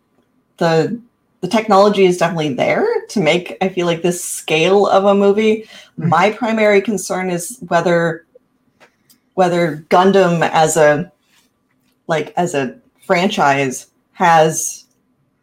the 0.58 1.00
the 1.40 1.48
technology 1.48 2.04
is 2.04 2.18
definitely 2.18 2.54
there 2.54 2.86
to 3.08 3.20
make 3.20 3.56
I 3.60 3.68
feel 3.68 3.86
like 3.86 4.02
this 4.02 4.24
scale 4.24 4.86
of 4.86 5.04
a 5.04 5.14
movie. 5.14 5.62
Mm-hmm. 5.98 6.08
My 6.08 6.30
primary 6.30 6.80
concern 6.80 7.30
is 7.30 7.58
whether 7.68 8.24
whether 9.34 9.84
Gundam 9.88 10.48
as 10.52 10.76
a 10.76 11.10
like 12.06 12.32
as 12.36 12.54
a 12.54 12.78
franchise 13.04 13.88
has 14.12 14.84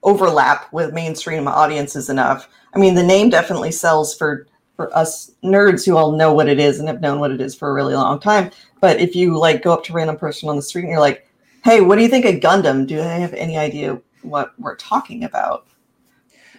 overlap 0.03 0.71
with 0.71 0.93
mainstream 0.93 1.47
audiences 1.47 2.09
enough. 2.09 2.47
I 2.73 2.79
mean, 2.79 2.95
the 2.95 3.03
name 3.03 3.29
definitely 3.29 3.71
sells 3.71 4.15
for 4.15 4.47
for 4.79 4.95
us 4.97 5.29
nerds 5.43 5.85
who 5.85 5.97
all 5.97 6.13
know 6.13 6.33
what 6.33 6.47
it 6.47 6.57
is 6.57 6.79
and 6.79 6.87
have 6.87 7.01
known 7.01 7.19
what 7.19 7.31
it 7.31 7.41
is 7.41 7.53
for 7.53 7.69
a 7.69 7.73
really 7.73 7.93
long 7.93 8.17
time. 8.17 8.49
But 8.79 9.01
if 9.01 9.13
you 9.13 9.37
like 9.37 9.61
go 9.61 9.73
up 9.73 9.83
to 9.83 9.91
a 9.91 9.95
random 9.97 10.15
person 10.15 10.47
on 10.47 10.55
the 10.55 10.61
street 10.61 10.83
and 10.83 10.91
you're 10.91 11.01
like, 11.01 11.27
"Hey, 11.65 11.81
what 11.81 11.97
do 11.97 12.01
you 12.01 12.07
think 12.07 12.23
of 12.23 12.35
Gundam?" 12.35 12.87
Do 12.87 12.95
they 12.95 13.19
have 13.19 13.33
any 13.33 13.57
idea 13.57 13.99
what 14.21 14.57
we're 14.57 14.77
talking 14.77 15.25
about? 15.25 15.67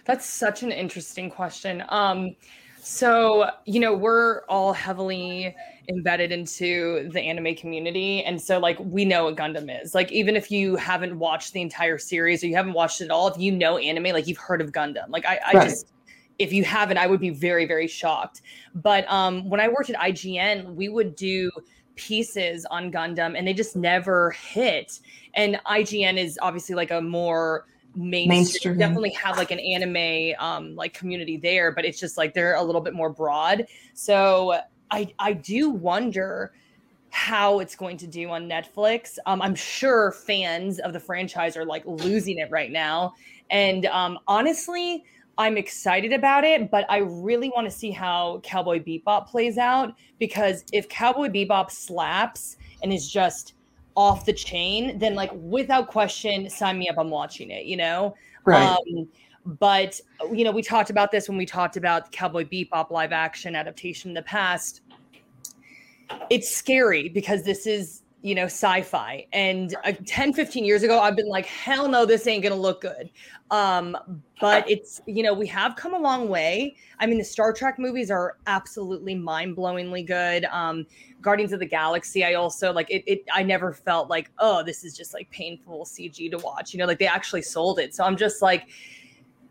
That's 0.05 0.23
such 0.23 0.61
an 0.61 0.71
interesting 0.71 1.31
question. 1.31 1.83
Um, 1.89 2.35
so, 2.79 3.49
you 3.65 3.79
know, 3.79 3.95
we're 3.95 4.41
all 4.45 4.71
heavily 4.71 5.55
embedded 5.89 6.31
into 6.31 7.09
the 7.11 7.21
anime 7.21 7.55
community. 7.55 8.23
And 8.23 8.39
so, 8.39 8.59
like, 8.59 8.77
we 8.79 9.03
know 9.03 9.25
what 9.25 9.35
Gundam 9.35 9.81
is. 9.81 9.95
Like, 9.95 10.11
even 10.11 10.35
if 10.35 10.51
you 10.51 10.75
haven't 10.75 11.17
watched 11.17 11.53
the 11.53 11.61
entire 11.61 11.97
series 11.97 12.43
or 12.43 12.47
you 12.47 12.55
haven't 12.55 12.73
watched 12.73 13.01
it 13.01 13.05
at 13.05 13.11
all, 13.11 13.27
if 13.29 13.39
you 13.39 13.51
know 13.51 13.79
anime, 13.79 14.13
like, 14.13 14.27
you've 14.27 14.37
heard 14.37 14.61
of 14.61 14.71
Gundam. 14.71 15.09
Like, 15.09 15.25
I, 15.25 15.39
I 15.43 15.53
Right. 15.55 15.69
just, 15.69 15.87
if 16.41 16.51
you 16.51 16.63
haven't, 16.63 16.97
I 16.97 17.05
would 17.05 17.19
be 17.19 17.29
very, 17.29 17.65
very 17.65 17.87
shocked. 17.87 18.41
But 18.73 19.09
um, 19.11 19.47
when 19.47 19.59
I 19.59 19.67
worked 19.67 19.91
at 19.91 19.95
IGN, 19.97 20.73
we 20.73 20.89
would 20.89 21.15
do 21.15 21.51
pieces 21.95 22.65
on 22.65 22.91
Gundam 22.91 23.37
and 23.37 23.47
they 23.47 23.53
just 23.53 23.75
never 23.75 24.31
hit. 24.31 24.99
And 25.35 25.59
IGN 25.67 26.17
is 26.17 26.39
obviously 26.41 26.73
like 26.73 26.89
a 26.89 26.99
more 26.99 27.67
mainstream, 27.93 28.29
Mainstream. 28.29 28.77
definitely 28.77 29.11
have 29.11 29.37
like 29.37 29.51
an 29.51 29.59
anime 29.59 30.33
um 30.39 30.75
like 30.75 30.93
community 30.93 31.37
there, 31.37 31.71
but 31.71 31.85
it's 31.85 31.99
just 31.99 32.17
like 32.17 32.33
they're 32.33 32.55
a 32.55 32.63
little 32.63 32.81
bit 32.81 32.93
more 32.93 33.09
broad. 33.09 33.67
So 33.93 34.59
I 34.89 35.13
I 35.19 35.33
do 35.33 35.69
wonder 35.69 36.53
how 37.11 37.59
it's 37.59 37.75
going 37.75 37.97
to 37.97 38.07
do 38.07 38.29
on 38.29 38.47
Netflix. 38.49 39.17
Um, 39.25 39.41
I'm 39.41 39.53
sure 39.53 40.13
fans 40.13 40.79
of 40.79 40.93
the 40.93 40.99
franchise 40.99 41.57
are 41.57 41.65
like 41.65 41.83
losing 41.85 42.39
it 42.39 42.49
right 42.49 42.71
now. 42.71 43.13
And 43.49 43.85
um, 43.87 44.17
honestly, 44.27 45.03
I'm 45.41 45.57
excited 45.57 46.13
about 46.13 46.43
it, 46.43 46.69
but 46.69 46.85
I 46.87 46.97
really 46.97 47.49
want 47.49 47.65
to 47.65 47.71
see 47.71 47.89
how 47.89 48.41
Cowboy 48.43 48.79
Bebop 48.79 49.25
plays 49.25 49.57
out 49.57 49.95
because 50.19 50.63
if 50.71 50.87
Cowboy 50.87 51.29
Bebop 51.29 51.71
slaps 51.71 52.57
and 52.83 52.93
is 52.93 53.09
just 53.09 53.55
off 53.95 54.23
the 54.23 54.33
chain, 54.33 54.99
then 54.99 55.15
like 55.15 55.31
without 55.33 55.87
question, 55.87 56.47
sign 56.47 56.77
me 56.77 56.89
up. 56.89 56.95
I'm 56.99 57.09
watching 57.09 57.49
it. 57.49 57.65
You 57.65 57.77
know. 57.77 58.15
Right. 58.45 58.67
Um, 58.67 59.07
but 59.59 59.99
you 60.31 60.43
know, 60.43 60.51
we 60.51 60.61
talked 60.61 60.91
about 60.91 61.11
this 61.11 61.27
when 61.27 61.39
we 61.39 61.47
talked 61.47 61.75
about 61.75 62.11
Cowboy 62.11 62.45
Bebop 62.45 62.91
live 62.91 63.11
action 63.11 63.55
adaptation 63.55 64.11
in 64.11 64.13
the 64.13 64.21
past. 64.21 64.81
It's 66.29 66.55
scary 66.55 67.09
because 67.09 67.41
this 67.41 67.65
is, 67.65 68.03
you 68.21 68.35
know, 68.35 68.45
sci-fi. 68.45 69.25
And 69.33 69.75
uh, 69.83 69.93
10, 70.05 70.33
15 70.33 70.63
years 70.63 70.83
ago, 70.83 70.99
I've 70.99 71.15
been 71.15 71.27
like, 71.27 71.45
hell 71.45 71.87
no, 71.87 72.05
this 72.05 72.27
ain't 72.27 72.43
gonna 72.43 72.55
look 72.55 72.81
good. 72.81 73.09
Um, 73.49 73.97
but 74.39 74.69
it's, 74.69 75.01
you 75.07 75.23
know, 75.23 75.33
we 75.33 75.47
have 75.47 75.75
come 75.75 75.93
a 75.93 75.99
long 75.99 76.29
way. 76.29 76.75
I 76.99 77.05
mean, 77.05 77.17
the 77.17 77.23
Star 77.23 77.51
Trek 77.51 77.79
movies 77.79 78.11
are 78.11 78.37
absolutely 78.47 79.15
mind-blowingly 79.15 80.05
good. 80.05 80.45
Um, 80.45 80.85
Guardians 81.21 81.51
of 81.51 81.59
the 81.59 81.65
Galaxy, 81.65 82.23
I 82.23 82.35
also 82.35 82.71
like 82.71 82.89
it, 82.89 83.03
it. 83.07 83.23
I 83.33 83.43
never 83.43 83.73
felt 83.73 84.09
like, 84.09 84.31
oh, 84.37 84.63
this 84.63 84.83
is 84.83 84.95
just 84.95 85.13
like 85.13 85.29
painful 85.31 85.85
CG 85.85 86.31
to 86.31 86.37
watch. 86.37 86.73
You 86.73 86.79
know, 86.79 86.85
like 86.85 86.99
they 86.99 87.07
actually 87.07 87.41
sold 87.41 87.79
it. 87.79 87.93
So 87.93 88.03
I'm 88.03 88.17
just 88.17 88.41
like, 88.41 88.69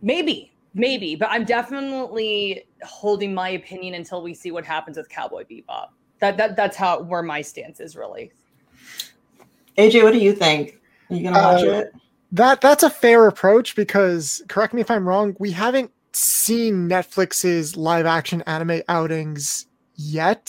maybe, 0.00 0.52
maybe, 0.75 1.16
but 1.16 1.28
I'm 1.31 1.44
definitely 1.44 2.64
holding 2.84 3.34
my 3.34 3.50
opinion 3.50 3.94
until 3.94 4.22
we 4.22 4.34
see 4.34 4.50
what 4.50 4.64
happens 4.64 4.97
with 4.97 5.08
Cowboy 5.08 5.44
Bebop. 5.44 5.88
That 6.20 6.37
that 6.37 6.56
that's 6.56 6.76
how 6.76 7.02
where 7.02 7.23
my 7.23 7.40
stance 7.40 7.81
is 7.81 7.96
really. 7.96 8.32
AJ, 9.81 10.03
what 10.03 10.12
do 10.12 10.19
you 10.19 10.32
think? 10.35 10.79
Are 11.11 11.17
you 11.17 11.23
gonna 11.25 11.38
watch 11.38 11.62
Uh, 11.65 11.71
it? 11.71 11.94
That 12.32 12.61
that's 12.61 12.82
a 12.82 12.91
fair 12.91 13.27
approach 13.27 13.75
because 13.75 14.43
correct 14.49 14.73
me 14.75 14.81
if 14.81 14.91
I'm 14.91 15.09
wrong, 15.09 15.35
we 15.38 15.50
haven't 15.50 15.91
seen 16.12 16.88
Netflix's 16.88 17.77
live 17.77 18.06
action 18.06 18.43
anime 18.47 18.82
outings 18.88 19.67
yet. 19.97 20.47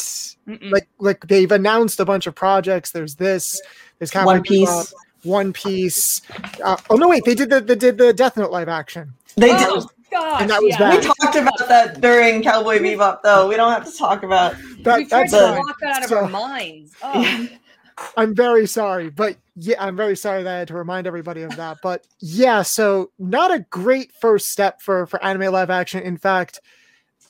Mm-mm. 0.47 0.71
Like 0.71 0.87
like 0.99 1.27
they've 1.27 1.51
announced 1.51 1.99
a 1.99 2.05
bunch 2.05 2.27
of 2.27 2.35
projects. 2.35 2.91
There's 2.91 3.15
this. 3.15 3.59
There's 3.97 4.11
Cowboy 4.11 4.25
One 4.33 4.41
Piece. 4.43 4.69
Bebop, 4.69 4.93
One 5.23 5.53
Piece. 5.53 6.21
Uh, 6.63 6.77
oh 6.89 6.95
no, 6.95 7.07
wait, 7.09 7.23
they 7.25 7.35
did 7.35 7.49
the 7.49 7.61
they 7.61 7.75
did 7.75 7.97
the 7.97 8.13
Death 8.13 8.37
Note 8.37 8.51
live 8.51 8.69
action. 8.69 9.13
They 9.37 9.51
oh 9.53 9.79
did. 9.81 9.89
gosh, 10.11 10.41
and 10.41 10.49
that 10.51 10.61
was 10.61 10.71
yeah. 10.71 10.77
bad. 10.77 10.99
We 10.99 11.05
talked 11.05 11.35
about 11.35 11.67
that 11.69 12.01
during 12.01 12.43
Cowboy 12.43 12.77
Bebop, 12.79 13.21
though. 13.23 13.47
We 13.47 13.55
don't 13.55 13.71
have 13.71 13.89
to 13.91 13.97
talk 13.97 14.23
about. 14.23 14.55
That, 14.83 14.97
we 14.99 15.05
tried 15.05 15.29
that's 15.29 15.31
to 15.33 15.37
the- 15.39 15.61
block 15.63 15.79
that 15.81 15.95
out 15.97 16.03
of 16.03 16.09
So- 16.09 16.17
our 16.17 16.29
minds. 16.29 16.93
Oh. 17.01 17.47
I'm 18.17 18.35
very 18.35 18.67
sorry, 18.67 19.09
but 19.09 19.37
yeah, 19.55 19.83
I'm 19.83 19.95
very 19.95 20.15
sorry 20.15 20.43
that 20.43 20.53
I 20.53 20.59
had 20.59 20.67
to 20.69 20.73
remind 20.73 21.07
everybody 21.07 21.41
of 21.41 21.55
that. 21.57 21.77
But 21.81 22.05
yeah, 22.19 22.61
so 22.61 23.11
not 23.19 23.53
a 23.53 23.65
great 23.69 24.11
first 24.13 24.49
step 24.49 24.81
for 24.81 25.05
for 25.05 25.23
anime 25.23 25.51
live 25.51 25.69
action. 25.69 26.03
In 26.03 26.17
fact, 26.17 26.59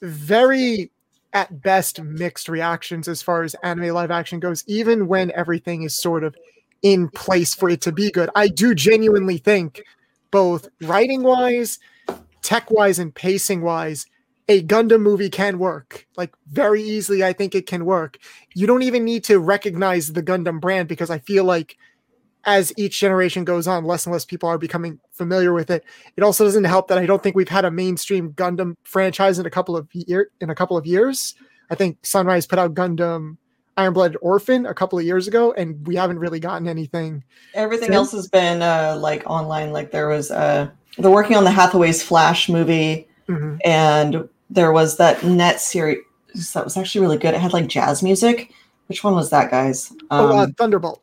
very 0.01 0.91
at 1.33 1.61
best 1.61 2.01
mixed 2.01 2.49
reactions 2.49 3.07
as 3.07 3.21
far 3.21 3.43
as 3.43 3.55
anime 3.63 3.93
live 3.93 4.11
action 4.11 4.39
goes, 4.39 4.63
even 4.67 5.07
when 5.07 5.31
everything 5.31 5.83
is 5.83 5.95
sort 5.95 6.23
of 6.23 6.35
in 6.81 7.09
place 7.09 7.53
for 7.53 7.69
it 7.69 7.81
to 7.81 7.91
be 7.91 8.11
good. 8.11 8.29
I 8.35 8.47
do 8.47 8.73
genuinely 8.75 9.37
think, 9.37 9.83
both 10.31 10.67
writing 10.81 11.23
wise, 11.23 11.79
tech 12.41 12.69
wise, 12.71 12.99
and 12.99 13.13
pacing 13.13 13.61
wise, 13.61 14.07
a 14.51 14.61
Gundam 14.61 15.01
movie 15.01 15.29
can 15.29 15.57
work. 15.59 16.05
Like 16.17 16.33
very 16.47 16.81
easily, 16.83 17.23
I 17.23 17.31
think 17.33 17.55
it 17.55 17.65
can 17.67 17.85
work. 17.85 18.17
You 18.53 18.67
don't 18.67 18.83
even 18.83 19.05
need 19.05 19.23
to 19.25 19.39
recognize 19.39 20.11
the 20.11 20.21
Gundam 20.21 20.59
brand 20.59 20.89
because 20.89 21.09
I 21.09 21.19
feel 21.19 21.45
like 21.45 21.77
as 22.43 22.73
each 22.75 22.99
generation 22.99 23.45
goes 23.45 23.65
on, 23.67 23.85
less 23.85 24.05
and 24.05 24.11
less 24.13 24.25
people 24.25 24.49
are 24.49 24.57
becoming 24.57 24.99
familiar 25.11 25.53
with 25.53 25.69
it. 25.69 25.85
It 26.17 26.23
also 26.23 26.43
doesn't 26.43 26.63
help 26.65 26.87
that 26.89 26.97
I 26.97 27.05
don't 27.05 27.21
think 27.23 27.35
we've 27.35 27.47
had 27.47 27.65
a 27.65 27.71
mainstream 27.71 28.33
Gundam 28.33 28.75
franchise 28.83 29.39
in 29.39 29.45
a 29.45 29.49
couple 29.49 29.77
of 29.77 29.87
year 29.93 30.31
in 30.41 30.49
a 30.49 30.55
couple 30.55 30.75
of 30.75 30.85
years. 30.85 31.35
I 31.69 31.75
think 31.75 32.05
Sunrise 32.05 32.45
put 32.45 32.59
out 32.59 32.73
Gundam 32.73 33.37
Iron 33.77 33.93
Blooded 33.93 34.17
Orphan 34.21 34.65
a 34.65 34.73
couple 34.73 34.99
of 34.99 35.05
years 35.05 35.27
ago, 35.29 35.53
and 35.53 35.87
we 35.87 35.95
haven't 35.95 36.19
really 36.19 36.41
gotten 36.41 36.67
anything. 36.67 37.23
Everything 37.53 37.87
since. 37.87 37.95
else 37.95 38.11
has 38.11 38.27
been 38.27 38.61
uh, 38.61 38.97
like 38.99 39.23
online. 39.25 39.71
Like 39.71 39.91
there 39.91 40.09
was 40.09 40.29
uh, 40.31 40.69
they're 40.97 41.09
working 41.09 41.37
on 41.37 41.45
the 41.45 41.51
Hathaway's 41.51 42.03
Flash 42.03 42.49
movie, 42.49 43.07
Mhm. 43.29 43.59
and 43.63 44.27
there 44.51 44.71
was 44.71 44.97
that 44.97 45.23
net 45.23 45.59
series 45.61 45.99
that 46.53 46.63
was 46.63 46.77
actually 46.77 47.01
really 47.01 47.17
good. 47.17 47.33
It 47.33 47.39
had 47.41 47.53
like 47.53 47.67
jazz 47.67 48.03
music. 48.03 48.53
Which 48.87 49.03
one 49.03 49.15
was 49.15 49.29
that, 49.31 49.49
guys? 49.49 49.91
Um, 49.91 49.97
oh, 50.11 50.37
uh, 50.37 50.47
Thunderbolt. 50.57 51.01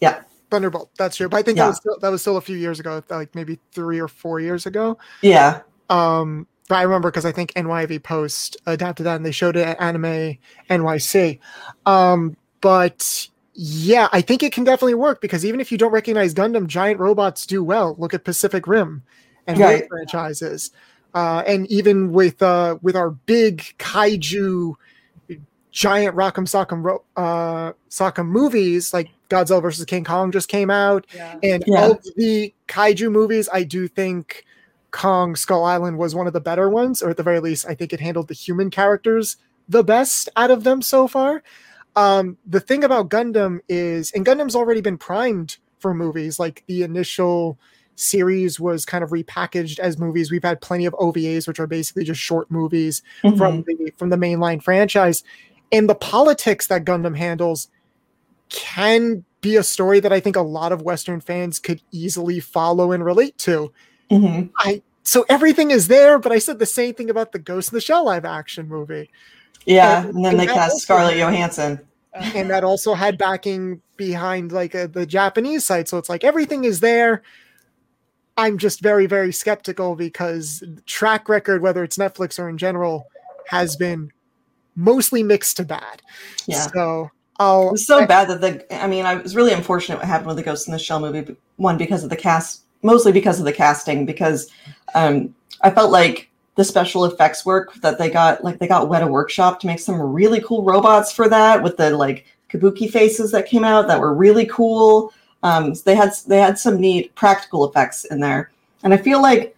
yeah. 0.00 0.22
Thunderbolt. 0.50 0.90
That's 0.96 1.16
true. 1.16 1.28
But 1.28 1.36
I 1.38 1.42
think 1.42 1.58
Yeah. 1.58 1.64
that 1.64 1.68
was 1.68 1.76
still, 1.76 1.98
that 2.00 2.08
was 2.08 2.20
still 2.22 2.36
a 2.38 2.40
few 2.40 2.56
years 2.56 2.80
ago, 2.80 3.02
like 3.10 3.34
maybe 3.34 3.58
three 3.72 4.00
or 4.00 4.08
four 4.08 4.40
years 4.40 4.64
ago. 4.66 4.96
yeah, 5.22 5.60
Um, 5.90 6.46
but 6.68 6.76
I 6.76 6.82
remember 6.82 7.10
because 7.10 7.26
I 7.26 7.32
think 7.32 7.52
NYAV 7.54 8.02
Post 8.02 8.56
adapted 8.66 9.06
that 9.06 9.16
and 9.16 9.26
they 9.26 9.30
showed 9.32 9.56
it 9.56 9.66
at 9.68 9.80
Anime 9.80 10.38
NYC. 10.70 11.38
Um, 11.84 12.36
but 12.60 13.28
yeah, 13.54 14.08
I 14.12 14.20
think 14.20 14.42
it 14.42 14.52
can 14.52 14.64
definitely 14.64 14.94
work 14.94 15.20
because 15.20 15.44
even 15.44 15.60
if 15.60 15.70
you 15.70 15.78
don't 15.78 15.92
recognize 15.92 16.32
Gundam, 16.34 16.66
giant 16.66 17.00
robots 17.00 17.46
do 17.46 17.62
well. 17.62 17.94
Look 17.98 18.14
at 18.14 18.24
Pacific 18.24 18.66
Rim 18.66 19.02
and 19.46 19.58
Right. 19.58 19.86
franchises. 19.88 20.70
Uh, 21.16 21.42
and 21.46 21.66
even 21.68 22.12
with 22.12 22.42
uh, 22.42 22.76
with 22.82 22.94
our 22.94 23.08
big 23.10 23.62
kaiju 23.78 24.74
giant 25.72 26.14
Rock'em 26.14 26.44
Sock'em 26.46 26.84
ro- 26.84 27.04
uh, 27.16 27.72
Sock'em 27.88 28.26
movies 28.28 28.92
like 28.92 29.08
Godzilla 29.30 29.62
versus 29.62 29.84
King 29.86 30.04
Kong 30.04 30.30
just 30.30 30.48
came 30.48 30.70
out, 30.70 31.06
Yeah. 31.14 31.38
and 31.42 31.64
Yeah. 31.66 31.86
of 31.88 32.04
the 32.16 32.52
kaiju 32.68 33.10
movies, 33.10 33.48
I 33.50 33.62
do 33.62 33.88
think 33.88 34.44
Kong 34.90 35.36
Skull 35.36 35.64
Island 35.64 35.96
was 35.96 36.14
one 36.14 36.26
of 36.26 36.34
the 36.34 36.40
better 36.40 36.68
ones, 36.68 37.02
or 37.02 37.08
at 37.08 37.16
the 37.16 37.22
very 37.22 37.40
least, 37.40 37.64
I 37.66 37.74
think 37.74 37.94
it 37.94 38.00
handled 38.00 38.28
the 38.28 38.34
human 38.34 38.68
characters 38.70 39.38
the 39.68 39.82
best 39.82 40.28
out 40.36 40.50
of 40.50 40.64
them 40.64 40.82
so 40.82 41.08
far. 41.08 41.42
Um, 41.96 42.36
the 42.46 42.60
thing 42.60 42.84
about 42.84 43.08
Gundam 43.08 43.60
is, 43.70 44.12
and 44.12 44.24
Gundam's 44.24 44.54
already 44.54 44.82
been 44.82 44.98
primed 44.98 45.56
for 45.78 45.94
movies. 45.94 46.38
Like 46.38 46.62
the 46.66 46.82
initial 46.82 47.58
series 47.96 48.60
was 48.60 48.84
kind 48.84 49.02
of 49.02 49.10
repackaged 49.10 49.78
as 49.80 49.98
movies. 49.98 50.30
We've 50.30 50.42
had 50.44 50.60
plenty 50.60 50.86
of 50.86 50.94
OVAs, 50.94 51.48
which 51.48 51.58
are 51.58 51.66
basically 51.66 52.04
just 52.04 52.20
short 52.20 52.50
movies 52.50 53.02
Mhm. 53.24 53.36
from 53.36 53.62
the 53.66 53.92
from 53.98 54.10
the 54.10 54.16
mainline 54.16 54.62
franchise. 54.62 55.24
And 55.72 55.88
the 55.88 55.94
politics 55.96 56.68
that 56.68 56.84
Gundam 56.84 57.16
handles 57.16 57.68
can 58.48 59.24
be 59.40 59.56
a 59.56 59.62
story 59.62 60.00
that 60.00 60.12
I 60.12 60.20
think 60.20 60.36
a 60.36 60.42
lot 60.42 60.72
of 60.72 60.82
Western 60.82 61.20
fans 61.20 61.58
could 61.58 61.80
easily 61.90 62.38
follow 62.40 62.92
and 62.92 63.04
relate 63.04 63.36
to. 63.38 63.72
Mhm. 64.10 64.50
I 64.58 64.82
so 65.02 65.24
everything 65.28 65.70
is 65.70 65.88
there, 65.88 66.18
but 66.18 66.32
I 66.32 66.38
said 66.38 66.58
the 66.58 66.66
same 66.66 66.94
thing 66.94 67.10
about 67.10 67.30
the 67.32 67.38
Ghost 67.38 67.72
in 67.72 67.76
the 67.76 67.80
Shell 67.80 68.04
live 68.04 68.24
action 68.24 68.68
movie. 68.68 69.10
yeah. 69.64 70.04
And- 70.04 70.14
And 70.16 70.24
then 70.24 70.32
and 70.32 70.40
they 70.40 70.46
cast 70.46 70.72
also- 70.72 70.78
Scarlett 70.78 71.16
Johansson. 71.16 71.80
And 72.14 72.48
that 72.50 72.62
also 72.64 72.94
had 72.94 73.18
backing 73.18 73.80
behind 73.96 74.50
like 74.52 74.74
uh 74.74 74.86
the 74.86 75.06
Japanese 75.06 75.64
side. 75.64 75.88
So 75.88 75.98
it's 75.98 76.08
like 76.08 76.24
everything 76.24 76.64
is 76.64 76.80
there. 76.80 77.22
I'm 78.36 78.58
just 78.58 78.80
very, 78.80 79.06
very 79.06 79.32
skeptical 79.32 79.96
because 79.96 80.62
track 80.84 81.28
record, 81.28 81.62
whether 81.62 81.82
it's 81.82 81.96
Netflix 81.96 82.38
or 82.38 82.48
in 82.48 82.58
general, 82.58 83.06
has 83.48 83.76
been 83.76 84.10
mostly 84.74 85.22
mixed 85.22 85.56
to 85.56 85.64
bad. 85.64 86.02
Yeah. 86.46 86.66
So 86.66 87.10
I'll 87.38 87.68
It 87.68 87.72
was 87.72 87.86
so 87.86 88.06
bad 88.06 88.28
that 88.28 88.40
the 88.40 88.82
I 88.82 88.86
mean, 88.86 89.06
I 89.06 89.14
was 89.16 89.34
really 89.34 89.52
unfortunate 89.52 89.98
what 89.98 90.06
happened 90.06 90.28
with 90.28 90.36
the 90.36 90.42
Ghost 90.42 90.68
in 90.68 90.72
the 90.72 90.78
Shell 90.78 91.00
movie. 91.00 91.36
One 91.56 91.78
because 91.78 92.04
of 92.04 92.10
the 92.10 92.16
cast, 92.16 92.62
mostly 92.82 93.12
because 93.12 93.38
of 93.38 93.46
the 93.46 93.52
casting. 93.52 94.04
Because 94.04 94.50
um, 94.94 95.34
I 95.62 95.70
felt 95.70 95.90
like 95.90 96.30
the 96.56 96.64
special 96.64 97.04
effects 97.04 97.44
work 97.44 97.74
that 97.76 97.98
they 97.98 98.10
got, 98.10 98.42
like 98.42 98.58
they 98.58 98.68
got 98.68 98.88
Weta 98.88 99.08
Workshop 99.08 99.60
to 99.60 99.66
make 99.66 99.78
some 99.78 100.00
really 100.00 100.40
cool 100.40 100.62
robots 100.62 101.12
for 101.12 101.28
that 101.28 101.62
with 101.62 101.76
the 101.76 101.90
like 101.90 102.26
kabuki 102.50 102.90
faces 102.90 103.30
that 103.32 103.46
came 103.46 103.64
out 103.64 103.88
that 103.88 104.00
were 104.00 104.14
really 104.14 104.46
cool. 104.46 105.12
Um, 105.46 105.76
so 105.76 105.82
they 105.84 105.94
had 105.94 106.10
they 106.26 106.38
had 106.38 106.58
some 106.58 106.80
neat 106.80 107.14
practical 107.14 107.68
effects 107.68 108.04
in 108.06 108.18
there, 108.18 108.50
and 108.82 108.92
I 108.92 108.96
feel 108.96 109.22
like 109.22 109.56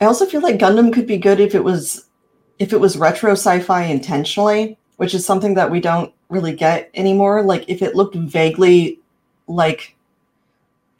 I 0.00 0.06
also 0.06 0.24
feel 0.24 0.40
like 0.40 0.58
Gundam 0.58 0.90
could 0.90 1.06
be 1.06 1.18
good 1.18 1.38
if 1.38 1.54
it 1.54 1.62
was 1.62 2.06
if 2.58 2.72
it 2.72 2.80
was 2.80 2.96
retro 2.96 3.32
sci-fi 3.32 3.82
intentionally, 3.82 4.78
which 4.96 5.12
is 5.12 5.26
something 5.26 5.52
that 5.54 5.70
we 5.70 5.80
don't 5.80 6.14
really 6.30 6.54
get 6.54 6.90
anymore. 6.94 7.42
Like 7.42 7.68
if 7.68 7.82
it 7.82 7.94
looked 7.94 8.14
vaguely 8.14 9.00
like 9.48 9.94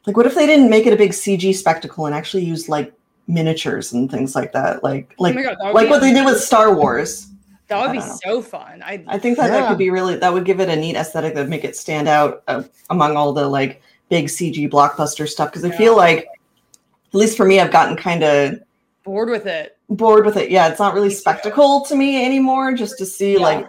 like 0.07 0.15
what 0.15 0.27
if 0.27 0.35
they 0.35 0.45
didn't 0.45 0.69
make 0.69 0.87
it 0.87 0.93
a 0.93 0.97
big 0.97 1.13
CG 1.13 1.55
spectacle 1.55 2.05
and 2.05 2.15
actually 2.15 2.45
used 2.45 2.69
like 2.69 2.93
miniatures 3.29 3.95
and 3.95 4.11
things 4.11 4.35
like 4.35 4.53
that? 4.53 4.85
Like 4.85 5.15
like 5.19 5.35
oh 5.37 5.43
God, 5.43 5.57
that 5.59 5.75
like 5.75 5.89
what 5.89 6.03
they 6.03 6.13
did 6.13 6.27
with 6.27 6.39
Star 6.39 6.75
Wars. 6.75 7.29
That 7.69 7.87
would 7.87 7.93
be 7.93 7.99
know. 8.01 8.19
so 8.23 8.43
fun. 8.43 8.83
I, 8.83 9.03
I 9.09 9.19
think 9.19 9.39
that 9.39 9.49
that 9.49 9.69
could 9.69 9.79
be 9.79 9.89
really 9.89 10.17
that 10.17 10.31
would 10.31 10.45
give 10.45 10.61
it 10.61 10.69
a 10.69 10.77
neat 10.77 10.97
aesthetic 10.97 11.33
that 11.33 11.41
would 11.41 11.49
make 11.49 11.65
it 11.65 11.77
stand 11.77 12.09
out 12.09 12.43
uh, 12.47 12.65
among 12.91 13.17
all 13.17 13.33
the 13.33 13.49
like 13.49 13.81
big 14.13 14.27
CG 14.27 14.69
blockbuster 14.69 15.27
stuff 15.27 15.51
because 15.51 15.65
I 15.65 15.69
Yeah. 15.69 15.79
feel 15.79 15.97
like 15.97 16.19
at 16.19 17.15
least 17.15 17.35
for 17.35 17.47
me 17.47 17.61
I've 17.61 17.73
gotten 17.73 17.97
kind 17.97 18.23
of 18.23 18.57
bored 19.05 19.31
with 19.31 19.47
it. 19.47 19.79
bored 19.89 20.27
with 20.27 20.37
it. 20.37 20.51
Yeah, 20.51 20.69
it's 20.69 20.79
not 20.79 20.93
really 20.93 21.09
spectacle 21.09 21.81
to 21.87 21.95
me 21.97 22.23
anymore 22.23 22.75
just 22.75 22.99
to 22.99 23.07
see 23.07 23.39
Yeah. 23.39 23.47
like 23.47 23.67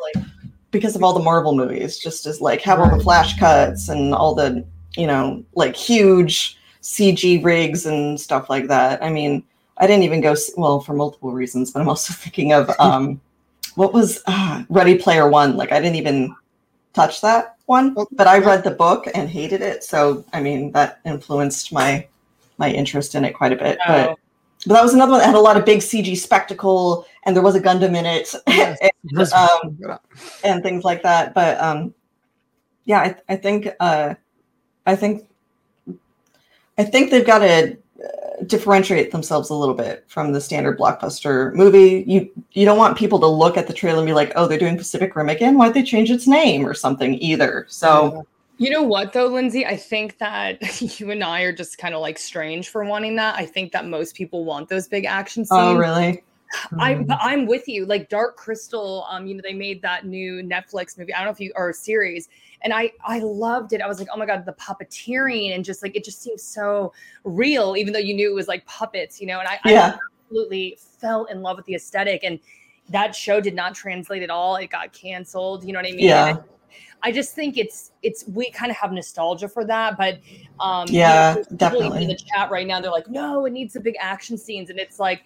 because 0.72 0.98
of 0.98 1.04
all 1.04 1.14
the 1.14 1.24
Marvel 1.24 1.56
movies, 1.56 1.98
just 1.98 2.26
as 2.26 2.42
like 2.42 2.60
have 2.62 2.82
all 2.82 2.94
the 2.98 3.02
flash 3.02 3.40
cuts 3.40 3.88
and 3.88 4.14
all 4.14 4.36
the, 4.36 4.66
you 4.98 5.08
know, 5.08 5.42
like 5.56 5.78
huge 5.78 6.58
CG 6.82 7.42
rigs 7.42 7.86
and 7.86 8.20
stuff 8.20 8.50
like 8.50 8.68
that. 8.68 9.02
I 9.02 9.10
mean, 9.10 9.44
I 9.78 9.88
didn't 9.88 10.04
even 10.04 10.20
go 10.20 10.36
well 10.58 10.82
for 10.82 10.94
multiple 10.94 11.32
reasons, 11.32 11.72
but 11.72 11.80
I'm 11.80 11.88
also 11.88 12.14
thinking 12.24 12.52
of 12.52 12.70
um 12.80 13.22
what 13.76 13.94
was 13.94 14.22
uh, 14.28 14.64
Ready 14.68 14.98
Player 14.98 15.30
One. 15.30 15.56
Like 15.56 15.72
I 15.72 15.80
didn't 15.80 15.96
even 15.96 16.36
touch 16.94 17.22
that 17.22 17.53
one, 17.66 17.96
but 18.12 18.28
I 18.28 18.40
read 18.40 18.64
the 18.64 18.72
book 18.72 19.08
and 19.14 19.30
hated 19.30 19.62
it. 19.62 19.84
So 19.84 20.26
I 20.34 20.42
mean 20.42 20.72
that 20.74 21.00
influenced 21.06 21.72
my 21.72 22.08
my 22.58 22.70
interest 22.72 23.16
in 23.16 23.26
it 23.26 23.34
quite 23.34 23.52
a 23.52 23.56
bit. 23.56 23.78
But 23.86 24.10
Oh, 24.10 24.16
but 24.66 24.76
that 24.76 24.84
was 24.84 24.94
another 24.94 25.12
one 25.12 25.20
that 25.20 25.26
had 25.26 25.36
a 25.36 25.40
lot 25.40 25.58
of 25.58 25.66
big 25.66 25.80
CG 25.80 26.16
spectacle, 26.18 27.06
and 27.24 27.36
there 27.36 27.44
was 27.44 27.56
a 27.56 27.60
Gundam 27.60 27.98
in 27.98 28.06
it, 28.06 28.34
Yes. 28.48 28.78
and, 29.14 29.86
um, 29.86 30.00
and 30.44 30.64
things 30.64 30.84
like 30.86 31.04
that. 31.04 31.34
But 31.34 31.60
um, 31.60 31.94
yeah, 32.86 33.00
I, 33.00 33.34
I 33.34 33.36
think 33.36 33.68
uh, 33.80 34.16
I 34.86 34.96
think 34.96 35.28
I 36.78 36.84
think 36.84 37.12
they've 37.12 37.26
got 37.26 37.40
to 37.40 37.78
differentiate 38.46 39.12
themselves 39.12 39.50
a 39.50 39.56
little 39.56 39.76
bit 39.76 40.04
from 40.08 40.34
the 40.34 40.42
standard 40.42 40.78
blockbuster 40.78 41.54
movie. 41.54 42.04
You 42.08 42.30
you 42.52 42.66
don't 42.66 42.78
want 42.78 42.98
people 42.98 43.20
to 43.20 43.28
look 43.28 43.58
at 43.58 43.68
the 43.68 43.74
trailer 43.74 44.00
and 44.00 44.08
be 44.08 44.14
like, 44.14 44.32
"Oh, 44.36 44.48
they're 44.48 44.58
doing 44.58 44.78
Pacific 44.78 45.16
Rim 45.16 45.30
again. 45.30 45.58
Why'd 45.58 45.74
they 45.74 45.84
change 45.84 46.12
its 46.12 46.28
name 46.28 46.66
or 46.66 46.74
something?" 46.74 47.16
Either. 47.16 47.66
So 47.70 48.26
You 48.58 48.70
know 48.70 48.84
what 48.84 49.14
though, 49.14 49.30
Lynzee? 49.30 49.66
I 49.66 49.78
think 49.78 50.18
that 50.20 50.82
you 51.00 51.12
and 51.12 51.24
I 51.24 51.42
are 51.42 51.54
just 51.54 51.78
kind 51.78 51.96
of 51.96 52.02
like 52.02 52.20
strange 52.20 52.70
for 52.70 52.84
wanting 52.84 53.16
that. 53.18 53.36
I 53.36 53.46
think 53.46 53.72
that 53.72 53.86
most 53.88 54.16
people 54.16 54.46
want 54.46 54.70
those 54.70 54.88
big 54.88 55.06
action 55.06 55.46
scenes. 55.46 55.60
oh, 55.62 55.76
really? 55.76 56.24
I 56.80 56.94
Mm. 56.96 57.18
I'm 57.20 57.46
with 57.48 57.68
you. 57.68 57.86
Like 57.86 58.10
Dark 58.10 58.38
Crystal, 58.38 59.06
um, 59.10 59.26
you 59.26 59.34
know, 59.34 59.42
they 59.44 59.54
made 59.54 59.82
that 59.82 60.06
new 60.06 60.44
Netflix 60.44 60.98
movie. 60.98 61.14
I 61.14 61.18
don't 61.20 61.26
know 61.28 61.32
if 61.32 61.40
you 61.40 61.52
or 61.56 61.74
series, 61.74 62.30
and 62.64 62.74
I 62.74 62.92
I 63.06 63.20
loved 63.20 63.74
it. 63.74 63.82
I 63.82 63.88
was 63.88 64.00
like, 64.00 64.08
oh 64.14 64.18
my 64.18 64.26
god, 64.26 64.46
the 64.46 64.54
puppeteering 64.54 65.54
and 65.54 65.66
just 65.66 65.84
like 65.84 65.96
it 65.96 66.04
just 66.04 66.22
seems 66.22 66.42
so 66.44 66.94
real, 67.24 67.76
even 67.78 67.94
though 67.94 68.00
you 68.00 68.14
knew 68.14 68.32
it 68.32 68.36
was 68.36 68.48
like 68.48 68.66
puppets, 68.66 69.20
you 69.20 69.28
know. 69.28 69.40
And 69.40 69.48
I, 69.48 69.60
Yeah. 69.66 69.96
I 69.96 69.98
absolutely 70.28 70.78
fell 71.00 71.26
in 71.26 71.42
love 71.42 71.58
with 71.58 71.66
the 71.66 71.76
aesthetic, 71.76 72.24
and 72.24 72.40
that 72.90 73.16
show 73.16 73.40
did 73.42 73.54
not 73.54 73.76
translate 73.76 74.24
at 74.24 74.30
all. 74.30 74.56
It 74.56 74.70
got 74.70 74.94
canceled. 74.94 75.64
You 75.64 75.74
know 75.74 75.80
what 75.80 75.88
I 75.88 75.92
mean? 75.92 76.00
Yeah. 76.00 76.38
I, 77.04 77.12
just 77.12 77.36
think 77.36 77.58
it's 77.58 77.92
it's 78.02 78.26
we 78.30 78.50
kind 78.52 78.72
of 78.72 78.78
have 78.78 78.92
nostalgia 78.94 79.50
for 79.50 79.66
that, 79.66 79.98
but 79.98 80.20
um, 80.60 80.88
you 80.88 80.94
know, 80.94 81.00
Yeah, 81.00 81.36
definitely. 81.58 82.04
in 82.04 82.08
the 82.08 82.16
chat 82.16 82.50
right 82.50 82.66
now. 82.66 82.80
They're 82.80 82.92
like, 82.92 83.10
no, 83.10 83.46
it 83.46 83.52
needs 83.52 83.74
the 83.74 83.82
big 83.82 83.96
action 84.00 84.38
scenes, 84.38 84.70
and 84.70 84.80
it's 84.80 85.00
like. 85.00 85.24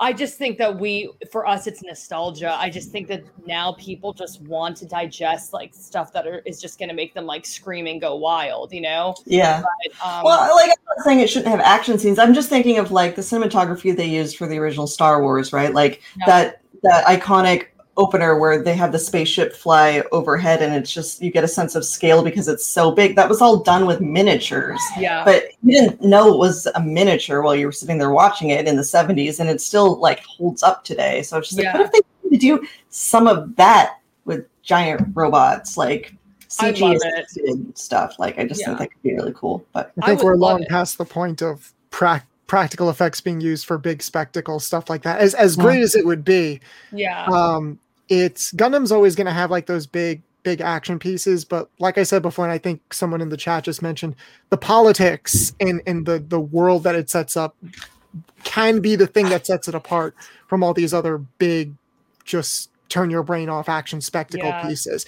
I 0.00 0.12
just 0.12 0.38
think 0.38 0.58
that 0.58 0.78
we, 0.78 1.10
for 1.32 1.46
us, 1.46 1.66
it's 1.66 1.82
nostalgia. 1.82 2.56
I 2.56 2.70
just 2.70 2.90
think 2.90 3.08
that 3.08 3.24
now 3.46 3.72
people 3.72 4.12
just 4.12 4.40
want 4.42 4.76
to 4.76 4.86
digest 4.86 5.52
like 5.52 5.74
stuff 5.74 6.12
that 6.12 6.26
are, 6.26 6.40
is 6.46 6.60
just 6.60 6.78
going 6.78 6.88
to 6.88 6.94
make 6.94 7.14
them 7.14 7.26
like 7.26 7.44
scream 7.44 7.86
and 7.88 8.00
go 8.00 8.14
wild, 8.14 8.72
you 8.72 8.80
know? 8.80 9.16
Yeah. 9.26 9.60
But, 9.60 10.06
um, 10.06 10.24
Well, 10.24 10.54
like 10.54 10.70
I'm 10.70 10.96
not 10.96 11.04
saying 11.04 11.20
it 11.20 11.28
shouldn't 11.28 11.50
have 11.50 11.60
action 11.60 11.98
scenes. 11.98 12.18
I'm 12.20 12.32
just 12.32 12.48
thinking 12.48 12.78
of 12.78 12.92
like 12.92 13.16
the 13.16 13.22
cinematography 13.22 13.96
they 13.96 14.06
used 14.06 14.36
for 14.36 14.46
the 14.46 14.58
original 14.58 14.86
Star 14.86 15.20
Wars, 15.20 15.52
right? 15.52 15.74
Like 15.74 16.02
Yeah. 16.18 16.26
that 16.26 16.60
that 16.84 17.04
iconic 17.06 17.66
opener 17.98 18.38
where 18.38 18.62
they 18.62 18.74
have 18.74 18.92
the 18.92 18.98
spaceship 18.98 19.54
fly 19.54 20.02
overhead 20.12 20.62
and 20.62 20.72
it's 20.74 20.90
just 20.90 21.20
you 21.20 21.30
get 21.30 21.44
a 21.44 21.48
sense 21.48 21.74
of 21.74 21.84
scale 21.84 22.22
because 22.22 22.48
it's 22.48 22.64
so 22.64 22.90
big. 22.92 23.16
That 23.16 23.28
was 23.28 23.42
all 23.42 23.58
done 23.58 23.84
with 23.86 24.00
miniatures. 24.00 24.80
Yeah. 24.96 25.24
But 25.24 25.44
you 25.62 25.72
didn't 25.80 26.00
know 26.02 26.32
it 26.32 26.38
was 26.38 26.66
a 26.74 26.80
miniature 26.82 27.42
while 27.42 27.54
you 27.56 27.66
were 27.66 27.72
sitting 27.72 27.98
there 27.98 28.10
watching 28.12 28.50
it 28.50 28.66
in 28.66 28.76
the 28.76 28.82
70s 28.82 29.40
and 29.40 29.50
it 29.50 29.60
still 29.60 29.98
like 29.98 30.20
holds 30.24 30.62
up 30.62 30.84
today. 30.84 31.22
So 31.22 31.38
it's 31.38 31.48
just 31.50 31.62
like, 31.62 31.74
what 31.74 31.82
if 31.86 31.92
they 31.92 32.00
could 32.30 32.38
do 32.40 32.66
some 32.88 33.26
of 33.26 33.54
that 33.56 33.96
with 34.24 34.46
giant 34.62 35.08
robots, 35.14 35.76
like 35.76 36.14
CG 36.48 36.80
love 36.80 36.96
it. 37.02 37.24
assisted 37.24 37.76
stuff? 37.76 38.18
Like 38.18 38.38
I 38.38 38.46
just 38.46 38.60
Yeah. 38.60 38.68
think 38.68 38.78
that 38.78 38.90
could 38.92 39.02
be 39.02 39.14
really 39.14 39.34
cool. 39.34 39.64
But 39.72 39.92
I 40.00 40.04
I 40.04 40.06
think 40.06 40.20
would 40.20 40.26
we're 40.26 40.36
long 40.36 40.62
it. 40.62 40.68
past 40.68 40.98
the 40.98 41.04
point 41.04 41.42
of 41.42 41.72
prac 41.90 42.26
practical 42.46 42.88
effects 42.88 43.20
being 43.20 43.42
used 43.42 43.66
for 43.66 43.76
big 43.76 44.02
spectacle 44.02 44.58
stuff 44.58 44.88
like 44.88 45.02
that. 45.02 45.18
As 45.18 45.34
as 45.34 45.56
Yeah. 45.56 45.62
great 45.64 45.82
as 45.82 45.94
it 45.94 46.06
would 46.06 46.24
be, 46.24 46.60
yeah. 46.92 47.26
um, 47.26 47.78
it's 48.08 48.52
Gundam's 48.52 48.92
always 48.92 49.14
going 49.14 49.26
to 49.26 49.32
have 49.32 49.50
like 49.50 49.66
those 49.66 49.86
big 49.86 50.22
big 50.42 50.60
action 50.60 50.98
pieces. 50.98 51.44
But 51.44 51.68
like 51.78 51.98
I 51.98 52.02
said 52.02 52.22
before, 52.22 52.44
and 52.44 52.52
I 52.52 52.58
think 52.58 52.94
someone 52.94 53.20
in 53.20 53.28
the 53.28 53.36
chat 53.36 53.64
just 53.64 53.82
mentioned, 53.82 54.16
the 54.50 54.56
politics 54.56 55.54
and 55.60 55.82
and 55.86 56.06
the 56.06 56.18
the 56.18 56.40
world 56.40 56.84
that 56.84 56.94
it 56.94 57.10
sets 57.10 57.36
up 57.36 57.56
can 58.44 58.80
be 58.80 58.96
the 58.96 59.06
thing 59.06 59.28
that 59.28 59.46
sets 59.46 59.68
it 59.68 59.74
apart 59.74 60.14
from 60.46 60.62
all 60.62 60.72
these 60.72 60.94
other 60.94 61.18
big, 61.18 61.74
just 62.24 62.70
turn 62.88 63.10
your 63.10 63.22
brain 63.22 63.48
off 63.48 63.68
action 63.68 64.00
spectacle 64.00 64.48
Yeah. 64.48 64.66
pieces. 64.66 65.04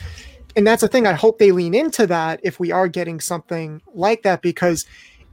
And 0.56 0.66
that's 0.66 0.82
the 0.82 0.88
thing. 0.88 1.06
I 1.06 1.12
hope 1.12 1.38
they 1.38 1.52
lean 1.52 1.74
into 1.74 2.06
that 2.08 2.40
if 2.42 2.58
we 2.60 2.72
are 2.72 2.88
getting 2.88 3.20
something 3.20 3.80
like 3.94 4.22
that, 4.24 4.42
because 4.42 4.84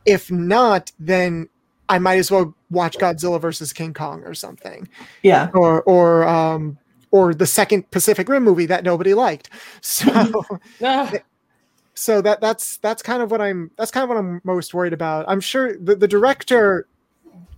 if 0.06 0.32
not, 0.32 0.92
then 1.00 1.50
I 1.90 2.00
might 2.00 2.18
as 2.18 2.30
well 2.32 2.54
watch 2.70 2.98
Godzilla 2.98 3.42
versus 3.42 3.74
King 3.74 3.94
Kong 3.94 4.24
or 4.24 4.34
something, 4.34 4.88
yeah. 5.24 5.50
or 5.54 5.82
or 5.84 6.28
um 6.28 6.78
or 7.12 7.34
the 7.34 7.46
second 7.48 7.90
Pacific 7.92 8.28
Rim 8.30 8.44
movie 8.44 8.66
that 8.68 8.84
nobody 8.84 9.14
liked. 9.14 9.50
So 9.82 10.44
so 11.94 12.22
that 12.22 12.42
that's 12.42 12.78
that's 12.78 13.02
kind 13.02 13.22
of 13.22 13.32
what 13.32 13.42
I'm 13.42 13.72
that's 13.78 13.92
kind 13.92 14.04
of 14.04 14.10
what 14.10 14.18
I'm 14.18 14.42
most 14.44 14.74
worried 14.74 14.94
about. 14.94 15.26
I'm 15.28 15.40
sure 15.40 15.78
the, 15.78 15.96
the 15.96 16.08
director 16.08 16.88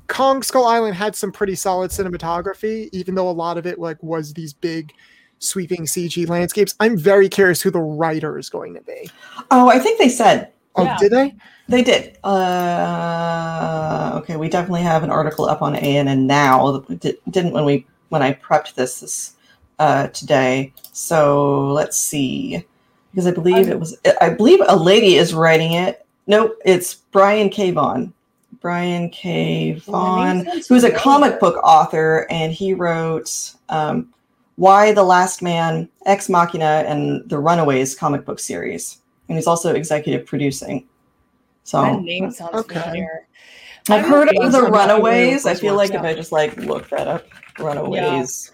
Kong 0.07 0.41
Skull 0.41 0.65
Island 0.65 0.95
had 0.95 1.15
some 1.15 1.31
pretty 1.31 1.55
solid 1.55 1.91
cinematography, 1.91 2.89
even 2.91 3.15
though 3.15 3.29
a 3.29 3.31
lot 3.31 3.57
of 3.57 3.65
it 3.67 3.79
like 3.79 4.01
was 4.01 4.33
these 4.33 4.53
big 4.53 4.91
sweeping 5.39 5.85
CG 5.85 6.27
landscapes. 6.27 6.75
I'm 6.79 6.97
very 6.97 7.29
curious 7.29 7.61
who 7.61 7.71
the 7.71 7.79
writer 7.79 8.37
is 8.37 8.49
going 8.49 8.73
to 8.73 8.81
be. 8.81 9.09
Oh, 9.51 9.69
I 9.69 9.79
think 9.79 9.99
they 9.99 10.09
said 10.09 10.51
Oh, 10.75 10.83
Yeah. 10.83 10.97
did 10.99 11.11
they? 11.11 11.35
They 11.67 11.83
did. 11.83 12.17
Uh, 12.23 14.13
okay, 14.21 14.37
we 14.37 14.49
definitely 14.49 14.81
have 14.81 15.03
an 15.03 15.09
article 15.09 15.45
up 15.45 15.61
on 15.61 15.75
ANN 15.75 16.25
now. 16.25 16.79
that 16.87 17.17
didn't 17.29 17.51
when 17.51 17.65
we 17.65 17.85
when 18.09 18.21
I 18.23 18.33
prepped 18.33 18.75
this 18.75 18.99
this 19.01 19.33
uh, 19.79 20.07
today. 20.07 20.73
So 20.91 21.69
let's 21.69 21.97
see, 21.97 22.65
because 23.11 23.25
I 23.25 23.31
believe 23.31 23.55
I'm- 23.55 23.71
it 23.71 23.79
was. 23.79 23.97
I 24.21 24.29
believe 24.29 24.59
a 24.67 24.75
lady 24.75 25.15
is 25.15 25.33
writing 25.33 25.73
it. 25.73 26.05
Nope, 26.27 26.57
it's 26.65 26.93
Brian 26.93 27.49
K. 27.49 27.71
Vaughan. 27.71 28.13
Brian 28.61 29.09
K. 29.09 29.73
Vaughan, 29.85 30.45
sounds 30.45 30.67
who's 30.67 30.83
a 30.83 30.91
comic 30.91 31.39
book 31.39 31.55
author, 31.63 32.27
and 32.29 32.51
he 32.51 32.73
wrote 32.73 33.53
um, 33.69 34.13
"Y 34.57 34.91
the 34.91 35.03
Last 35.03 35.41
Man," 35.41 35.87
Ex 36.05 36.27
Machina, 36.27 36.83
and 36.85 37.27
the 37.29 37.39
Runaways 37.39 37.95
comic 37.95 38.25
book 38.25 38.39
series. 38.39 38.97
And 39.29 39.37
he's 39.37 39.47
also 39.47 39.73
executive 39.73 40.25
producing. 40.25 40.87
So 41.63 41.81
that 41.83 42.01
name 42.01 42.31
sounds 42.31 42.55
okay. 42.55 42.81
familiar. 42.81 43.27
I've 43.89 44.05
heard 44.05 44.27
of 44.35 44.51
the 44.51 44.63
Runaways. 44.63 44.73
Runaways. 44.73 45.45
I 45.45 45.53
feel 45.53 45.75
like 45.75 45.91
if. 45.91 46.01
I 46.01 46.13
just 46.13 46.31
like 46.31 46.57
look 46.57 46.89
that 46.89 47.07
up, 47.07 47.25
Runaways. 47.59 48.51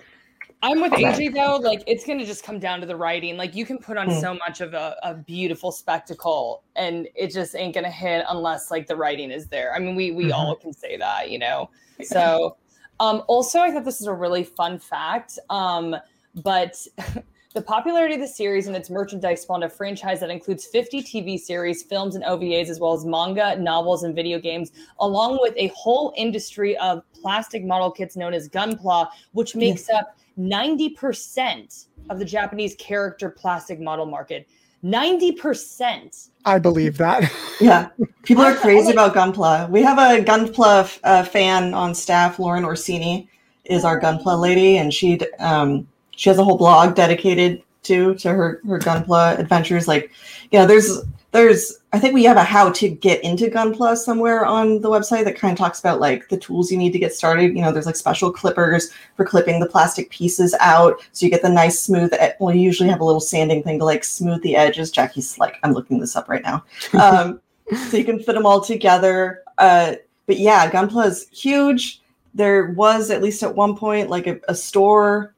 I'm 0.62 0.82
with 0.82 0.94
Okay. 0.94 1.04
AJ 1.06 1.34
though. 1.34 1.58
Like 1.58 1.84
it's 1.86 2.06
gonna 2.06 2.26
just 2.26 2.44
come 2.44 2.60
down 2.60 2.80
to 2.82 2.88
the 2.88 2.96
writing. 2.96 3.38
Like 3.38 3.56
you 3.56 3.66
can 3.66 3.78
put 3.78 3.98
on 3.98 4.08
Mm. 4.08 4.22
so 4.22 4.34
much 4.34 4.62
of 4.62 4.74
a, 4.74 4.96
a 5.04 5.14
beautiful 5.14 5.72
spectacle, 5.72 6.64
and 6.76 7.08
it 7.16 7.32
just 7.32 7.56
ain't 7.56 7.76
gonna 7.76 7.92
hit 7.92 8.26
unless 8.30 8.72
like 8.72 8.88
the 8.88 8.96
writing 8.96 9.32
is 9.32 9.48
there. 9.48 9.74
I 9.76 9.80
mean, 9.80 9.96
we 9.96 10.12
we 10.12 10.32
all 10.32 10.56
can 10.56 10.74
say 10.74 10.98
that, 10.98 11.30
you 11.30 11.38
know. 11.40 11.70
So, 12.04 12.58
um, 13.00 13.24
also 13.28 13.60
I 13.60 13.72
thought 13.72 13.86
this 13.86 14.02
is 14.02 14.08
a 14.08 14.14
really 14.14 14.44
fun 14.44 14.80
fact. 14.80 15.38
Um, 15.50 15.96
but 16.44 16.76
the 17.54 17.62
popularity 17.62 18.16
of 18.16 18.20
the 18.22 18.28
series 18.28 18.68
and 18.68 18.76
its 18.76 18.90
merchandise 18.90 19.44
spawned 19.44 19.64
a 19.64 19.70
franchise 19.70 20.20
that 20.22 20.30
includes 20.30 20.66
50 20.66 21.04
TV 21.04 21.38
series, 21.40 21.84
films, 21.84 22.16
and 22.16 22.24
OVAs, 22.26 22.70
as 22.70 22.80
well 22.80 22.94
as 22.94 23.06
manga, 23.06 23.56
novels, 23.56 24.04
and 24.04 24.16
video 24.16 24.40
games, 24.40 24.72
along 25.00 25.40
with 25.42 25.54
a 25.58 25.68
whole 25.68 26.14
industry 26.18 26.76
of 26.78 27.04
plastic 27.14 27.64
model 27.64 27.92
kits 27.92 28.18
known 28.18 28.34
as 28.34 28.50
Gunpla, 28.50 29.08
which 29.34 29.56
makes 29.56 29.90
up 29.90 30.18
90% 30.40 31.86
of 32.10 32.20
the 32.20 32.26
Japanese 32.26 32.76
character 32.76 33.30
plastic 33.30 33.80
model 33.80 34.06
market. 34.06 34.48
90%. 34.84 36.30
I 36.46 36.60
believe 36.60 36.98
that. 36.98 37.32
Yeah, 37.60 37.90
people 38.24 38.44
are 38.44 38.56
crazy 38.56 38.92
about 38.92 39.16
Gunpla. 39.16 39.70
We 39.70 39.82
have 39.82 39.98
a 39.98 40.24
Gunpla 40.24 40.82
f- 40.82 41.00
uh, 41.04 41.24
fan 41.24 41.74
on 41.74 41.96
staff. 41.96 42.38
Lauren 42.38 42.64
Orsini 42.64 43.28
is 43.66 43.84
our 43.84 44.00
Gunpla 44.00 44.40
lady, 44.40 44.78
and 44.78 44.94
she 44.94 45.20
um, 45.40 45.88
she 46.16 46.30
has 46.30 46.38
a 46.38 46.44
whole 46.44 46.58
blog 46.58 46.94
dedicated 46.94 47.64
to 47.84 48.14
to 48.16 48.30
her 48.30 48.62
her 48.68 48.78
Gunpla 48.78 49.40
adventures. 49.40 49.88
Like, 49.88 50.12
you 50.52 50.60
know, 50.60 50.68
there's 50.68 51.02
there's 51.36 51.80
I 51.92 52.00
think 52.00 52.14
we 52.14 52.24
have 52.24 52.38
a 52.38 52.44
how 52.44 52.72
to 52.72 52.90
get 52.90 53.24
into 53.24 53.48
Gunpla 53.48 53.98
somewhere 53.98 54.46
on 54.46 54.80
the 54.82 54.90
website 54.90 55.26
that 55.26 55.38
kind 55.38 55.52
of 55.52 55.58
talks 55.58 55.80
about 55.82 56.00
like 56.00 56.30
the 56.30 56.38
tools 56.38 56.72
you 56.72 56.78
need 56.78 56.94
to 56.94 57.00
get 57.00 57.14
started. 57.14 57.56
You 57.56 57.62
know, 57.62 57.72
there's 57.72 57.86
like 57.86 57.98
special 57.98 58.32
clippers 58.32 58.92
for 59.18 59.26
clipping 59.26 59.60
the 59.60 59.68
plastic 59.68 60.10
pieces 60.10 60.56
out, 60.62 61.00
so 61.12 61.26
you 61.26 61.30
get 61.30 61.42
the 61.42 61.50
nice 61.50 61.80
smooth. 61.80 62.14
e- 62.14 62.30
Well, 62.40 62.56
you 62.56 62.62
usually 62.62 62.90
have 62.90 63.02
a 63.02 63.06
little 63.06 63.20
sanding 63.20 63.64
thing 63.64 63.80
to 63.80 63.86
like 63.86 64.04
smooth 64.06 64.42
the 64.44 64.56
edges. 64.56 64.92
Jacki's 64.92 65.38
like, 65.38 65.58
I'm 65.64 65.74
looking 65.74 66.00
this 66.00 66.16
up 66.16 66.30
right 66.30 66.44
now. 66.44 66.64
Um, 66.94 67.42
so 67.90 67.98
you 67.98 68.06
can 68.06 68.20
fit 68.20 68.36
them 68.36 68.46
all 68.46 68.62
together. 68.62 69.44
Uh, 69.58 69.96
but 70.28 70.38
yeah, 70.38 70.70
Gunpla 70.72 71.08
is 71.08 71.28
huge. 71.30 72.02
There 72.34 72.68
was 72.72 73.10
at 73.12 73.22
least 73.24 73.44
at 73.44 73.56
one 73.56 73.76
point 73.76 74.10
like 74.10 74.28
a, 74.28 74.40
a 74.48 74.56
store 74.56 75.34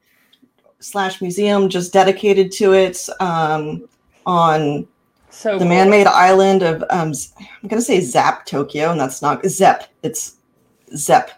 slash 0.80 1.20
museum 1.20 1.68
just 1.68 1.92
dedicated 1.92 2.52
to 2.52 2.74
it 2.74 3.08
um, 3.20 3.88
on 4.26 4.86
So 5.30 5.52
the 5.52 5.58
cool. 5.60 5.68
man-made 5.68 6.06
island 6.06 6.62
of 6.62 6.84
um, 6.90 7.14
Z- 7.14 7.32
I'm 7.38 7.68
gonna 7.68 7.82
say 7.82 8.00
Zap 8.00 8.46
Tokyo, 8.46 8.90
and 8.90 9.00
that's 9.00 9.22
not 9.22 9.44
Zep. 9.46 9.88
It's 10.02 10.36
Zep 10.96 11.32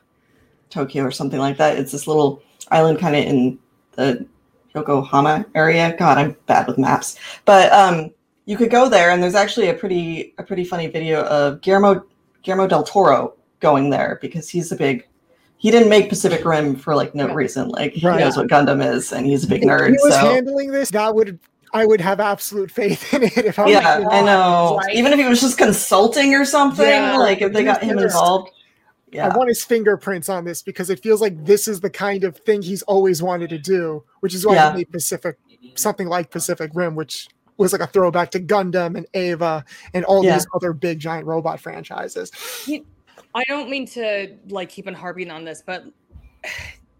Tokyo 0.70 1.04
or 1.04 1.11
something 1.11 1.38
like 1.40 1.56
that. 1.59 1.76
It's 1.78 1.92
this 1.92 2.06
little 2.06 2.42
island 2.70 2.99
kind 2.99 3.16
of 3.16 3.25
in 3.25 3.59
the 3.92 4.26
Yokohama 4.75 5.44
area. 5.54 5.97
God, 5.99 6.18
I'm 6.18 6.37
bad 6.47 6.66
with 6.68 6.78
maps, 6.78 7.18
but 7.44 7.73
um, 7.73 8.11
you 8.47 8.56
could 8.56 8.70
go 8.70 8.88
there, 8.88 9.11
and 9.11 9.23
there's 9.23 9.35
actually 9.35 9.68
a 9.68 9.75
pretty 9.75 10.35
a 10.38 10.42
pretty 10.42 10.64
funny 10.64 10.87
video 10.87 11.23
of 11.25 11.61
Guillermo 11.61 12.04
Guillermo 12.42 12.68
del 12.68 12.85
Toro 12.85 13.35
going 13.59 13.90
there 13.90 14.18
because 14.23 14.49
he's 14.49 14.73
a 14.73 14.76
big. 14.76 15.06
He 15.59 15.70
didn't 15.70 15.90
make 15.90 16.09
Pacific 16.09 16.42
Rim 16.44 16.75
for 16.75 16.94
like 16.94 17.14
no 17.14 17.35
reason. 17.35 17.68
Like 17.68 17.92
he 17.92 18.06
knows 18.06 18.37
what 18.37 18.49
Gundam 18.49 18.82
is, 18.94 19.12
and 19.12 19.26
he's 19.26 19.44
a 19.44 19.49
big 19.49 19.62
If 19.62 19.68
nerd. 19.68 19.88
he 19.88 19.99
was 20.02 20.14
so 20.14 20.32
handling 20.32 20.70
this, 20.70 20.90
that 20.92 21.14
would 21.14 21.38
I 21.72 21.86
would 21.86 22.00
have 22.00 22.20
absolute 22.20 22.70
faith 22.70 23.12
in 23.14 23.22
it. 23.24 23.36
If 23.38 23.58
I 23.58 23.64
was 23.64 23.72
yeah, 23.72 24.00
my 24.04 24.18
I 24.18 24.22
know. 24.22 24.76
right? 24.76 24.94
Even 24.94 25.12
if 25.12 25.18
he 25.18 25.26
was 25.26 25.40
just 25.40 25.56
consulting 25.58 26.34
or 26.34 26.44
something, 26.44 26.86
Yeah. 26.86 27.16
like 27.16 27.40
if 27.42 27.52
they 27.52 27.64
got 27.64 27.82
him 27.82 27.98
Just- 27.98 28.14
involved. 28.16 28.50
Yeah. 29.12 29.26
I 29.26 29.36
want 29.36 29.48
his 29.48 29.64
fingerprints 29.64 30.28
on 30.28 30.44
this 30.44 30.62
because 30.62 30.88
it 30.88 31.02
feels 31.02 31.20
like 31.20 31.44
this 31.44 31.66
is 31.66 31.80
the 31.80 31.90
kind 31.90 32.22
of 32.22 32.36
thing 32.36 32.62
he's 32.62 32.82
always 32.82 33.20
wanted 33.20 33.50
to 33.50 33.58
do, 33.58 34.04
which 34.20 34.34
is 34.34 34.46
why 34.46 34.54
Yeah. 34.54 34.70
he 34.70 34.78
made 34.78 34.92
Pacific 34.92 35.36
something 35.74 36.06
like 36.06 36.30
Pacific 36.30 36.70
Rim, 36.74 36.94
which 36.94 37.26
was 37.56 37.72
like 37.72 37.82
a 37.82 37.88
throwback 37.88 38.30
to 38.30 38.40
Gundam 38.40 38.96
and 38.96 39.06
Eva 39.12 39.64
and 39.94 40.04
all 40.04 40.24
Yeah. 40.24 40.34
these 40.34 40.46
other 40.54 40.72
big 40.72 41.00
giant 41.00 41.26
robot 41.26 41.58
franchises. 41.60 42.30
I 43.34 43.44
don't 43.48 43.68
mean 43.68 43.86
to 43.88 44.36
like 44.48 44.68
keep 44.68 44.86
on 44.86 44.94
harping 44.94 45.30
on 45.30 45.44
this, 45.44 45.60
but 45.66 45.84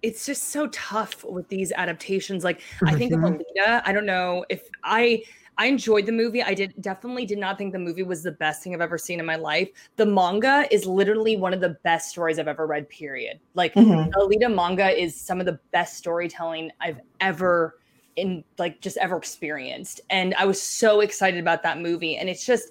it's 0.03 0.27
just 0.27 0.45
so 0.51 0.67
tough 0.69 1.25
with 1.25 1.49
these 1.49 1.73
adaptations. 1.73 2.45
Like 2.45 2.61
I 2.87 2.95
think 2.95 3.13
of 3.13 3.21
Mhm. 3.21 3.39
Alita. 3.39 3.83
I 3.85 3.93
don't 3.93 4.07
know 4.07 4.45
if 4.49 4.69
I 4.85 5.23
I 5.59 5.67
enjoyed 5.67 6.07
the 6.07 6.13
movie. 6.13 6.43
I 6.43 6.55
did 6.55 6.73
definitely 6.81 7.27
did 7.27 7.37
not 7.37 7.59
think 7.59 7.73
the 7.73 7.79
movie 7.79 8.03
was 8.03 8.23
the 8.23 8.33
best 8.33 8.63
thing 8.63 8.75
I've 8.75 8.81
ever 8.81 8.97
seen 8.97 9.21
in 9.21 9.27
my 9.27 9.37
life. 9.37 9.69
The 9.97 10.07
manga 10.07 10.67
is 10.71 10.87
literally 10.87 11.37
one 11.37 11.53
of 11.53 11.61
the 11.61 11.77
best 11.83 12.09
stories 12.09 12.39
I've 12.39 12.49
ever 12.49 12.67
read. 12.67 12.89
Period. 12.89 13.41
Like 13.55 13.75
Mhm. 13.75 14.11
Alita 14.13 14.55
manga 14.55 14.89
is 14.91 15.21
some 15.21 15.39
of 15.39 15.45
the 15.45 15.59
best 15.71 15.99
storytelling 15.99 16.71
I've 16.81 17.01
ever 17.21 17.77
in 18.17 18.43
like 18.59 18.81
just 18.81 18.97
ever 18.97 19.17
experienced. 19.19 20.01
And 20.09 20.35
I 20.37 20.47
was 20.47 20.61
so 20.63 21.01
excited 21.01 21.39
about 21.39 21.63
that 21.65 21.79
movie. 21.79 22.17
And 22.17 22.31
it's 22.31 22.47
just 22.47 22.71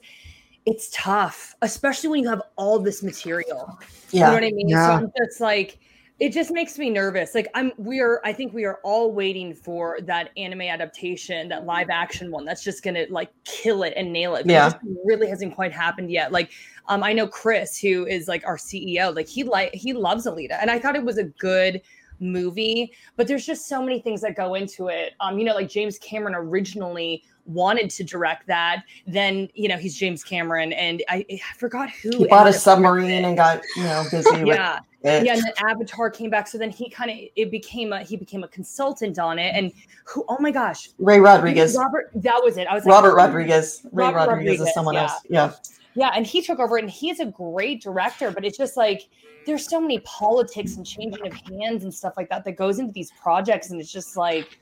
it's 0.65 0.89
tough, 0.91 1.55
especially 1.61 2.09
when 2.09 2.21
you 2.23 2.29
have 2.29 2.41
all 2.55 2.79
this 2.79 3.01
material. 3.03 3.79
Yeah. 4.11 4.19
You 4.19 4.25
know 4.25 4.33
what 4.33 4.43
I 4.43 4.51
mean? 4.51 4.69
Yeah. 4.69 4.85
So 4.85 4.91
I'm 5.05 5.11
just 5.17 5.39
like, 5.39 5.79
it 6.19 6.33
just 6.33 6.51
makes 6.51 6.77
me 6.77 6.89
nervous. 6.89 7.33
Like 7.33 7.47
I'm, 7.53 7.71
we 7.77 8.01
are. 8.01 8.19
I 8.25 8.33
think 8.33 8.53
we 8.53 8.65
are 8.65 8.79
all 8.83 9.13
waiting 9.13 9.53
for 9.53 9.99
that 10.01 10.31
anime 10.35 10.61
adaptation, 10.61 11.47
that 11.49 11.65
live 11.65 11.89
action 11.89 12.29
one. 12.29 12.43
That's 12.43 12.63
just 12.63 12.83
gonna 12.83 13.05
like 13.09 13.31
kill 13.45 13.83
it 13.83 13.93
and 13.95 14.11
nail 14.11 14.35
it. 14.35 14.45
But 14.45 14.51
Yeah. 14.51 14.67
it 14.67 14.97
really 15.05 15.27
hasn't 15.29 15.55
quite 15.55 15.71
happened 15.71 16.11
yet. 16.11 16.31
Like, 16.31 16.51
um, 16.89 17.03
I 17.03 17.13
know 17.13 17.27
Chris, 17.27 17.79
who 17.79 18.05
is 18.05 18.27
like 18.27 18.45
our 18.45 18.57
CEO. 18.57 19.15
Like 19.15 19.27
he 19.27 19.43
like 19.43 19.73
he 19.73 19.93
loves 19.93 20.25
Alita, 20.25 20.57
and 20.61 20.69
I 20.69 20.77
thought 20.77 20.95
it 20.95 21.05
was 21.05 21.17
a 21.17 21.23
good 21.23 21.81
movie 22.19 22.91
but 23.15 23.27
there's 23.27 23.45
just 23.45 23.67
so 23.67 23.81
many 23.81 23.99
things 23.99 24.21
that 24.21 24.35
go 24.35 24.55
into 24.55 24.87
it 24.87 25.13
um 25.19 25.37
you 25.39 25.45
know 25.45 25.53
like 25.53 25.69
james 25.69 25.97
cameron 25.99 26.35
originally 26.35 27.23
wanted 27.45 27.89
to 27.89 28.03
direct 28.03 28.45
that 28.45 28.83
then 29.07 29.49
you 29.55 29.67
know 29.67 29.77
he's 29.77 29.95
james 29.95 30.23
cameron 30.23 30.73
and 30.73 31.03
i, 31.09 31.25
I 31.29 31.39
forgot 31.57 31.89
who 31.89 32.09
He 32.17 32.27
bought 32.27 32.47
a 32.47 32.53
submarine 32.53 33.25
and 33.25 33.35
got 33.35 33.61
you 33.75 33.83
know 33.83 34.05
busy 34.11 34.29
with 34.43 34.47
yeah 34.47 34.79
it. 35.03 35.25
yeah 35.25 35.33
and 35.33 35.43
then 35.43 35.53
avatar 35.69 36.09
came 36.09 36.29
back 36.29 36.47
so 36.47 36.57
then 36.57 36.69
he 36.69 36.89
kind 36.89 37.09
of 37.09 37.17
it 37.35 37.49
became 37.49 37.93
a 37.93 38.03
he 38.03 38.17
became 38.17 38.43
a 38.43 38.47
consultant 38.49 39.17
on 39.17 39.39
it 39.39 39.55
and 39.55 39.71
who 40.03 40.23
oh 40.29 40.37
my 40.39 40.51
gosh 40.51 40.89
Ray 40.99 41.19
Rodriguez. 41.19 41.75
robert 41.75 42.11
that 42.15 42.39
was 42.43 42.57
it 42.57 42.67
i 42.67 42.75
was 42.75 42.85
Robert 42.85 43.13
oh, 43.13 43.15
Rodriguez. 43.15 43.81
Ray 43.91 44.05
Rodriguez, 44.05 44.27
Rodriguez, 44.27 44.61
is 44.61 44.73
someone 44.73 44.95
yeah. 44.95 45.01
else. 45.01 45.13
Yeah. 45.29 45.51
Yeah 45.95 46.11
and 46.15 46.25
he 46.25 46.41
took 46.41 46.59
over 46.59 46.77
and 46.77 46.89
he's 46.89 47.19
a 47.19 47.25
great 47.25 47.81
director 47.81 48.31
but 48.31 48.45
it's 48.45 48.57
just 48.57 48.77
like 48.77 49.09
there's 49.45 49.67
so 49.67 49.79
many 49.79 49.99
politics 49.99 50.75
and 50.75 50.85
changing 50.85 51.25
of 51.25 51.33
hands 51.33 51.83
and 51.83 51.93
stuff 51.93 52.13
like 52.17 52.29
that 52.29 52.43
that 52.45 52.53
goes 52.53 52.79
into 52.79 52.91
these 52.91 53.11
projects 53.21 53.71
and 53.71 53.79
it's 53.81 53.91
just 53.91 54.17
like 54.17 54.59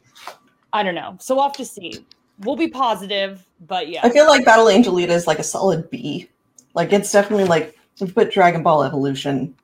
i 0.73 0.83
don't 0.83 0.95
know. 0.95 1.15
So 1.19 1.41
have 1.41 1.53
to 1.53 1.65
see. 1.65 2.05
We'll 2.39 2.55
be 2.55 2.67
positive 2.67 3.45
but 3.65 3.89
yeah. 3.89 4.01
I 4.03 4.09
feel 4.09 4.27
like 4.27 4.45
Battle 4.45 4.69
Angel 4.69 4.93
Alita 4.93 5.09
is 5.09 5.27
like 5.27 5.39
a 5.39 5.43
solid 5.43 5.89
B. 5.89 6.29
Like 6.73 6.93
it's 6.93 7.11
definitely 7.11 7.45
like 7.45 7.75
put 8.13 8.31
Dragon 8.31 8.63
Ball 8.63 8.83
Evolution 8.83 9.55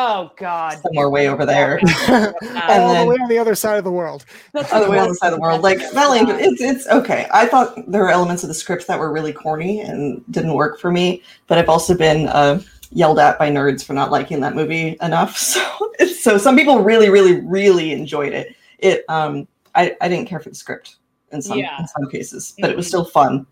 oh 0.00 0.30
god 0.36 0.78
somewhere 0.82 1.10
way 1.10 1.28
over 1.28 1.44
there. 1.44 1.78
and 2.08 2.34
All 2.42 2.94
then- 2.94 3.04
the 3.06 3.10
way 3.10 3.16
on 3.20 3.28
the 3.28 3.38
other 3.38 3.54
side 3.54 3.78
of 3.78 3.84
the 3.84 3.90
world. 3.92 4.24
other 4.54 4.88
way 4.90 4.98
on 4.98 5.08
the 5.08 5.14
side 5.14 5.32
of 5.32 5.36
the 5.36 5.40
world. 5.40 5.62
Like 5.62 5.78
Battle 5.92 6.14
Angel, 6.14 6.36
it's 6.38 6.60
it's 6.60 6.86
okay. 6.88 7.26
I 7.32 7.46
thought 7.46 7.74
there 7.90 8.02
were 8.02 8.10
elements 8.10 8.42
of 8.44 8.48
the 8.48 8.54
script 8.54 8.86
that 8.86 8.98
were 8.98 9.12
really 9.12 9.32
corny 9.32 9.80
and 9.80 10.22
didn't 10.30 10.54
work 10.54 10.78
for 10.80 10.90
me, 10.90 11.22
but 11.48 11.58
I've 11.58 11.68
also 11.68 11.96
been 11.96 12.28
uh, 12.28 12.60
yelled 12.92 13.18
at 13.18 13.38
by 13.38 13.50
nerds 13.50 13.84
for 13.84 13.92
not 13.92 14.10
liking 14.10 14.40
that 14.40 14.54
movie 14.54 14.96
enough. 15.02 15.36
So 15.48 15.92
it's, 15.98 16.22
so 16.22 16.38
some 16.38 16.56
people 16.56 16.80
really, 16.82 17.10
really, 17.10 17.40
really 17.40 17.92
enjoyed 17.92 18.32
it. 18.32 18.54
It 18.78 19.04
um 19.08 19.46
I, 19.74 19.96
I 20.00 20.08
didn't 20.08 20.28
care 20.28 20.40
for 20.40 20.48
the 20.48 20.54
script 20.54 20.96
in 21.32 21.42
some 21.42 21.58
Yeah. 21.58 21.78
in 21.80 21.86
some 21.88 22.08
cases, 22.10 22.54
but 22.60 22.70
it 22.70 22.76
was 22.76 22.86
Mhm. 22.86 22.88
still 22.88 23.04
fun. 23.04 23.46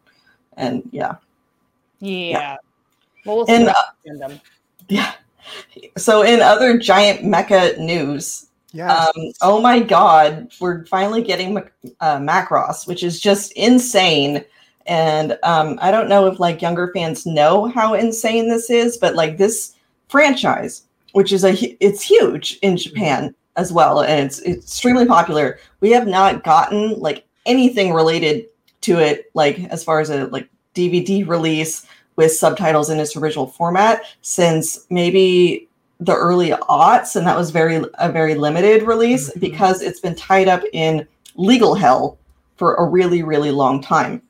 And 0.56 0.82
yeah. 0.92 1.16
yeah 2.00 2.56
well 3.24 3.36
we'll 3.36 3.46
see 3.46 3.54
And 3.54 3.68
uh, 3.68 3.74
them. 4.28 4.40
yeah. 4.88 5.12
So 5.96 6.22
in 6.22 6.40
other 6.40 6.78
giant 6.78 7.22
mecha 7.22 7.78
news, 7.78 8.46
Yeah. 8.72 8.94
Um, 8.94 9.32
oh 9.40 9.60
my 9.60 9.80
god, 9.80 10.52
we're 10.60 10.84
finally 10.86 11.22
getting 11.22 11.56
uh, 12.00 12.18
Macross, 12.18 12.86
which 12.86 13.02
is 13.02 13.20
just 13.20 13.52
insane. 13.52 14.44
And 14.86 15.38
um, 15.42 15.78
I 15.80 15.90
don't 15.90 16.08
know 16.08 16.26
if 16.26 16.38
like 16.38 16.62
younger 16.62 16.90
fans 16.94 17.26
know 17.26 17.66
how 17.66 17.94
insane 17.94 18.48
this 18.48 18.70
is, 18.70 18.96
but 18.98 19.14
like 19.14 19.38
this 19.38 19.74
franchise, 20.08 20.82
which 21.12 21.32
is 21.32 21.44
a 21.44 21.52
it's 21.84 22.02
huge 22.02 22.58
in 22.62 22.76
Japan 22.76 23.34
as 23.56 23.72
well, 23.72 24.02
and 24.02 24.26
it's, 24.26 24.40
it's 24.40 24.66
extremely 24.66 25.06
popular. 25.06 25.58
We 25.80 25.90
have 25.92 26.06
not 26.06 26.44
gotten 26.44 27.00
like 27.00 27.24
anything 27.46 27.92
related 27.94 28.46
to 28.82 28.98
it, 28.98 29.30
like 29.34 29.58
as 29.70 29.82
far 29.82 30.00
as 30.00 30.10
a 30.10 30.26
like 30.26 30.48
DVD 30.74 31.26
release 31.26 31.86
with 32.16 32.32
subtitles 32.32 32.90
in 32.90 32.98
its 32.98 33.16
original 33.16 33.46
format 33.46 34.02
since 34.22 34.86
maybe 34.90 35.68
the 36.00 36.14
early 36.14 36.50
aughts, 36.50 37.16
and 37.16 37.26
that 37.26 37.36
was 37.36 37.50
very 37.50 37.82
a 37.98 38.10
very 38.10 38.34
limited 38.34 38.82
release 38.82 39.30
Mhm. 39.30 39.40
because 39.40 39.80
it's 39.82 40.00
been 40.00 40.14
tied 40.14 40.48
up 40.48 40.62
in 40.72 41.06
legal 41.36 41.74
hell 41.74 42.18
for 42.56 42.74
a 42.74 42.84
really 42.84 43.22
really 43.22 43.50
long 43.50 43.82
time. 43.82 44.22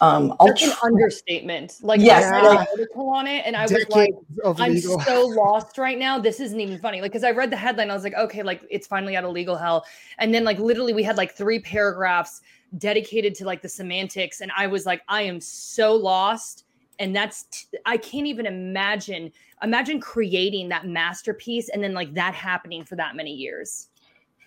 Um, 0.00 0.34
I'll 0.40 0.48
That's 0.48 0.62
an 0.64 0.72
understatement. 0.82 1.78
Like 1.80 2.00
Yes, 2.00 2.24
I 2.24 2.42
read 2.42 2.60
an 2.60 2.66
article 2.72 3.08
on 3.08 3.26
it, 3.26 3.44
and 3.46 3.56
I 3.56 3.62
was 3.62 3.72
like, 3.90 4.12
I'm 4.58 4.78
so 4.78 5.26
lost 5.26 5.78
right 5.78 5.98
now. 5.98 6.18
This 6.18 6.40
isn't 6.40 6.60
even 6.60 6.78
funny. 6.78 7.00
Like, 7.00 7.12
because 7.12 7.24
I 7.24 7.30
read 7.30 7.50
the 7.50 7.56
headline, 7.56 7.90
I 7.90 7.94
was 7.94 8.02
like, 8.02 8.14
okay, 8.14 8.42
like 8.42 8.62
it's 8.70 8.86
finally 8.86 9.16
out 9.16 9.24
of 9.24 9.30
legal 9.30 9.56
hell. 9.56 9.86
And 10.18 10.34
then, 10.34 10.44
like, 10.44 10.58
literally, 10.58 10.92
we 10.92 11.04
had 11.04 11.16
like 11.16 11.32
three 11.32 11.60
paragraphs 11.60 12.42
dedicated 12.76 13.34
to 13.36 13.44
like 13.44 13.62
the 13.62 13.68
semantics, 13.68 14.40
and 14.40 14.50
I 14.56 14.66
was 14.66 14.84
like, 14.84 15.02
I 15.08 15.22
am 15.22 15.40
so 15.40 15.94
lost. 15.94 16.64
And 16.98 17.14
that's 17.14 17.44
t- 17.44 17.78
I 17.86 17.96
can't 17.96 18.26
even 18.26 18.46
imagine. 18.46 19.32
Imagine 19.62 20.00
creating 20.00 20.68
that 20.68 20.86
masterpiece 20.86 21.68
and 21.70 21.82
then 21.82 21.94
like 21.94 22.12
that 22.14 22.34
happening 22.34 22.84
for 22.84 22.96
that 22.96 23.16
many 23.16 23.32
years. 23.32 23.88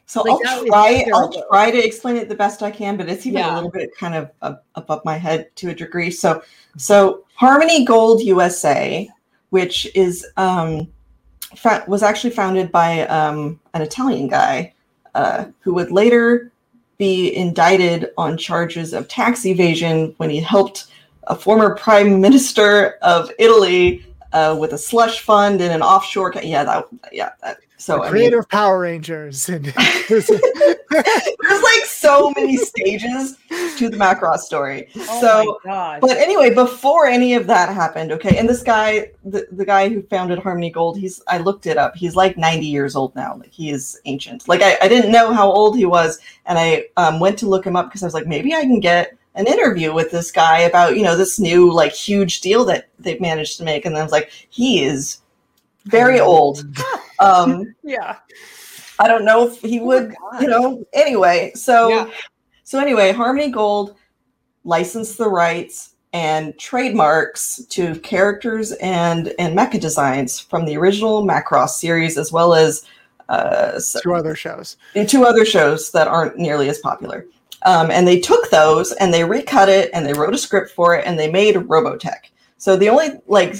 so 0.05 0.21
like, 0.21 0.45
I'll 0.47 0.65
try 0.65 1.05
I'll 1.13 1.43
try 1.49 1.71
to 1.71 1.85
explain 1.85 2.15
it 2.17 2.29
the 2.29 2.35
best 2.35 2.63
I 2.63 2.71
can, 2.71 2.95
but 2.97 3.09
it's 3.09 3.25
even 3.25 3.39
Yeah. 3.39 3.53
a 3.53 3.55
little 3.55 3.71
bit 3.71 3.89
kind 3.97 4.15
of 4.15 4.31
up, 4.41 4.63
above 4.75 5.01
my 5.03 5.17
head 5.17 5.53
to 5.57 5.69
a 5.69 5.73
degree. 5.75 6.11
So 6.11 6.41
so 6.77 7.25
Harmony 7.35 7.83
Gold 7.83 8.21
USA, 8.21 9.09
which 9.49 9.87
is 9.95 10.25
um, 10.37 10.87
fa- 11.55 11.83
was 11.87 12.03
actually 12.03 12.29
founded 12.31 12.71
by 12.71 13.07
um, 13.07 13.59
an 13.73 13.81
Italian 13.81 14.27
guy 14.27 14.73
uh, 15.15 15.45
who 15.61 15.73
would 15.73 15.91
later 15.91 16.51
be 16.97 17.35
indicted 17.35 18.09
on 18.17 18.37
charges 18.37 18.93
of 18.93 19.07
tax 19.07 19.45
evasion 19.45 20.13
when 20.17 20.29
he 20.29 20.39
helped 20.39 20.87
a 21.27 21.35
former 21.35 21.75
prime 21.75 22.19
minister 22.19 22.97
of 23.01 23.31
Italy 23.39 24.05
uh, 24.33 24.55
with 24.59 24.73
a 24.73 24.77
slush 24.77 25.21
fund 25.21 25.61
and 25.61 25.71
an 25.71 25.81
offshore. 25.81 26.31
Ca- 26.31 26.41
yeah, 26.43 26.63
that. 26.63 26.85
Yeah, 27.11 27.31
that. 27.41 27.59
So 27.79 27.97
the 27.97 28.01
I 28.01 28.03
mean, 28.05 28.11
creator 28.11 28.39
of 28.39 28.49
Power 28.49 28.79
Rangers. 28.79 29.47
And 29.49 29.65
there's 30.09 30.29
like 30.29 31.85
so 31.85 32.33
many 32.35 32.57
stages 32.57 33.37
to 33.77 33.89
the 33.89 33.97
Macross 33.97 34.39
story. 34.39 34.89
Oh 34.95 35.21
so 35.21 35.59
my 35.63 35.71
gosh. 35.71 35.99
But 36.01 36.17
anyway, 36.17 36.53
before 36.53 37.05
any 37.05 37.35
of 37.35 37.45
that 37.47 37.73
happened, 37.73 38.11
okay, 38.13 38.37
and 38.37 38.49
this 38.49 38.63
guy, 38.63 39.11
the, 39.23 39.47
the 39.51 39.65
guy 39.65 39.89
who 39.89 40.01
founded 40.03 40.39
Harmony 40.39 40.71
Gold, 40.71 40.97
he's 40.97 41.21
I 41.27 41.37
looked 41.37 41.67
it 41.67 41.77
up. 41.77 41.95
He's 41.95 42.15
like 42.15 42.35
90 42.35 42.65
years 42.65 42.95
old 42.95 43.15
now. 43.15 43.35
Like 43.37 43.51
he 43.51 43.69
is 43.69 43.99
ancient. 44.05 44.47
Like 44.47 44.61
I, 44.61 44.77
I 44.81 44.87
didn't 44.87 45.11
know 45.11 45.31
how 45.31 45.51
old 45.51 45.77
he 45.77 45.85
was, 45.85 46.19
and 46.45 46.57
I 46.57 46.85
um, 46.97 47.19
went 47.19 47.37
to 47.39 47.47
look 47.47 47.65
him 47.65 47.75
up 47.75 47.87
because 47.87 48.01
I 48.01 48.07
was 48.07 48.15
like, 48.15 48.27
maybe 48.27 48.55
I 48.55 48.61
can 48.61 48.79
get 48.79 49.15
an 49.37 49.47
interview 49.47 49.93
with 49.93 50.11
this 50.11 50.31
guy 50.31 50.59
about 50.59 50.97
you 50.97 51.03
know 51.03 51.15
this 51.15 51.39
new 51.39 51.71
like 51.71 51.93
huge 51.93 52.41
deal 52.41 52.65
that 52.65 52.89
they've 52.99 53.21
managed 53.21 53.57
to 53.59 53.63
make. 53.63 53.85
And 53.85 53.97
I 53.97 54.03
was 54.03 54.11
like, 54.11 54.31
he 54.49 54.83
is 54.83 55.19
very 55.85 56.19
old. 56.19 56.63
Um, 57.19 57.73
yeah. 57.83 58.17
I 58.99 59.07
don't 59.07 59.25
know 59.25 59.47
if 59.47 59.59
he 59.61 59.79
Oh 59.79 59.85
would, 59.85 60.13
God. 60.15 60.41
you 60.41 60.47
know. 60.47 60.85
Anyway, 60.93 61.51
so 61.55 61.89
Yeah. 61.89 62.09
so 62.63 62.77
anyway, 62.79 63.11
Harmony 63.11 63.49
Gold 63.49 63.95
licensed 64.65 65.17
the 65.17 65.27
rights 65.27 65.95
and 66.13 66.55
trademarks 66.59 67.63
to 67.69 67.95
characters 68.01 68.71
and 68.73 69.33
and 69.39 69.57
mecha 69.57 69.79
designs 69.79 70.39
from 70.39 70.65
the 70.65 70.77
original 70.77 71.25
Macross 71.25 71.69
series, 71.79 72.19
as 72.19 72.31
well 72.31 72.53
as 72.53 72.85
uh, 73.29 73.71
s- 73.75 73.95
two 74.03 74.13
other 74.13 74.35
shows. 74.35 74.77
two 75.07 75.25
other 75.25 75.43
shows 75.43 75.91
that 75.91 76.07
aren't 76.07 76.37
nearly 76.37 76.69
as 76.69 76.77
popular. 76.77 77.25
Um, 77.63 77.89
and 77.91 78.07
they 78.07 78.19
took 78.19 78.49
those 78.49 78.91
and 78.93 79.13
they 79.13 79.23
recut 79.23 79.69
it 79.69 79.89
and 79.93 80.05
they 80.05 80.13
wrote 80.13 80.33
a 80.33 80.37
script 80.37 80.71
for 80.71 80.95
it 80.95 81.05
and 81.05 81.17
they 81.17 81.29
made 81.29 81.55
Robotech. 81.55 82.29
So 82.57 82.75
the 82.75 82.89
only 82.89 83.19
like 83.27 83.55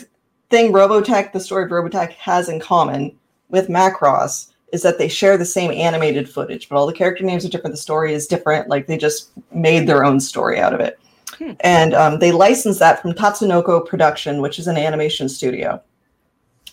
thing 0.50 0.72
Robotech, 0.72 1.34
the 1.34 1.40
story 1.40 1.66
of 1.66 1.72
Robotech 1.72 2.12
has 2.12 2.50
in 2.50 2.60
common 2.60 3.18
with 3.50 3.70
Macross 3.70 4.52
is 4.72 4.82
that 4.84 4.98
they 4.98 5.08
share 5.08 5.38
the 5.38 5.46
same 5.46 5.72
animated 5.72 6.30
footage, 6.30 6.68
but 6.68 6.76
all 6.76 6.86
the 6.86 6.94
character 6.94 7.24
names 7.24 7.46
are 7.46 7.50
different. 7.50 7.74
The 7.74 7.82
story 7.82 8.14
is 8.14 8.28
different. 8.28 8.68
Like 8.68 8.86
they 8.86 8.98
just 8.98 9.32
made 9.52 9.88
their 9.88 10.04
own 10.04 10.20
story 10.20 10.60
out 10.60 10.74
of 10.74 10.80
it. 10.80 11.00
Hmm. 11.38 11.54
And 11.62 11.94
um, 11.94 12.20
they 12.20 12.32
licensed 12.32 12.80
that 12.80 13.02
from 13.02 13.14
Tatsunoko 13.14 13.86
Production, 13.86 14.42
which 14.42 14.60
is 14.60 14.68
an 14.68 14.78
animation 14.78 15.30
studio. 15.30 15.82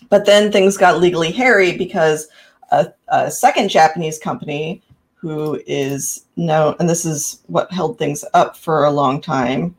But 0.09 0.25
then 0.25 0.51
things 0.51 0.77
got 0.77 0.99
legally 0.99 1.31
hairy 1.31 1.77
because 1.77 2.27
a, 2.71 2.87
a 3.07 3.31
second 3.31 3.69
Japanese 3.69 4.19
company 4.19 4.81
who 5.15 5.59
is 5.65 6.25
known, 6.35 6.75
and 6.79 6.89
this 6.89 7.05
is 7.05 7.41
what 7.47 7.71
held 7.71 7.97
things 7.97 8.23
up 8.33 8.55
for 8.57 8.85
a 8.85 8.91
long 8.91 9.21
time. 9.21 9.75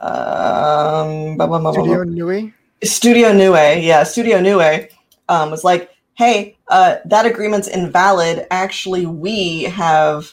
Um, 0.00 1.36
blah, 1.36 1.46
blah, 1.46 1.58
blah, 1.58 1.72
Studio. 1.72 2.04
Nue. 2.04 2.52
Studio 2.82 3.32
Nue, 3.32 3.80
yeah, 3.80 4.02
Studio 4.02 4.40
Nue 4.40 4.88
um, 5.28 5.50
was 5.50 5.64
like, 5.64 5.90
hey, 6.14 6.56
uh, 6.68 6.96
that 7.06 7.26
agreement's 7.26 7.68
invalid. 7.68 8.46
Actually, 8.50 9.06
we 9.06 9.64
have 9.64 10.32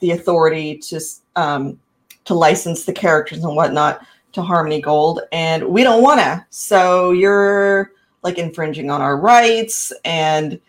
the 0.00 0.12
authority 0.12 0.78
to 0.78 1.00
um, 1.36 1.78
to 2.24 2.34
license 2.34 2.84
the 2.84 2.92
characters 2.92 3.44
and 3.44 3.56
whatnot 3.56 4.06
to 4.32 4.42
Harmony 4.42 4.80
Gold, 4.80 5.20
and 5.32 5.64
we 5.64 5.82
don't 5.82 6.02
want 6.02 6.20
to. 6.20 6.44
So 6.50 7.12
you're 7.12 7.92
like 8.22 8.38
infringing 8.38 8.90
on 8.90 9.00
our 9.00 9.16
rights, 9.16 9.92
and 10.04 10.60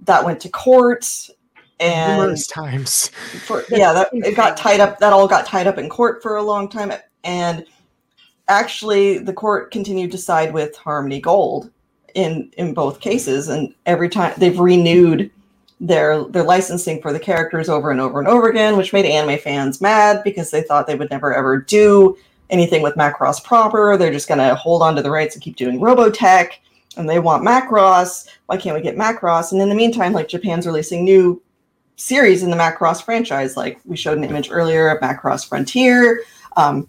that 0.00 0.24
went 0.24 0.40
to 0.40 0.48
court. 0.48 1.30
And 1.80 2.20
Numerous 2.20 2.46
times. 2.46 3.08
for 3.08 3.64
yeah 3.70 3.92
that 3.92 4.08
it 4.12 4.36
got 4.36 4.56
tied 4.56 4.80
up 4.80 4.98
that 4.98 5.12
all 5.12 5.26
got 5.26 5.46
tied 5.46 5.66
up 5.66 5.78
in 5.78 5.88
court 5.88 6.22
for 6.22 6.36
a 6.36 6.42
long 6.42 6.68
time 6.68 6.92
and 7.24 7.66
actually 8.48 9.18
the 9.18 9.32
court 9.32 9.72
continued 9.72 10.12
to 10.12 10.18
side 10.18 10.52
with 10.52 10.76
harmony 10.76 11.20
gold 11.20 11.70
in 12.14 12.52
in 12.56 12.72
both 12.72 13.00
cases 13.00 13.48
and 13.48 13.74
every 13.86 14.08
time 14.08 14.32
they've 14.38 14.60
renewed 14.60 15.30
their 15.80 16.22
their 16.24 16.44
licensing 16.44 17.02
for 17.02 17.12
the 17.12 17.18
characters 17.18 17.68
over 17.68 17.90
and 17.90 18.00
over 18.00 18.20
and 18.20 18.28
over 18.28 18.48
again 18.48 18.76
which 18.76 18.92
made 18.92 19.04
anime 19.04 19.38
fans 19.38 19.80
mad 19.80 20.22
because 20.22 20.50
they 20.50 20.62
thought 20.62 20.86
they 20.86 20.94
would 20.94 21.10
never 21.10 21.34
ever 21.34 21.58
do 21.58 22.16
anything 22.50 22.82
with 22.82 22.94
macross 22.94 23.42
proper 23.42 23.96
they're 23.96 24.12
just 24.12 24.28
going 24.28 24.38
to 24.38 24.54
hold 24.54 24.82
on 24.82 24.94
to 24.94 25.02
the 25.02 25.10
rights 25.10 25.34
and 25.34 25.42
keep 25.42 25.56
doing 25.56 25.80
robotech 25.80 26.52
and 26.96 27.08
they 27.08 27.18
want 27.18 27.44
Macross. 27.44 28.28
Why 28.46 28.56
can't 28.56 28.76
we 28.76 28.82
get 28.82 28.96
Macross? 28.96 29.52
And 29.52 29.60
in 29.60 29.68
the 29.68 29.74
meantime, 29.74 30.12
like 30.12 30.28
Japan's 30.28 30.66
releasing 30.66 31.04
new 31.04 31.42
series 32.02 32.42
in 32.42 32.50
the 32.50 32.56
Macross 32.56 33.02
franchise. 33.02 33.56
Like 33.56 33.80
we 33.84 33.96
showed 33.96 34.18
an 34.18 34.24
image 34.24 34.48
earlier 34.50 34.88
of 34.88 35.00
Macross 35.00 35.48
Frontier. 35.48 36.22
Um, 36.56 36.88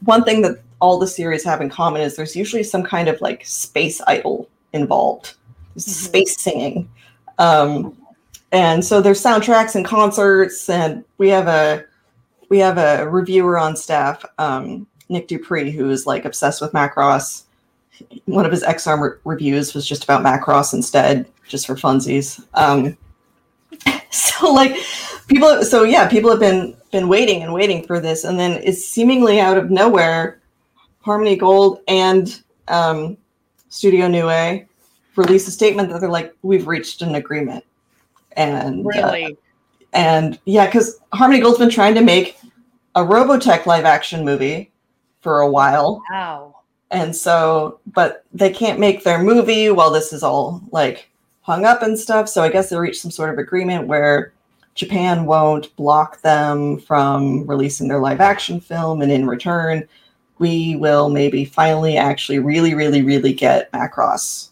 one 0.00 0.24
thing 0.24 0.42
that 0.42 0.60
all 0.80 0.98
the 0.98 1.06
series 1.06 1.44
have 1.44 1.60
in 1.60 1.70
common 1.70 2.02
is 2.02 2.16
there's 2.16 2.34
usually 2.34 2.62
some 2.62 2.82
kind 2.82 3.08
of 3.08 3.20
like 3.20 3.44
space 3.44 4.00
idol 4.06 4.48
involved. 4.72 5.34
Mhm. 5.76 5.80
space 5.80 6.40
singing. 6.40 6.88
Um, 7.38 7.96
and 8.52 8.84
so 8.84 9.00
there's 9.00 9.20
soundtracks 9.20 9.74
and 9.74 9.84
concerts, 9.84 10.68
and 10.70 11.04
we 11.18 11.28
have 11.30 11.48
a 11.48 11.84
we 12.48 12.58
have 12.60 12.78
a 12.78 13.08
reviewer 13.08 13.58
on 13.58 13.76
staff, 13.76 14.24
um, 14.38 14.86
Nick 15.08 15.26
Dupree, 15.26 15.72
who 15.72 15.90
is 15.90 16.06
like 16.06 16.24
obsessed 16.24 16.60
with 16.60 16.72
Macross. 16.72 17.42
One 18.26 18.44
of 18.44 18.52
his 18.52 18.62
Ex-Arm 18.62 19.02
re- 19.02 19.10
reviews 19.24 19.74
was 19.74 19.86
just 19.86 20.04
about 20.04 20.22
Macross 20.22 20.72
instead, 20.72 21.26
just 21.48 21.66
for 21.66 21.74
funsies. 21.74 22.40
Um, 22.54 22.96
so 24.40 24.52
like 24.52 24.76
people, 25.26 25.64
so 25.64 25.84
yeah, 25.84 26.08
people 26.08 26.30
have 26.30 26.40
been 26.40 26.76
been 26.92 27.08
waiting 27.08 27.42
and 27.42 27.52
waiting 27.52 27.86
for 27.86 28.00
this, 28.00 28.24
and 28.24 28.38
then 28.38 28.60
it's 28.62 28.86
seemingly 28.86 29.40
out 29.40 29.56
of 29.56 29.70
nowhere. 29.70 30.40
Harmony 31.00 31.36
Gold 31.36 31.80
and 31.86 32.42
um, 32.68 33.16
Studio 33.68 34.08
Nue 34.08 34.66
release 35.16 35.46
a 35.46 35.50
statement 35.50 35.90
that 35.90 36.00
they're 36.00 36.10
like, 36.10 36.34
"We've 36.42 36.66
reached 36.66 37.02
an 37.02 37.14
agreement," 37.14 37.64
and 38.36 38.86
uh, 38.86 39.30
and 39.92 40.38
yeah, 40.44 40.66
because 40.66 40.98
Harmony 41.12 41.40
Gold's 41.40 41.58
been 41.58 41.70
trying 41.70 41.94
to 41.94 42.00
make 42.00 42.38
a 42.94 43.00
Robotech 43.00 43.66
live 43.66 43.84
action 43.84 44.24
movie 44.24 44.72
for 45.20 45.40
a 45.40 45.50
while. 45.50 46.02
Wow. 46.10 46.56
And 46.90 47.14
so, 47.14 47.80
but 47.92 48.24
they 48.32 48.52
can't 48.52 48.78
make 48.78 49.02
their 49.02 49.20
movie 49.20 49.70
while 49.70 49.90
this 49.90 50.12
is 50.12 50.22
all 50.22 50.62
like 50.70 51.10
hung 51.44 51.66
up 51.66 51.82
and 51.82 51.98
stuff. 51.98 52.28
So 52.28 52.42
I 52.42 52.48
guess 52.48 52.70
they 52.70 52.76
reached 52.76 53.02
some 53.02 53.10
sort 53.10 53.30
of 53.30 53.38
agreement 53.38 53.86
where 53.86 54.32
Japan 54.74 55.26
won't 55.26 55.74
block 55.76 56.20
them 56.22 56.78
from 56.80 57.46
releasing 57.46 57.86
their 57.86 58.00
live 58.00 58.20
action 58.20 58.60
film. 58.60 59.02
And 59.02 59.12
in 59.12 59.26
return, 59.26 59.86
we 60.38 60.76
will 60.76 61.10
maybe 61.10 61.44
finally 61.44 61.96
actually 61.98 62.38
really, 62.38 62.74
really, 62.74 63.02
really 63.02 63.34
get 63.34 63.70
Macross. 63.72 64.48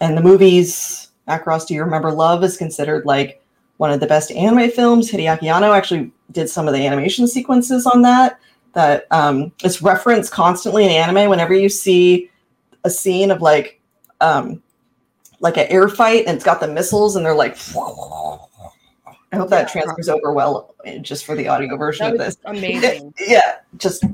And 0.00 0.16
the 0.16 0.22
movies, 0.22 1.08
Macross 1.28 1.66
Do 1.66 1.74
You 1.74 1.84
Remember 1.84 2.10
Love 2.10 2.42
is 2.42 2.56
considered 2.56 3.06
like 3.06 3.40
one 3.76 3.92
of 3.92 4.00
the 4.00 4.06
best 4.06 4.32
anime 4.32 4.70
films. 4.70 5.10
Hideaki 5.10 5.44
Anno 5.44 5.72
actually 5.72 6.12
did 6.32 6.50
some 6.50 6.66
of 6.66 6.74
the 6.74 6.84
animation 6.84 7.28
sequences 7.28 7.86
on 7.86 8.02
that 8.02 8.40
that 8.74 9.06
um, 9.12 9.52
it's 9.62 9.82
referenced 9.82 10.32
constantly 10.32 10.84
in 10.84 10.90
anime 10.90 11.30
whenever 11.30 11.54
you 11.54 11.68
see 11.68 12.28
a 12.84 12.90
scene 12.90 13.30
of 13.30 13.40
like 13.40 13.80
um, 14.20 14.62
like 15.40 15.56
an 15.56 15.66
air 15.68 15.88
fight 15.88 16.24
and 16.26 16.36
it's 16.36 16.44
got 16.44 16.60
the 16.60 16.68
missiles 16.68 17.16
and 17.16 17.24
they're 17.24 17.34
like 17.34 17.56
I 19.30 19.36
hope 19.36 19.50
that 19.50 19.68
transfers 19.68 20.08
over 20.08 20.32
well 20.32 20.74
uh, 20.86 20.98
just 20.98 21.24
for 21.24 21.34
the 21.34 21.48
audio 21.48 21.76
version 21.76 22.06
of 22.06 22.18
this. 22.18 22.36
amazing. 22.44 23.12
Yeah, 23.20 23.56
just 23.76 24.04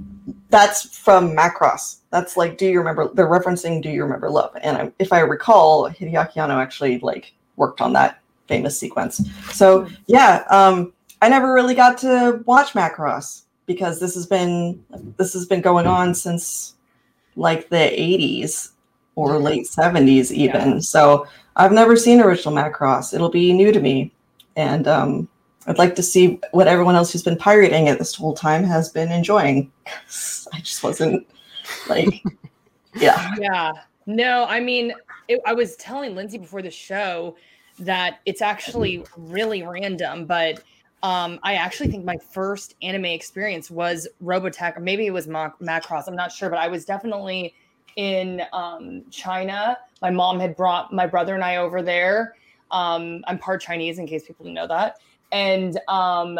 that's 0.50 0.96
from 0.98 1.36
Macross. 1.36 1.98
That's 2.10 2.36
like, 2.36 2.58
do 2.58 2.66
you 2.66 2.78
remember? 2.78 3.08
They're 3.12 3.28
referencing 3.28 3.82
"Do 3.82 3.90
you 3.90 4.02
remember 4.02 4.28
love?" 4.28 4.56
And 4.62 4.76
I, 4.76 4.92
if 4.98 5.12
I 5.12 5.20
recall, 5.20 5.88
Hideaki 5.88 6.36
Anno 6.38 6.58
actually 6.58 6.98
like 6.98 7.32
worked 7.56 7.80
on 7.80 7.92
that 7.92 8.20
famous 8.48 8.78
sequence. 8.78 9.20
So 9.52 9.88
yeah, 10.06 10.44
um, 10.50 10.92
I 11.22 11.28
never 11.28 11.52
really 11.54 11.74
got 11.74 11.96
to 11.98 12.42
watch 12.44 12.72
Macross 12.72 13.42
because 13.66 14.00
this 14.00 14.14
has 14.14 14.26
been 14.26 14.84
this 15.16 15.32
has 15.32 15.46
been 15.46 15.60
going 15.60 15.86
on 15.86 16.14
since 16.14 16.74
like 17.36 17.68
the 17.68 17.76
80s 17.76 18.70
or 19.16 19.38
late 19.38 19.66
70s 19.66 20.30
even. 20.30 20.72
Yeah. 20.72 20.78
So 20.80 21.26
I've 21.56 21.72
never 21.72 21.96
seen 21.96 22.20
original 22.20 22.54
Macross. 22.54 23.14
It'll 23.14 23.30
be 23.30 23.52
new 23.52 23.72
to 23.72 23.80
me, 23.80 24.12
and 24.56 24.88
um, 24.88 25.28
I'd 25.66 25.78
like 25.78 25.94
to 25.96 26.02
see 26.02 26.40
what 26.52 26.66
everyone 26.66 26.94
else 26.94 27.12
who's 27.12 27.22
been 27.22 27.36
pirating 27.36 27.86
it 27.86 27.98
this 27.98 28.14
whole 28.14 28.34
time 28.34 28.64
has 28.64 28.88
been 28.88 29.10
enjoying. 29.12 29.70
I 29.86 30.60
just 30.60 30.82
wasn't 30.82 31.26
like, 31.88 32.22
yeah, 32.96 33.34
Yeah. 33.38 33.72
No, 34.06 34.44
I 34.44 34.60
mean, 34.60 34.92
it, 35.28 35.40
I 35.46 35.54
was 35.54 35.76
telling 35.76 36.14
Lynzee 36.14 36.40
before 36.40 36.60
the 36.60 36.70
show 36.70 37.36
that 37.78 38.20
it's 38.26 38.42
actually 38.42 39.04
really 39.16 39.62
random, 39.62 40.26
but 40.26 40.62
um, 41.02 41.38
I 41.42 41.54
actually 41.54 41.90
think 41.90 42.04
my 42.04 42.16
first 42.16 42.74
anime 42.82 43.06
experience 43.06 43.70
was 43.70 44.08
Robotech, 44.22 44.76
or 44.76 44.80
maybe 44.80 45.06
it 45.06 45.10
was 45.10 45.26
Ma- 45.26 45.50
Macross. 45.60 46.06
I'm 46.06 46.16
not 46.16 46.32
sure, 46.32 46.50
but 46.50 46.58
I 46.58 46.68
was 46.68 46.84
definitely 46.84 47.54
in 47.96 48.42
um, 48.52 49.04
China. 49.10 49.78
My 50.02 50.10
mom 50.10 50.40
had 50.40 50.56
brought 50.56 50.92
my 50.92 51.06
brother 51.06 51.34
and 51.34 51.44
I 51.44 51.56
over 51.56 51.82
there. 51.82 52.36
Um, 52.70 53.22
I'm 53.26 53.38
part 53.38 53.60
Chinese, 53.60 53.98
in 53.98 54.06
case 54.06 54.26
people 54.26 54.44
didn't 54.44 54.56
know 54.56 54.66
that. 54.68 54.96
And 55.32 55.78
um, 55.88 56.38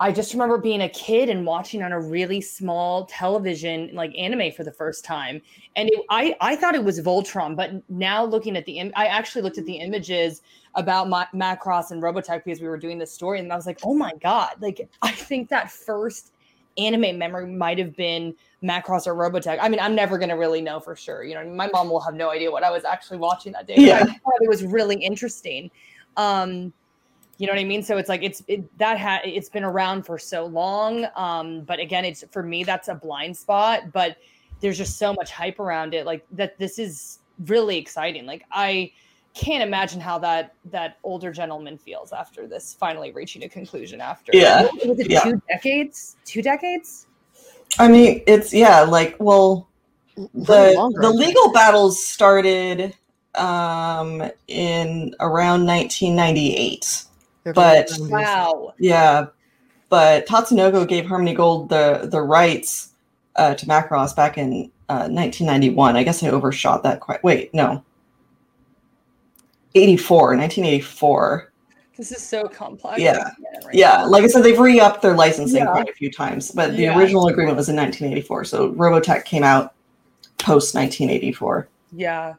I 0.00 0.12
just 0.12 0.32
remember 0.32 0.58
being 0.58 0.82
a 0.82 0.88
kid 0.88 1.28
and 1.28 1.46
watching 1.46 1.82
on 1.82 1.92
a 1.92 2.00
really 2.00 2.40
small 2.40 3.06
television, 3.06 3.90
like 3.92 4.12
anime 4.18 4.52
for 4.52 4.64
the 4.64 4.72
first 4.72 5.04
time. 5.04 5.40
And 5.76 5.88
it, 5.88 6.00
I, 6.10 6.36
I 6.40 6.56
thought 6.56 6.74
it 6.74 6.84
was 6.84 7.00
Voltron, 7.00 7.56
but 7.56 7.70
now 7.88 8.24
looking 8.24 8.56
at 8.56 8.64
the, 8.66 8.78
Im- 8.78 8.92
I 8.96 9.06
actually 9.06 9.42
looked 9.42 9.58
at 9.58 9.66
the 9.66 9.76
images 9.76 10.42
about 10.74 11.08
Ma- 11.08 11.26
Macross 11.34 11.90
and 11.90 12.02
Robotech 12.02 12.44
because 12.44 12.60
we 12.60 12.68
were 12.68 12.76
doing 12.76 12.98
this 12.98 13.12
story, 13.12 13.38
and 13.38 13.52
I 13.52 13.56
was 13.56 13.66
like, 13.66 13.78
oh 13.84 13.94
my 13.94 14.12
god! 14.20 14.56
Like 14.60 14.88
I 15.02 15.12
think 15.12 15.48
that 15.50 15.70
first 15.70 16.32
anime 16.76 17.16
memory 17.18 17.46
might 17.46 17.78
have 17.78 17.94
been 17.94 18.34
Macross 18.64 19.06
or 19.06 19.14
Robotech. 19.14 19.58
I 19.60 19.68
mean, 19.68 19.78
I'm 19.78 19.94
never 19.94 20.16
gonna 20.18 20.36
really 20.36 20.62
know 20.62 20.80
for 20.80 20.96
sure. 20.96 21.22
You 21.22 21.34
know, 21.34 21.44
my 21.44 21.68
mom 21.68 21.90
will 21.90 22.00
have 22.00 22.14
no 22.14 22.30
idea 22.30 22.50
what 22.50 22.64
I 22.64 22.70
was 22.70 22.84
actually 22.84 23.18
watching 23.18 23.52
that 23.52 23.66
day. 23.66 23.74
Yeah. 23.76 24.04
It 24.40 24.48
was 24.48 24.64
really 24.64 24.96
interesting. 24.96 25.70
Um, 26.16 26.72
you 27.36 27.46
know 27.46 27.52
what 27.52 27.60
I 27.60 27.64
mean? 27.64 27.82
So 27.82 27.98
it's 27.98 28.08
like 28.08 28.22
it's 28.22 28.42
it, 28.48 28.78
that 28.78 28.98
ha- 28.98 29.20
it's 29.24 29.48
been 29.48 29.64
around 29.64 30.06
for 30.06 30.18
so 30.18 30.46
long. 30.46 31.06
Um, 31.16 31.62
but 31.62 31.78
again, 31.78 32.04
it's 32.04 32.24
for 32.30 32.42
me 32.42 32.64
that's 32.64 32.88
a 32.88 32.94
blind 32.94 33.36
spot. 33.36 33.92
But 33.92 34.16
there's 34.60 34.78
just 34.78 34.98
so 34.98 35.12
much 35.12 35.30
hype 35.30 35.58
around 35.60 35.94
it, 35.94 36.06
like 36.06 36.24
that. 36.32 36.58
This 36.58 36.78
is 36.78 37.18
really 37.46 37.76
exciting. 37.76 38.24
Like 38.24 38.44
I 38.52 38.92
can't 39.34 39.64
imagine 39.64 40.00
how 40.00 40.16
that 40.20 40.54
that 40.70 40.98
older 41.02 41.32
gentleman 41.32 41.76
feels 41.76 42.12
after 42.12 42.46
this 42.46 42.72
finally 42.78 43.10
reaching 43.10 43.42
a 43.42 43.48
conclusion. 43.48 44.00
After 44.00 44.30
Yeah. 44.32 44.68
was 44.86 45.00
it 45.00 45.10
Yeah. 45.10 45.24
two 45.24 45.42
decades? 45.48 46.16
Two 46.24 46.40
decades? 46.40 47.08
I 47.78 47.88
mean, 47.88 48.22
it's 48.26 48.52
yeah, 48.52 48.80
like 48.82 49.16
well, 49.18 49.68
the 50.16 50.96
the 51.00 51.10
legal 51.10 51.52
battles 51.52 52.04
started 52.04 52.94
um 53.34 54.22
in 54.48 55.14
around 55.20 55.66
1998. 55.66 57.04
Yeah, 57.44 57.52
the 57.52 57.54
but- 57.54 57.90
Wow. 58.10 58.74
Yeah, 58.78 59.26
but 59.88 60.26
Tatsunoko 60.26 60.86
gave 60.86 61.06
Harmony 61.06 61.34
Gold 61.34 61.68
the 61.68 62.08
the 62.10 62.22
rights 62.22 62.92
uh, 63.36 63.54
to 63.54 63.66
Macross 63.66 64.14
back 64.14 64.38
in 64.38 64.70
uh, 64.88 65.08
1991. 65.08 65.96
I 65.96 66.02
guess 66.04 66.22
I 66.22 66.28
overshot 66.28 66.82
that 66.84 67.00
quite. 67.00 67.22
Wait, 67.24 67.52
no. 67.52 67.82
84, 69.74 70.36
1984. 70.36 71.52
This 71.96 72.10
is 72.10 72.22
so 72.22 72.48
complex. 72.48 73.00
Yeah. 73.00 73.30
Right 73.64 73.74
Yeah, 73.74 73.98
now. 73.98 74.08
like 74.08 74.24
I 74.24 74.26
said, 74.26 74.42
they've 74.42 74.58
re-upped 74.58 75.00
their 75.02 75.14
licensing 75.14 75.58
Yeah. 75.58 75.70
quite 75.70 75.88
a 75.88 75.92
few 75.92 76.10
times, 76.10 76.50
but 76.50 76.72
the 76.76 76.82
Yeah. 76.84 76.98
original 76.98 77.28
agreement 77.28 77.56
was 77.56 77.68
in 77.68 77.76
1984. 77.76 78.44
So 78.44 78.72
Robotech 78.72 79.24
came 79.24 79.44
out 79.44 79.74
post 80.38 80.74
1984. 80.74 81.68
Yeah. 81.92 82.34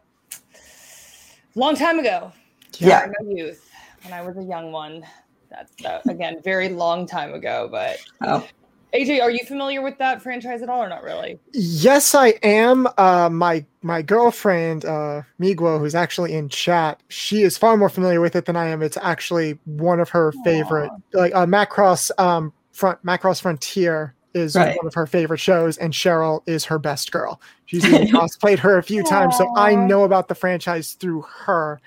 Long 1.55 1.75
time 1.75 1.99
ago. 1.99 2.33
Yeah. 2.79 3.07
My 3.21 3.31
youth, 3.33 3.69
when 4.03 4.13
I 4.13 4.21
was 4.21 4.37
a 4.37 4.43
young 4.43 4.71
one. 4.71 5.05
That's 5.49 5.71
that, 5.83 6.05
again, 6.09 6.41
very 6.43 6.67
long 6.67 7.07
time 7.07 7.33
ago. 7.33 7.69
But 7.71 7.99
Oh. 8.21 8.45
AJ, 8.93 9.21
are 9.21 9.31
you 9.31 9.43
familiar 9.45 9.81
with 9.81 9.97
that 9.97 10.21
franchise 10.21 10.61
at 10.61 10.69
all 10.69 10.81
or 10.81 10.87
not 10.87 11.03
really? 11.03 11.37
Yes, 11.51 12.15
I 12.15 12.29
am. 12.43 12.87
Uh, 12.97 13.29
my 13.29 13.65
my 13.81 14.01
girlfriend 14.01 14.85
uh, 14.85 15.23
Miguel, 15.37 15.79
who's 15.79 15.95
actually 15.95 16.33
in 16.33 16.47
chat, 16.49 17.01
she 17.09 17.41
is 17.41 17.57
far 17.57 17.75
more 17.75 17.89
familiar 17.89 18.21
with 18.21 18.35
it 18.35 18.45
than 18.45 18.55
I 18.55 18.67
am. 18.67 18.81
It's 18.81 18.97
actually 18.97 19.59
one 19.65 19.99
of 19.99 20.09
her 20.09 20.31
favorite, 20.43 20.91
like 21.13 21.35
uh, 21.35 21.45
Macross 21.45 22.09
um, 22.19 22.53
front 22.71 23.03
Macross 23.05 23.41
Frontier 23.41 24.15
is 24.33 24.55
Right. 24.55 24.75
one 24.77 24.87
of 24.87 24.93
her 24.93 25.07
favorite 25.07 25.39
shows, 25.39 25.77
and 25.77 25.93
Sheryl 25.93 26.41
is 26.45 26.65
her 26.65 26.77
best 26.79 27.11
girl. 27.11 27.41
She's 27.65 27.85
even 27.87 28.07
cosplayed 28.07 28.59
her 28.59 28.77
a 28.77 28.83
few 28.83 29.03
times, 29.03 29.37
so 29.37 29.51
I 29.57 29.75
know 29.75 30.03
about 30.03 30.27
the 30.27 30.35
franchise 30.35 30.93
through 30.93 31.21
her. 31.21 31.81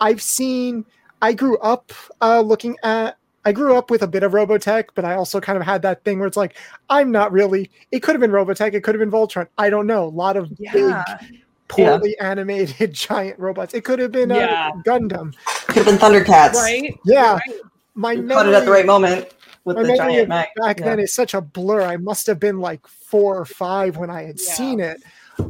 I've 0.00 0.22
seen. 0.22 0.84
I 1.22 1.32
grew 1.32 1.58
up 1.58 1.92
uh, 2.20 2.40
looking 2.40 2.76
at. 2.82 3.16
I 3.44 3.52
grew 3.52 3.76
up 3.76 3.90
with 3.90 4.02
a 4.02 4.06
bit 4.06 4.22
of 4.22 4.32
Robotech, 4.32 4.86
but 4.94 5.04
I 5.04 5.14
also 5.14 5.40
kind 5.40 5.58
of 5.58 5.64
had 5.64 5.82
that 5.82 6.04
thing 6.04 6.18
where 6.18 6.28
it's 6.28 6.36
like, 6.36 6.56
I'm 6.88 7.10
not 7.10 7.32
really. 7.32 7.70
It 7.90 8.00
could 8.00 8.14
have 8.14 8.20
been 8.20 8.30
Robotech. 8.30 8.72
It 8.74 8.82
could 8.82 8.94
have 8.94 9.00
been 9.00 9.10
Voltron. 9.10 9.48
I 9.58 9.68
don't 9.70 9.86
know. 9.86 10.04
A 10.04 10.06
lot 10.06 10.36
of 10.36 10.48
big, 10.56 10.68
Yeah. 10.74 11.04
poorly 11.68 12.16
animated 12.20 12.92
giant 12.94 13.38
robots. 13.38 13.74
It 13.74 13.82
could 13.84 13.98
have 13.98 14.12
been 14.12 14.30
uh, 14.30 14.36
Yeah. 14.36 14.70
Gundam. 14.86 15.34
Could 15.66 15.84
have 15.84 15.86
been 15.86 15.96
Thundercats. 15.98 16.54
Right? 16.54 16.96
Yeah, 17.04 17.34
Right. 17.34 17.60
my 17.94 18.12
You 18.12 18.28
Caught 18.28 18.46
it 18.48 18.54
at 18.54 18.64
the 18.64 18.70
right 18.70 18.86
moment 18.86 19.32
with 19.64 19.76
my 19.76 19.82
the 19.82 19.88
memory 19.88 19.98
giant 19.98 20.22
of 20.22 20.28
mech. 20.28 20.54
back 20.56 20.78
Yeah. 20.80 20.84
then 20.86 21.00
is 21.00 21.12
such 21.12 21.34
a 21.34 21.40
blur. 21.40 21.82
I 21.82 21.96
must 21.96 22.26
have 22.28 22.38
been 22.38 22.60
like 22.60 22.86
four 22.86 23.36
or 23.38 23.44
five 23.44 23.96
when 23.96 24.10
I 24.10 24.22
had 24.22 24.38
Yeah. 24.40 24.52
seen 24.54 24.78
it. 24.80 25.02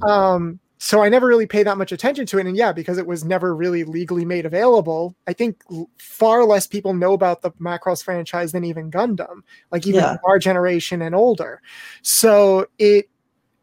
Um, 0.02 0.58
so 0.84 1.00
I 1.00 1.08
never 1.08 1.28
really 1.28 1.46
paid 1.46 1.68
that 1.68 1.78
much 1.78 1.92
attention 1.92 2.26
to 2.26 2.38
it. 2.40 2.46
And 2.46 2.56
yeah, 2.56 2.72
because 2.72 2.98
it 2.98 3.06
was 3.06 3.22
never 3.22 3.54
really 3.54 3.84
legally 3.84 4.24
made 4.24 4.44
available, 4.44 5.14
I 5.28 5.32
think 5.32 5.62
far 5.96 6.42
less 6.42 6.66
people 6.66 6.92
know 6.92 7.12
about 7.12 7.40
the 7.40 7.52
Macross 7.52 8.02
franchise 8.02 8.50
than 8.50 8.64
even 8.64 8.90
Gundam, 8.90 9.42
like 9.70 9.86
even 9.86 10.00
Yeah. 10.00 10.16
our 10.24 10.40
generation 10.40 11.00
and 11.00 11.14
older. 11.14 11.62
So 12.02 12.66
it, 12.80 13.08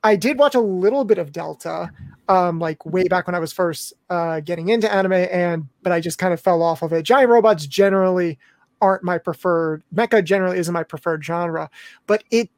I 0.02 0.16
did 0.16 0.40
watch 0.40 0.56
a 0.56 0.62
little 0.62 1.04
bit 1.04 1.18
of 1.18 1.34
Delta, 1.34 1.92
um, 2.30 2.58
like 2.58 2.86
way 2.86 3.04
back 3.04 3.28
when 3.28 3.36
I 3.36 3.40
was 3.40 3.52
first 3.52 3.92
uh, 4.10 4.40
getting 4.40 4.70
into 4.70 4.90
anime, 4.90 5.12
and 5.12 5.68
but 5.84 5.92
I 5.92 6.00
just 6.00 6.20
kind 6.20 6.34
of 6.34 6.40
fell 6.40 6.62
off 6.62 6.84
of 6.84 6.94
it. 6.94 7.04
Giant 7.04 7.30
robots 7.30 7.68
generally 7.68 8.40
aren't 8.80 9.04
my 9.04 9.18
preferred. 9.18 9.84
Mecha 9.94 10.24
generally 10.24 10.58
isn't 10.58 10.74
my 10.74 10.84
preferred 10.84 11.26
genre, 11.26 11.70
but 12.08 12.24
it 12.32 12.50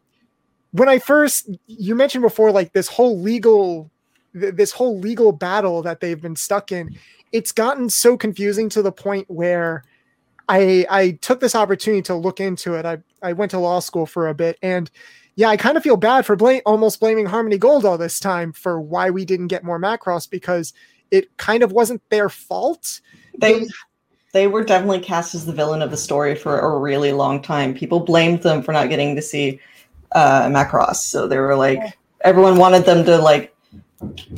when 0.71 0.87
I 0.87 0.99
first 0.99 1.49
you 1.65 1.95
mentioned 1.95 2.21
before, 2.21 2.51
like 2.51 2.73
this 2.73 2.87
whole 2.87 3.19
legal 3.19 3.90
th- 4.39 4.55
this 4.55 4.71
whole 4.71 4.99
legal 4.99 5.31
battle 5.31 5.81
that 5.81 5.99
they've 5.99 6.21
been 6.21 6.35
stuck 6.35 6.71
in, 6.71 6.97
it's 7.31 7.51
gotten 7.51 7.89
so 7.89 8.17
confusing 8.17 8.69
to 8.69 8.81
the 8.81 8.91
point 8.91 9.29
where 9.29 9.83
I 10.49 10.85
I 10.89 11.11
took 11.21 11.39
this 11.39 11.55
opportunity 11.55 12.01
to 12.03 12.15
look 12.15 12.39
into 12.39 12.75
it. 12.75 12.85
I 12.85 12.97
I 13.21 13.33
went 13.33 13.51
to 13.51 13.59
law 13.59 13.79
school 13.79 14.05
for 14.05 14.27
a 14.27 14.33
bit 14.33 14.57
and 14.61 14.89
yeah, 15.35 15.47
I 15.47 15.57
kind 15.57 15.77
of 15.77 15.83
feel 15.83 15.97
bad 15.97 16.25
for 16.25 16.35
blame 16.35 16.61
almost 16.65 16.99
blaming 16.99 17.25
Harmony 17.25 17.57
Gold 17.57 17.85
all 17.85 17.97
this 17.97 18.19
time 18.19 18.51
for 18.51 18.81
why 18.81 19.09
we 19.09 19.25
didn't 19.25 19.47
get 19.47 19.63
more 19.63 19.79
Macross 19.79 20.29
because 20.29 20.73
it 21.09 21.35
kind 21.37 21.63
of 21.63 21.71
wasn't 21.71 22.01
their 22.09 22.29
fault. 22.29 23.01
They 23.37 23.65
they 24.33 24.47
were 24.47 24.63
definitely 24.63 24.99
cast 24.99 25.35
as 25.35 25.45
the 25.45 25.53
villain 25.53 25.81
of 25.81 25.91
the 25.91 25.97
story 25.97 26.35
for 26.35 26.59
a 26.59 26.77
really 26.77 27.11
long 27.11 27.41
time. 27.41 27.73
People 27.73 27.99
blamed 27.99 28.43
them 28.43 28.61
for 28.61 28.71
not 28.71 28.89
getting 28.89 29.15
to 29.15 29.21
see 29.21 29.59
uh, 30.13 30.47
Macross, 30.47 30.97
so 30.97 31.27
they 31.27 31.37
were 31.37 31.55
like, 31.55 31.79
everyone 32.21 32.57
wanted 32.57 32.85
them 32.85 33.05
to 33.05 33.17
like 33.17 33.50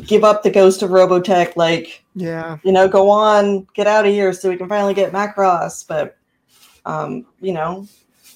give 0.05 0.23
up 0.23 0.43
the 0.43 0.49
ghost 0.51 0.81
of 0.81 0.89
Robotech, 0.91 1.55
like 1.55 2.03
Yeah. 2.15 2.57
you 2.63 2.71
know, 2.71 2.87
go 2.87 3.09
on, 3.09 3.67
get 3.73 3.87
out 3.87 4.05
of 4.05 4.11
here, 4.11 4.33
so 4.33 4.49
we 4.49 4.57
can 4.57 4.67
finally 4.69 4.93
get 4.93 5.11
Macross. 5.11 5.85
But 5.87 6.17
um, 6.85 7.25
you 7.41 7.53
know, 7.53 7.87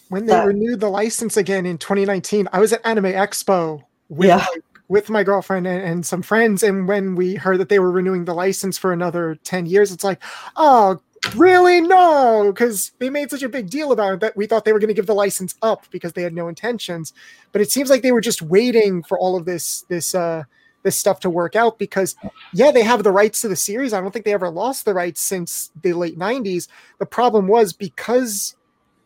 When 0.09 0.25
they 0.25 0.31
That- 0.33 0.47
renewed 0.47 0.79
the 0.79 0.89
license 0.89 1.35
again 1.35 1.65
in 1.65 1.77
2019, 1.77 2.47
I 2.53 2.59
was 2.61 2.71
at 2.71 2.85
Anime 2.85 3.05
Expo 3.11 3.83
with 4.09 4.27
Yeah. 4.29 4.37
like, 4.37 4.63
with 4.87 5.09
my 5.09 5.21
girlfriend 5.21 5.67
and, 5.67 5.81
and 5.83 6.05
some 6.05 6.21
friends, 6.21 6.63
and 6.63 6.87
when 6.87 7.15
we 7.15 7.35
heard 7.35 7.57
that 7.59 7.67
they 7.67 7.77
were 7.79 7.91
renewing 7.91 8.23
the 8.23 8.33
license 8.33 8.77
for 8.77 8.93
another 8.93 9.37
10 9.43 9.65
years, 9.65 9.91
it's 9.91 10.05
like, 10.05 10.23
oh, 10.55 11.01
really? 11.35 11.81
No, 11.81 12.53
because 12.53 12.93
they 12.99 13.09
made 13.09 13.29
such 13.29 13.43
a 13.43 13.49
big 13.49 13.69
deal 13.69 13.91
about 13.91 14.13
it 14.13 14.19
that 14.21 14.37
we 14.37 14.45
thought 14.45 14.63
they 14.63 14.71
were 14.71 14.79
going 14.79 14.87
to 14.87 14.93
give 14.93 15.07
the 15.07 15.13
license 15.13 15.55
up 15.61 15.83
because 15.91 16.13
they 16.13 16.21
had 16.23 16.33
no 16.33 16.47
intentions. 16.47 17.11
But 17.51 17.61
it 17.61 17.69
seems 17.69 17.89
like 17.89 18.01
they 18.01 18.13
were 18.13 18.21
just 18.21 18.41
waiting 18.41 19.03
for 19.03 19.19
all 19.19 19.35
of 19.35 19.43
this 19.43 19.81
this 19.89 20.15
uh 20.15 20.43
this 20.87 20.97
stuff 20.97 21.19
to 21.19 21.29
work 21.29 21.55
out 21.55 21.77
because 21.77 22.15
yeah, 22.53 22.71
they 22.71 22.81
have 22.81 23.03
the 23.03 23.11
rights 23.11 23.41
to 23.41 23.49
the 23.49 23.57
series. 23.57 23.91
I 23.91 23.99
don't 23.99 24.11
think 24.11 24.23
they 24.23 24.33
ever 24.33 24.49
lost 24.49 24.85
the 24.85 24.93
rights 24.93 25.21
since 25.21 25.69
the 25.81 25.91
late 25.91 26.17
90s. 26.17 26.69
The 26.97 27.05
problem 27.05 27.47
was 27.47 27.73
because 27.73 28.55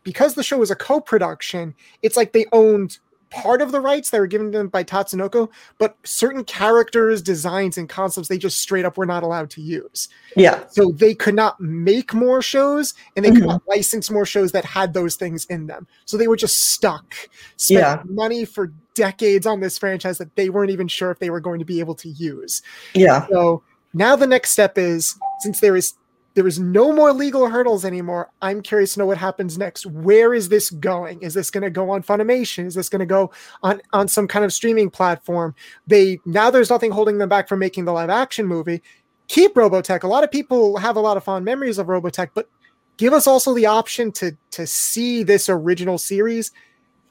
because 0.04 0.34
the 0.34 0.42
show 0.44 0.58
was 0.58 0.70
a 0.70 0.76
co-production, 0.76 1.74
it's 2.02 2.16
like 2.16 2.32
they 2.32 2.46
owned 2.52 2.98
part 3.30 3.62
of 3.62 3.72
the 3.72 3.80
rights 3.80 4.10
that 4.10 4.20
were 4.20 4.26
given 4.26 4.52
to 4.52 4.58
them 4.58 4.68
by 4.68 4.84
Tatsunoko, 4.84 5.48
but 5.78 5.96
certain 6.04 6.44
characters, 6.44 7.22
designs, 7.22 7.78
and 7.78 7.88
concepts 7.88 8.28
they 8.28 8.36
just 8.38 8.58
straight 8.60 8.84
up 8.84 8.96
were 8.98 9.06
not 9.06 9.22
allowed 9.22 9.48
to 9.50 9.62
use. 9.62 10.08
yeah, 10.36 10.64
So 10.68 10.92
they 10.92 11.14
could 11.14 11.34
not 11.34 11.58
make 11.60 12.12
more 12.14 12.42
shows 12.42 12.94
and 13.16 13.24
they 13.24 13.30
could 13.30 13.42
Mhm. 13.44 13.46
not 13.46 13.62
license 13.66 14.10
more 14.10 14.26
shows 14.26 14.52
that 14.52 14.64
had 14.64 14.92
those 14.92 15.16
things 15.16 15.46
in 15.46 15.66
them. 15.66 15.86
So 16.04 16.16
they 16.16 16.28
were 16.28 16.36
just 16.36 16.54
stuck, 16.56 17.14
spent 17.56 17.80
Yeah. 17.80 18.02
money 18.04 18.44
for 18.44 18.72
decades 18.94 19.46
on 19.46 19.60
this 19.60 19.78
franchise 19.78 20.18
that 20.18 20.34
they 20.36 20.50
weren't 20.50 20.70
even 20.70 20.88
sure 20.88 21.10
if 21.10 21.18
they 21.18 21.30
were 21.30 21.40
going 21.40 21.58
to 21.58 21.64
be 21.64 21.80
able 21.80 21.94
to 21.96 22.08
use. 22.08 22.62
yeah, 22.94 23.26
So 23.28 23.62
now 23.94 24.16
the 24.16 24.26
next 24.26 24.50
step 24.50 24.78
is 24.78 25.18
since 25.40 25.60
there 25.60 25.76
is 25.76 25.94
there 26.34 26.46
is 26.46 26.58
no 26.58 26.92
more 26.92 27.12
legal 27.12 27.48
hurdles 27.48 27.84
anymore. 27.84 28.30
I'm 28.40 28.62
curious 28.62 28.94
to 28.94 29.00
know 29.00 29.06
what 29.06 29.18
happens 29.18 29.58
next. 29.58 29.84
Where 29.84 30.32
is 30.32 30.48
this 30.48 30.70
going? 30.70 31.20
Is 31.20 31.34
this 31.34 31.50
going 31.50 31.62
to 31.62 31.70
go 31.70 31.90
on 31.90 32.02
Funimation? 32.02 32.64
Is 32.64 32.74
this 32.74 32.88
going 32.88 33.00
to 33.00 33.06
go 33.06 33.30
on 33.62 33.82
on 33.92 34.08
some 34.08 34.26
kind 34.26 34.44
of 34.44 34.52
streaming 34.52 34.88
platform? 34.90 35.54
They 35.86 36.20
now 36.24 36.50
there's 36.50 36.70
nothing 36.70 36.90
holding 36.90 37.18
them 37.18 37.28
back 37.28 37.48
from 37.48 37.58
making 37.58 37.84
the 37.84 37.92
live 37.92 38.10
action 38.10 38.46
movie. 38.46 38.82
Keep 39.28 39.54
Robotech. 39.54 40.02
A 40.02 40.08
lot 40.08 40.24
of 40.24 40.30
people 40.30 40.76
have 40.78 40.96
a 40.96 41.00
lot 41.00 41.16
of 41.16 41.24
fond 41.24 41.44
memories 41.44 41.78
of 41.78 41.86
Robotech, 41.86 42.30
but 42.34 42.48
give 42.96 43.12
us 43.12 43.26
also 43.26 43.54
the 43.54 43.66
option 43.66 44.10
to 44.12 44.36
to 44.52 44.66
see 44.66 45.22
this 45.22 45.48
original 45.48 45.98
series 45.98 46.50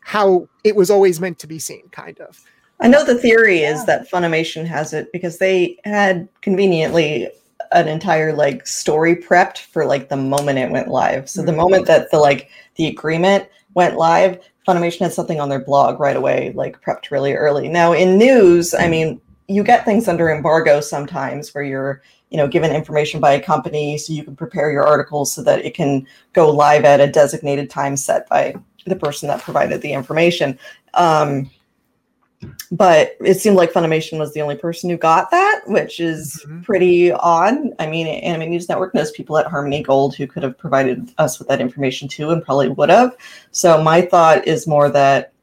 how 0.02 0.48
it 0.64 0.76
was 0.76 0.90
always 0.90 1.20
meant 1.20 1.40
to 1.40 1.48
be 1.48 1.60
seen, 1.60 1.88
kind 1.92 2.20
of. 2.20 2.40
I 2.80 2.88
know 2.88 3.06
the 3.06 3.18
theory 3.18 3.60
is 3.60 3.86
that 3.86 4.10
Funimation 4.10 4.66
has 4.66 4.92
it 4.94 5.12
because 5.12 5.38
they 5.38 5.78
had 5.86 6.28
conveniently 6.42 7.30
an 7.72 7.88
entire 7.88 8.34
like 8.34 8.66
story 8.68 9.16
prepped 9.16 9.60
for 9.60 9.86
like 9.86 10.10
the 10.10 10.18
moment 10.18 10.58
it 10.58 10.72
went 10.72 10.88
live. 10.88 11.30
So 11.30 11.44
the 11.44 11.52
Mhm. 11.52 11.58
moment 11.58 11.88
that 11.88 12.12
the 12.12 12.18
like 12.18 12.50
the 12.76 12.88
agreement 12.88 13.48
went 13.76 13.98
live, 13.98 14.40
Funimation 14.68 15.00
had 15.00 15.14
something 15.14 15.40
on 15.40 15.50
their 15.50 15.64
blog 15.64 16.00
right 16.00 16.16
away, 16.16 16.52
like 16.56 16.82
prepped 16.82 17.12
really 17.12 17.34
early. 17.34 17.70
Now 17.70 17.94
in 17.94 18.18
news, 18.18 18.74
I 18.74 18.88
mean, 18.88 19.22
you 19.48 19.64
get 19.64 19.86
things 19.86 20.08
under 20.08 20.32
embargo 20.32 20.82
sometimes 20.82 21.54
where 21.54 21.64
you're, 21.64 22.02
you 22.30 22.38
know, 22.38 22.48
given 22.48 22.72
information 22.72 23.20
by 23.20 23.34
a 23.34 23.42
company 23.42 23.98
so 23.98 24.14
you 24.14 24.24
can 24.24 24.36
prepare 24.36 24.72
your 24.72 24.86
articles 24.86 25.34
so 25.34 25.44
that 25.44 25.66
it 25.66 25.74
can 25.74 26.08
go 26.34 26.50
live 26.50 26.86
at 26.86 27.00
a 27.00 27.08
designated 27.08 27.70
time 27.70 27.98
set 27.98 28.28
by 28.30 28.56
the 28.86 28.96
person 28.96 29.28
that 29.28 29.42
provided 29.42 29.82
the 29.82 29.94
information. 29.94 30.58
Um, 30.94 31.50
but 32.72 33.16
it 33.24 33.36
seemed 33.40 33.56
like 33.56 33.72
Funimation 33.72 34.18
was 34.18 34.34
the 34.34 34.42
only 34.42 34.56
person 34.56 34.90
who 34.90 34.98
got 34.98 35.30
that, 35.30 35.62
which 35.68 36.00
is 36.00 36.44
Mhm. 36.48 36.64
pretty 36.64 37.12
odd. 37.12 37.56
I 37.78 37.86
mean, 37.86 38.08
Anime 38.08 38.50
News 38.50 38.68
Network 38.68 38.96
knows 38.96 39.12
people 39.12 39.38
at 39.38 39.46
Harmony 39.46 39.84
Gold 39.84 40.16
who 40.16 40.26
could 40.26 40.42
have 40.42 40.58
provided 40.58 41.12
us 41.20 41.38
with 41.38 41.48
that 41.50 41.62
information 41.62 42.08
too, 42.08 42.32
and 42.32 42.44
probably 42.44 42.70
would 42.70 42.90
have. 42.90 43.16
So 43.52 43.84
my 43.84 44.02
thought 44.02 44.48
is 44.48 44.66
more 44.68 44.90
that 44.90 45.34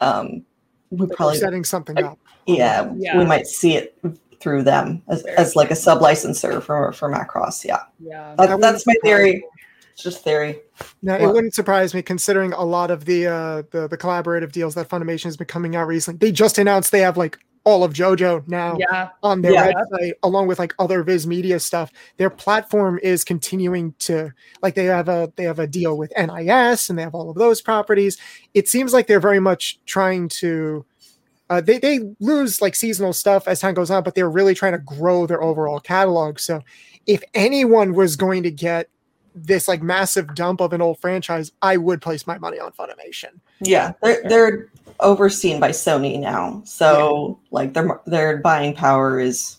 um, 0.00 0.44
we 0.90 1.06
They're 1.06 1.16
probably, 1.16 1.38
setting 1.38 1.64
something 1.64 1.96
like, 1.96 2.04
up. 2.04 2.18
yeah, 2.46 2.92
Yeah. 2.96 3.18
we 3.18 3.24
might 3.24 3.46
see 3.46 3.76
it 3.76 3.96
through 4.40 4.64
them 4.64 5.00
as, 5.08 5.22
as 5.24 5.56
like 5.56 5.70
a 5.70 5.76
sub 5.76 6.02
licensor 6.02 6.60
for 6.60 6.92
for 6.92 7.10
Macross. 7.10 7.64
Yeah, 7.64 7.78
Yeah. 7.98 8.34
that, 8.36 8.48
That 8.50 8.60
that's 8.60 8.86
my 8.86 8.94
theory. 9.02 9.36
me. 9.36 9.44
It's 9.94 10.02
just 10.02 10.22
theory. 10.22 10.60
No, 11.04 11.14
it 11.16 11.26
wouldn't 11.32 11.52
surprise 11.54 11.92
me 11.92 12.00
considering 12.00 12.52
a 12.54 12.64
lot 12.64 12.90
of 12.90 13.04
the 13.04 13.26
uh 13.26 13.62
the, 13.70 13.86
the 13.88 13.98
collaborative 13.98 14.52
deals 14.52 14.74
that 14.74 14.88
Funimation 14.88 15.24
has 15.24 15.36
been 15.36 15.46
coming 15.46 15.76
out 15.76 15.86
recently. 15.86 16.18
They 16.18 16.32
just 16.32 16.56
announced 16.58 16.92
they 16.92 17.00
have 17.00 17.18
like 17.18 17.38
all 17.64 17.84
of 17.84 17.92
JoJo 17.92 18.46
now 18.48 18.76
Yeah. 18.78 19.10
on 19.22 19.42
their 19.42 19.52
Yeah. 19.52 19.72
website, 19.72 20.12
along 20.22 20.46
with 20.46 20.58
like 20.58 20.74
other 20.78 21.02
Viz 21.02 21.26
Media 21.26 21.60
stuff. 21.60 21.90
Their 22.16 22.30
platform 22.30 22.98
is 23.02 23.22
continuing 23.24 23.94
to 24.00 24.30
like 24.62 24.74
they 24.74 24.86
have 24.86 25.08
a 25.10 25.30
they 25.36 25.44
have 25.44 25.58
a 25.58 25.66
deal 25.66 25.98
with 25.98 26.10
NIS 26.16 26.88
and 26.88 26.98
they 26.98 27.02
have 27.02 27.14
all 27.14 27.28
of 27.30 27.36
those 27.36 27.60
properties. 27.60 28.16
It 28.54 28.68
seems 28.68 28.94
like 28.94 29.06
they're 29.06 29.20
very 29.20 29.40
much 29.40 29.78
trying 29.84 30.28
to 30.40 30.86
uh, 31.50 31.60
they 31.60 31.76
they 31.78 32.00
lose 32.20 32.62
like 32.62 32.74
seasonal 32.74 33.12
stuff 33.12 33.46
as 33.46 33.60
time 33.60 33.74
goes 33.74 33.90
on, 33.90 34.02
but 34.02 34.14
they're 34.14 34.30
really 34.30 34.54
trying 34.54 34.72
to 34.72 34.78
grow 34.78 35.26
their 35.26 35.42
overall 35.42 35.80
catalog. 35.80 36.38
So 36.38 36.62
if 37.06 37.22
anyone 37.34 37.92
was 37.92 38.16
going 38.16 38.42
to 38.44 38.50
get 38.50 38.88
this 39.34 39.68
like 39.68 39.82
massive 39.82 40.34
dump 40.34 40.60
of 40.60 40.72
an 40.72 40.80
old 40.80 40.98
franchise, 41.00 41.52
I 41.62 41.76
would 41.76 42.00
place 42.00 42.26
my 42.26 42.38
money 42.38 42.58
on 42.58 42.72
Funimation. 42.72 43.40
Yeah, 43.60 43.92
they're 44.02 44.22
they're 44.28 44.68
overseen 45.00 45.60
by 45.60 45.70
Sony 45.70 46.20
now, 46.20 46.62
so 46.64 47.38
like 47.50 47.74
their 47.74 48.00
their 48.06 48.38
buying 48.38 48.74
power 48.74 49.18
is, 49.20 49.58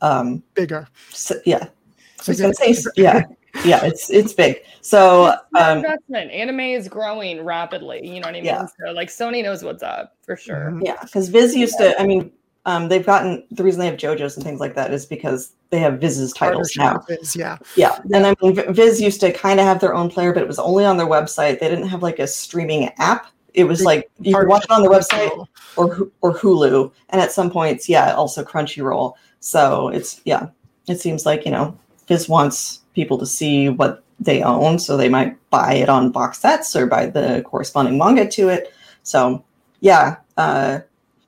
um, 0.00 0.42
Bigger. 0.54 0.88
s 1.10 1.32
yeah. 1.44 1.64
I 1.64 2.24
was 2.26 2.40
gonna 2.40 2.54
say, 2.54 2.70
s- 2.70 2.86
yeah, 2.96 3.22
yeah, 3.64 3.84
it's 3.84 4.08
it's 4.10 4.32
big. 4.32 4.58
So 4.80 5.34
um, 5.58 5.78
investment. 5.78 6.30
Anime 6.30 6.60
is 6.60 6.88
growing 6.88 7.44
rapidly. 7.44 8.00
You 8.06 8.20
know 8.20 8.28
what 8.28 8.30
I 8.30 8.32
mean? 8.32 8.44
Yeah. 8.44 8.66
So 8.80 8.92
like 8.92 9.08
Sony 9.08 9.42
knows 9.42 9.62
what's 9.62 9.82
up 9.82 10.16
for 10.22 10.36
sure. 10.36 10.70
Mhm. 10.72 10.82
yeah, 10.84 11.02
because 11.02 11.28
Viz 11.28 11.54
used 11.54 11.78
to. 11.78 12.00
I 12.00 12.06
mean, 12.06 12.32
um, 12.64 12.88
they've 12.88 13.04
gotten 13.04 13.44
the 13.50 13.64
reason 13.64 13.80
they 13.80 13.86
have 13.86 13.96
JoJo's 13.96 14.36
and 14.36 14.44
things 14.44 14.60
like 14.60 14.74
that 14.74 14.92
is 14.92 15.04
because 15.04 15.52
they 15.70 15.80
have 15.80 16.00
Viz's 16.00 16.32
titles 16.32 16.72
now. 16.76 17.04
Is, 17.08 17.34
yeah. 17.34 17.58
Yeah, 17.76 17.98
and 18.12 18.26
I 18.26 18.34
mean, 18.40 18.72
Viz 18.72 19.00
used 19.00 19.20
to 19.20 19.32
kind 19.32 19.58
of 19.58 19.66
have 19.66 19.80
their 19.80 19.94
own 19.94 20.08
player, 20.08 20.32
but 20.32 20.42
it 20.42 20.46
was 20.46 20.58
only 20.58 20.84
on 20.84 20.96
their 20.96 21.06
website. 21.06 21.58
They 21.58 21.68
didn't 21.68 21.88
have 21.88 22.02
like 22.02 22.18
a 22.18 22.26
streaming 22.26 22.90
app. 22.98 23.26
It 23.54 23.64
was 23.64 23.82
like 23.82 24.10
you 24.20 24.34
could 24.34 24.48
watch 24.48 24.64
it 24.64 24.70
on 24.70 24.82
the 24.82 24.88
website 24.88 25.46
or 25.76 26.10
or 26.20 26.34
Hulu, 26.34 26.92
and 27.10 27.20
at 27.20 27.32
some 27.32 27.50
points, 27.50 27.88
yeah, 27.88 28.14
also 28.14 28.44
Crunchyroll. 28.44 29.14
So 29.40 29.88
it's 29.88 30.20
yeah, 30.24 30.46
it 30.88 31.00
seems 31.00 31.26
like 31.26 31.44
you 31.44 31.50
know 31.50 31.76
Viz 32.06 32.28
wants 32.28 32.80
people 32.94 33.18
to 33.18 33.26
see 33.26 33.68
what 33.68 34.04
they 34.20 34.42
own, 34.42 34.78
so 34.78 34.96
they 34.96 35.08
might 35.08 35.36
buy 35.50 35.74
it 35.74 35.88
on 35.88 36.12
box 36.12 36.38
sets 36.38 36.74
or 36.76 36.86
buy 36.86 37.06
the 37.06 37.42
corresponding 37.44 37.98
manga 37.98 38.26
to 38.28 38.48
it. 38.48 38.72
So 39.02 39.44
yeah, 39.80 40.16
uh, 40.36 40.80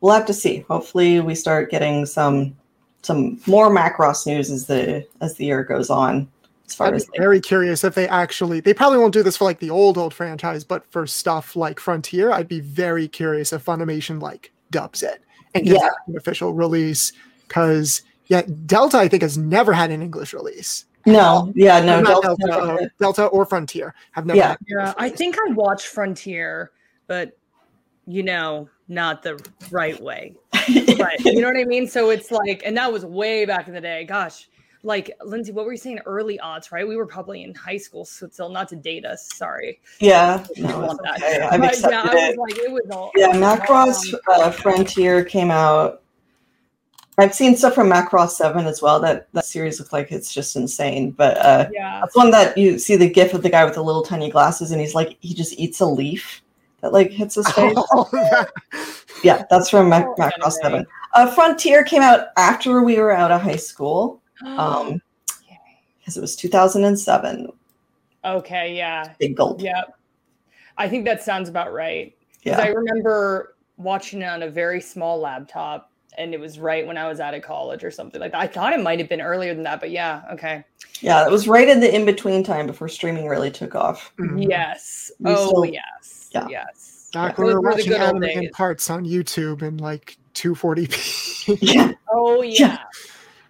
we'll 0.04 0.12
have 0.12 0.26
to 0.26 0.34
see. 0.34 0.58
Hopefully, 0.68 1.20
we 1.20 1.34
start 1.34 1.70
getting 1.70 2.04
some 2.04 2.54
some 3.00 3.40
more 3.46 3.70
Macross 3.70 4.26
news 4.26 4.50
as 4.50 4.66
the 4.66 5.06
as 5.22 5.34
the 5.36 5.46
year 5.46 5.64
goes 5.64 5.88
on. 5.88 6.28
As 6.66 6.74
far 6.74 6.88
I'd 6.88 6.94
as 6.94 7.06
be 7.06 7.18
very 7.18 7.40
curious 7.40 7.84
if 7.84 7.94
they 7.94 8.06
actually 8.08 8.60
they 8.60 8.74
probably 8.74 8.98
won't 8.98 9.14
do 9.14 9.22
this 9.22 9.38
for 9.38 9.44
like 9.44 9.60
the 9.60 9.70
old 9.70 9.96
old 9.96 10.12
franchise, 10.12 10.62
but 10.62 10.84
for 10.92 11.06
stuff 11.06 11.56
like 11.56 11.80
Frontier, 11.80 12.30
I'd 12.32 12.48
be 12.48 12.60
very 12.60 13.08
curious 13.08 13.50
if 13.52 13.64
Funimation 13.64 14.20
like 14.20 14.52
dubs 14.70 15.02
it 15.02 15.22
and 15.54 15.64
gives 15.64 15.80
Yeah. 15.80 15.88
an 16.06 16.16
official 16.18 16.52
release. 16.52 17.12
because 17.48 18.02
yeah, 18.26 18.42
Delta 18.66 18.98
I 18.98 19.08
think 19.08 19.22
has 19.22 19.36
never 19.38 19.72
had 19.72 19.90
an 19.90 20.02
English 20.02 20.32
release. 20.34 20.84
No, 21.06 21.52
yeah, 21.54 21.80
no, 21.80 22.02
Delta, 22.02 22.36
Delta, 22.40 22.72
uh, 22.84 22.88
Delta 22.98 23.24
or 23.26 23.44
Frontier 23.46 23.94
have 24.12 24.24
never. 24.26 24.38
Yeah. 24.38 24.48
had 24.48 24.58
an 24.60 24.66
Yeah, 24.68 24.94
I 24.98 25.08
think 25.10 25.36
I 25.38 25.52
watched 25.52 25.86
Frontier, 25.88 26.70
but 27.06 27.36
you 28.06 28.22
know, 28.22 28.68
not 28.88 29.22
the 29.22 29.42
right 29.70 30.00
way. 30.00 30.34
But 30.52 31.20
you 31.24 31.40
know 31.40 31.48
what 31.48 31.56
I 31.56 31.64
mean? 31.64 31.86
So 31.86 32.10
it's 32.10 32.30
like, 32.30 32.62
and 32.64 32.76
that 32.76 32.92
was 32.92 33.04
way 33.04 33.44
back 33.44 33.68
in 33.68 33.74
the 33.74 33.80
day. 33.80 34.04
Gosh, 34.04 34.48
like 34.82 35.10
Lynzee, 35.22 35.52
what 35.52 35.64
were 35.64 35.72
you 35.72 35.78
saying? 35.78 36.00
Early 36.06 36.38
odds, 36.40 36.70
right? 36.70 36.86
We 36.86 36.96
were 36.96 37.06
probably 37.06 37.42
in 37.42 37.54
high 37.54 37.78
school, 37.78 38.04
so 38.04 38.28
still 38.28 38.50
not 38.50 38.68
to 38.68 38.76
date 38.76 39.04
us. 39.04 39.28
Sorry. 39.34 39.80
yeah, 40.00 40.44
I 40.56 40.60
no, 40.60 40.90
okay. 41.16 41.40
I've 41.40 41.60
But 41.60 41.70
accepted 41.70 41.90
yeah, 41.90 42.02
I 42.02 42.28
was 42.30 42.36
like, 42.36 42.58
it 42.58 42.70
was 42.70 42.84
all. 42.90 43.10
Yeah, 43.16 43.32
Macross 43.32 44.14
uh, 44.30 44.50
Frontier 44.50 45.24
came 45.24 45.50
out. 45.50 46.02
I've 47.16 47.34
seen 47.34 47.56
stuff 47.56 47.74
from 47.74 47.88
Macross 47.90 48.30
Seven 48.30 48.66
as 48.66 48.82
well. 48.82 48.98
That 49.00 49.28
that 49.32 49.44
series 49.46 49.78
looks 49.78 49.92
like 49.92 50.10
it's 50.12 50.34
just 50.34 50.56
insane. 50.56 51.12
But 51.12 51.38
uh, 51.38 51.68
Yeah. 51.72 52.00
that's 52.00 52.16
one 52.16 52.30
that 52.32 52.58
you 52.58 52.78
see 52.78 52.96
the 52.96 53.08
gif 53.08 53.34
of 53.34 53.42
the 53.42 53.50
guy 53.50 53.64
with 53.64 53.74
the 53.74 53.82
little 53.84 54.02
tiny 54.02 54.30
glasses, 54.30 54.70
and 54.72 54.80
he's 54.80 54.94
like 54.94 55.16
he 55.20 55.32
just 55.32 55.54
eats 55.54 55.80
a 55.80 55.86
leaf 55.86 56.42
that 56.84 56.92
like 56.92 57.10
hits 57.10 57.34
his 57.34 57.48
face. 57.52 57.74
Oh, 57.76 58.08
that- 58.12 58.50
yeah, 59.24 59.44
that's 59.50 59.70
from 59.70 59.88
Mac- 59.88 60.06
Oh, 60.06 60.14
Macross 60.18 60.32
anime. 60.34 60.50
Seven. 60.50 60.86
Uh, 61.14 61.30
Frontier 61.34 61.82
came 61.82 62.02
out 62.02 62.26
after 62.36 62.82
we 62.82 62.98
were 62.98 63.10
out 63.12 63.30
of 63.32 63.40
high 63.40 63.56
school, 63.56 64.20
um, 64.44 65.00
because 65.98 66.16
it 66.16 66.20
was 66.20 66.36
2007. 66.36 67.48
okay. 68.24 68.76
Yeah. 68.76 69.12
Big 69.18 69.34
gulp. 69.36 69.60
Yep. 69.62 69.96
I 70.76 70.88
think 70.88 71.04
that 71.06 71.22
sounds 71.22 71.48
about 71.48 71.72
right. 71.72 72.14
Because 72.42 72.58
Yeah. 72.58 72.64
I 72.64 72.68
remember 72.68 73.56
watching 73.78 74.20
it 74.22 74.26
on 74.26 74.42
a 74.42 74.50
very 74.50 74.80
small 74.82 75.18
laptop, 75.18 75.90
and 76.18 76.34
it 76.34 76.40
was 76.40 76.58
right 76.58 76.86
when 76.86 76.98
I 76.98 77.08
was 77.08 77.18
out 77.20 77.32
of 77.34 77.42
college 77.42 77.82
or 77.82 77.90
something 77.90 78.20
like 78.20 78.32
that. 78.32 78.40
I 78.40 78.46
thought 78.46 78.72
it 78.74 78.82
might 78.82 78.98
have 78.98 79.08
been 79.08 79.22
earlier 79.22 79.54
than 79.54 79.62
that, 79.64 79.80
but 79.80 79.90
yeah, 79.90 80.22
okay. 80.32 80.64
Yeah, 81.00 81.24
it 81.26 81.30
was 81.30 81.48
right 81.48 81.68
in 81.68 81.80
the 81.80 81.92
in 81.94 82.04
between 82.04 82.44
time 82.44 82.66
before 82.66 82.88
streaming 82.88 83.26
really 83.26 83.50
took 83.50 83.74
off. 83.74 84.12
Mhm. 84.18 84.46
Yes. 84.50 85.10
We 85.18 85.30
oh, 85.32 85.48
still- 85.48 85.64
yes. 85.64 86.23
Yeah. 86.34 86.46
Yes. 86.48 87.08
Back 87.12 87.38
Yeah, 87.38 87.44
when 87.44 87.46
we 87.46 87.52
those 87.52 87.54
were 87.54 87.60
were 87.60 87.70
the 87.70 87.76
watching 87.76 87.88
good 87.92 88.00
old 88.00 88.08
anime 88.10 88.22
in 88.24 88.40
days. 88.42 88.50
parts 88.52 88.90
on 88.90 89.04
YouTube 89.04 89.62
in 89.62 89.76
like 89.78 90.16
240p 90.34 91.58
Yeah, 91.74 91.92
Oh, 92.12 92.42
yeah. 92.42 92.78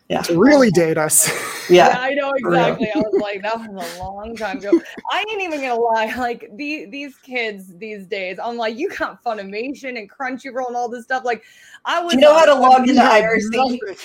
yeah, 0.09 0.21
to 0.23 0.39
really 0.39 0.71
date 0.71 0.99
us. 0.99 1.29
Yeah, 1.71 1.89
yeah. 1.89 1.99
I 1.99 2.11
know 2.15 2.31
For 2.43 2.51
real. 2.51 2.61
exactly. 2.61 2.91
I 2.95 2.99
was 2.99 3.21
like, 3.23 3.43
that 3.43 3.57
was 3.59 3.97
a 3.97 3.99
long 4.03 4.37
time 4.37 4.59
ago. 4.59 4.79
I 5.11 5.25
ain't 5.31 5.41
even 5.43 5.61
gonna 5.63 5.75
lie. 5.81 6.13
Like 6.17 6.51
the, 6.57 6.85
these 6.87 7.17
kids 7.17 7.75
these 7.79 8.07
days, 8.07 8.39
I'm 8.43 8.57
like, 8.59 8.77
you 8.77 8.91
got 8.91 9.23
Funimation 9.25 9.97
and 9.99 10.11
Crunchyroll 10.11 10.67
and 10.69 10.77
all 10.77 10.89
this 10.91 11.05
stuff. 11.05 11.25
Like, 11.25 11.43
I 11.87 12.01
was. 12.03 12.13
Oh, 12.15 12.17
Do 12.17 12.17
you 12.17 12.21
know 12.21 12.39
how 12.39 12.45
to 12.47 12.55
log 12.55 12.87
into 12.89 13.01
IRC? 13.01 13.97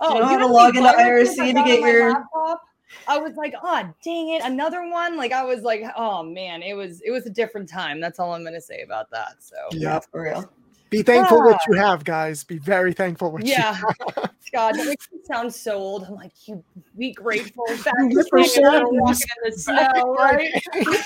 Oh, 0.00 0.14
you 0.14 0.20
know 0.20 0.26
how 0.26 0.38
to 0.38 0.46
log 0.46 0.76
into 0.76 0.88
IRC 0.90 1.36
to 1.36 1.52
get 1.64 1.80
your- 1.80 2.12
laptop? 2.12 2.62
I 3.08 3.18
was 3.18 3.34
like, 3.36 3.54
oh 3.62 3.82
dang 4.02 4.30
it, 4.30 4.42
another 4.44 4.88
one. 4.90 5.16
Like 5.16 5.32
I 5.32 5.44
was 5.44 5.62
like, 5.62 5.82
oh 5.96 6.22
man, 6.22 6.62
it 6.62 6.74
was 6.74 7.00
it 7.02 7.10
was 7.10 7.26
a 7.26 7.30
different 7.30 7.68
time. 7.68 8.00
That's 8.00 8.18
all 8.18 8.34
I'm 8.34 8.44
gonna 8.44 8.60
say 8.60 8.82
about 8.82 9.10
that. 9.10 9.36
So 9.40 9.56
Yeah. 9.72 10.00
for 10.10 10.22
real. 10.22 10.50
Be 10.88 11.02
thankful 11.02 11.38
what 11.42 11.56
Ah. 11.56 11.64
you 11.68 11.74
have, 11.78 12.04
guys. 12.04 12.44
Be 12.44 12.58
very 12.58 12.92
thankful 12.92 13.32
what 13.32 13.42
you 13.44 13.50
yeah, 13.52 13.76
God, 14.52 14.76
that 14.76 14.86
makes 14.86 15.08
me 15.12 15.18
sound 15.24 15.52
so 15.52 15.74
old. 15.76 16.04
I'm 16.04 16.14
like, 16.14 16.32
you 16.46 16.62
be 16.96 17.12
grateful. 17.12 17.64
Back 17.84 17.94
Live 17.98 18.24
to 18.24 18.30
for 18.30 18.38
hanging 18.38 18.64
out 18.64 18.74
and 18.76 18.86
service. 18.86 19.00
walking 19.00 19.26
in 19.44 19.50
the 19.50 19.58
snow, 19.58 20.14
right? 20.14 20.62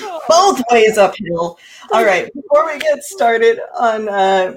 Oh, 0.00 0.20
Both 0.28 0.62
ways 0.70 0.98
uphill. 0.98 1.58
All 1.92 2.04
right. 2.04 2.32
Before 2.34 2.66
we 2.66 2.78
get 2.78 3.02
started 3.02 3.58
on 3.76 4.08
uh, 4.08 4.54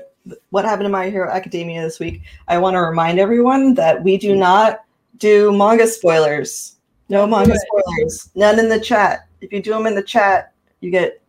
what 0.51 0.65
happened 0.65 0.85
to 0.85 0.89
My 0.89 1.09
Hero 1.09 1.31
Academia 1.31 1.81
this 1.81 1.99
week, 1.99 2.21
I 2.47 2.57
want 2.59 2.75
to 2.75 2.81
remind 2.81 3.17
everyone 3.19 3.73
that 3.75 4.03
we 4.03 4.17
do 4.17 4.35
not 4.35 4.81
do 5.21 5.55
manga 5.55 5.88
spoilers. 5.88 6.77
No 7.07 7.25
manga 7.27 7.55
spoilers. 7.57 8.29
None 8.36 8.60
in 8.60 8.67
the 8.67 8.79
chat. 8.79 9.27
If 9.39 9.53
you 9.53 9.62
do 9.62 9.71
them 9.71 9.86
in 9.86 9.95
the 9.95 10.03
chat, 10.03 10.53
you 10.81 10.91
get, 10.91 11.21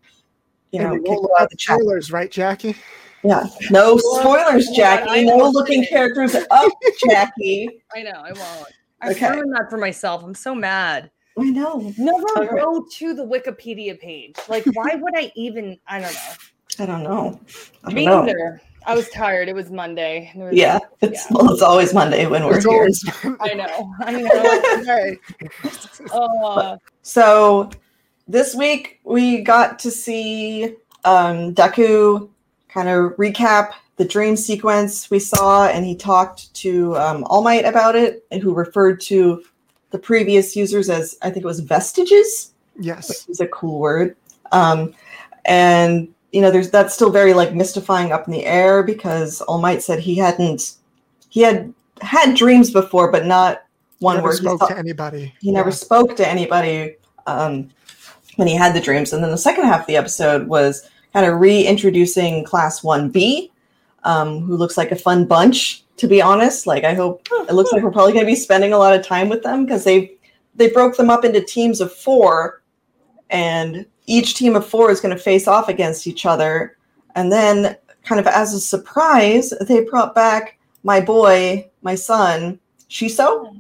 you 0.72 0.80
know, 0.80 0.94
And 0.94 1.04
kicked 1.04 1.20
we'll 1.20 1.30
out 1.38 1.50
the 1.50 1.56
chat. 1.56 1.78
spoilers, 1.78 2.10
right, 2.10 2.30
Jacki? 2.30 2.74
Yeah. 3.22 3.46
No 3.70 3.96
spoilers, 3.98 4.70
Jacki. 4.70 5.26
No 5.26 5.48
looking 5.50 5.84
characters 5.84 6.34
up, 6.34 6.72
Jacki. 7.04 7.68
I 7.94 8.02
know, 8.02 8.10
I 8.24 8.32
won't. 8.32 8.68
I 9.00 9.10
Okay. 9.10 9.30
ruined 9.30 9.52
that 9.54 9.68
for 9.68 9.78
myself. 9.78 10.24
I'm 10.24 10.34
so 10.34 10.54
mad. 10.54 11.10
I 11.38 11.44
know. 11.44 11.92
Never 11.98 12.56
go 12.56 12.84
to 12.98 13.14
the 13.14 13.24
Wikipedia 13.24 13.98
page. 13.98 14.36
Like, 14.48 14.64
why 14.74 14.94
would 14.94 15.16
I 15.16 15.32
even? 15.34 15.78
I 15.86 16.00
don't 16.00 16.12
know. 16.12 16.32
I 16.78 16.86
don't 16.86 17.02
know. 17.02 17.40
I 17.84 17.88
don't 17.88 17.94
Me 17.94 18.06
know. 18.06 18.22
either. 18.22 18.60
I 18.84 18.94
was 18.96 19.08
tired. 19.10 19.48
It 19.48 19.54
was 19.54 19.70
Monday. 19.70 20.32
it 20.34 20.38
was- 20.38 20.54
Yeah. 20.54 20.78
It's, 21.00 21.26
Yeah. 21.30 21.36
Well, 21.36 21.52
it's 21.52 21.62
always 21.62 21.94
Monday 21.94 22.26
when 22.26 22.44
we're 22.44 22.56
It's 22.56 22.64
here. 22.64 22.74
always 22.74 23.04
I 23.40 23.54
know. 23.54 23.94
I 24.00 24.12
know. 24.12 24.84
Hey. 24.84 25.18
Uh, 26.12 26.76
So 27.02 27.70
this 28.28 28.54
week 28.54 29.00
we 29.04 29.42
got 29.42 29.78
to 29.80 29.90
see 29.90 30.74
um, 31.04 31.54
Deku 31.54 32.28
kind 32.68 32.88
of 32.88 33.12
recap 33.16 33.72
the 33.96 34.04
dream 34.04 34.36
sequence 34.36 35.10
we 35.10 35.18
saw, 35.18 35.66
and 35.68 35.84
he 35.84 35.94
talked 35.94 36.52
to 36.54 36.96
um, 36.96 37.24
All 37.24 37.42
Might 37.42 37.64
about 37.66 37.94
it, 37.94 38.24
and 38.30 38.42
who 38.42 38.54
referred 38.54 39.00
to 39.02 39.44
the 39.90 39.98
previous 39.98 40.56
users 40.56 40.88
as 40.88 41.16
I 41.22 41.28
think 41.30 41.44
it 41.44 41.46
was 41.46 41.60
vestiges, 41.60 42.52
which 42.74 42.86
Yes. 42.86 43.28
is 43.28 43.40
a 43.40 43.46
cool 43.48 43.78
word. 43.78 44.16
Um, 44.50 44.94
and 45.44 46.08
you 46.32 46.40
know, 46.40 46.50
there's 46.50 46.70
that's 46.70 46.94
still 46.94 47.10
very 47.10 47.34
like 47.34 47.54
mystifying 47.54 48.10
up 48.10 48.26
in 48.26 48.32
the 48.32 48.46
air 48.46 48.82
because 48.82 49.40
All 49.42 49.58
Might 49.58 49.82
said 49.82 50.00
he 50.00 50.16
hadn't 50.16 50.76
he 51.28 51.40
had 51.42 51.72
had 52.00 52.34
dreams 52.34 52.70
before, 52.70 53.12
but 53.12 53.26
not 53.26 53.62
one 54.00 54.16
Never 54.16 54.28
where 54.28 54.36
he 54.36 54.38
spoke 54.38 54.68
to 54.68 54.76
anybody. 54.76 55.32
he 55.40 55.52
never 55.52 55.70
spoke 55.70 56.16
to 56.16 56.28
anybody 56.28 56.96
um, 57.26 57.70
when 58.36 58.48
he 58.48 58.54
had 58.54 58.74
the 58.74 58.80
dreams. 58.80 59.12
And 59.12 59.22
then 59.22 59.30
the 59.30 59.38
second 59.38 59.64
half 59.64 59.82
of 59.82 59.86
the 59.86 59.96
episode 59.96 60.48
was 60.48 60.88
kind 61.12 61.26
of 61.26 61.38
reintroducing 61.40 62.44
Class 62.44 62.80
1B, 62.80 63.50
um, 64.04 64.40
who 64.40 64.56
looks 64.56 64.76
like 64.76 64.90
a 64.90 64.96
fun 64.96 65.26
bunch, 65.26 65.84
to 65.98 66.08
be 66.08 66.20
honest. 66.20 66.66
Like, 66.66 66.84
I 66.84 66.94
hope 66.94 67.28
it 67.30 67.54
looks 67.54 67.72
like 67.72 67.82
we're 67.82 67.92
probably 67.92 68.12
going 68.12 68.24
to 68.24 68.30
be 68.30 68.36
spending 68.36 68.72
a 68.72 68.78
lot 68.78 68.94
of 68.94 69.06
time 69.06 69.28
with 69.28 69.42
them 69.42 69.64
because 69.64 69.84
they 69.84 70.14
they 70.54 70.68
broke 70.68 70.96
them 70.96 71.08
up 71.08 71.24
into 71.24 71.40
teams 71.40 71.80
of 71.80 71.92
four, 71.92 72.62
and 73.30 73.86
each 74.06 74.34
team 74.34 74.56
of 74.56 74.66
four 74.66 74.90
is 74.90 75.00
going 75.00 75.16
to 75.16 75.22
face 75.22 75.46
off 75.46 75.68
against 75.68 76.06
each 76.06 76.26
other. 76.26 76.76
And 77.14 77.30
then, 77.30 77.76
kind 78.04 78.18
of 78.20 78.26
as 78.26 78.54
a 78.54 78.60
surprise, 78.60 79.52
they 79.68 79.84
brought 79.84 80.14
back 80.14 80.58
my 80.82 81.00
boy, 81.00 81.70
my 81.82 81.94
son, 81.94 82.58
Shiso. 82.88 83.54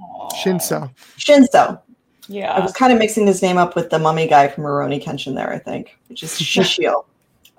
Shinso. 0.44 0.90
Shinso. 1.18 1.80
Yeah. 2.28 2.52
I 2.52 2.60
was 2.60 2.72
kind 2.72 2.92
of 2.92 2.98
mixing 2.98 3.26
his 3.26 3.42
name 3.42 3.58
up 3.58 3.74
with 3.76 3.90
the 3.90 3.98
mummy 3.98 4.26
guy 4.28 4.48
from 4.48 4.64
Rurouni 4.64 5.02
Kenshin 5.02 5.34
there, 5.34 5.50
I 5.52 5.58
think, 5.58 5.96
which 6.08 6.22
is 6.22 6.30
Shishio. 6.38 7.04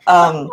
Um, 0.08 0.50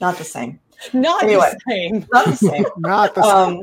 not 0.00 0.18
the 0.18 0.24
same. 0.24 0.58
Not 0.92 1.22
Anyway. 1.24 1.52
the 1.66 1.72
same. 1.72 2.06
Not 2.12 2.26
the 2.26 2.36
same. 2.36 2.64
Not 2.78 3.14
the 3.14 3.22
Um, 3.22 3.60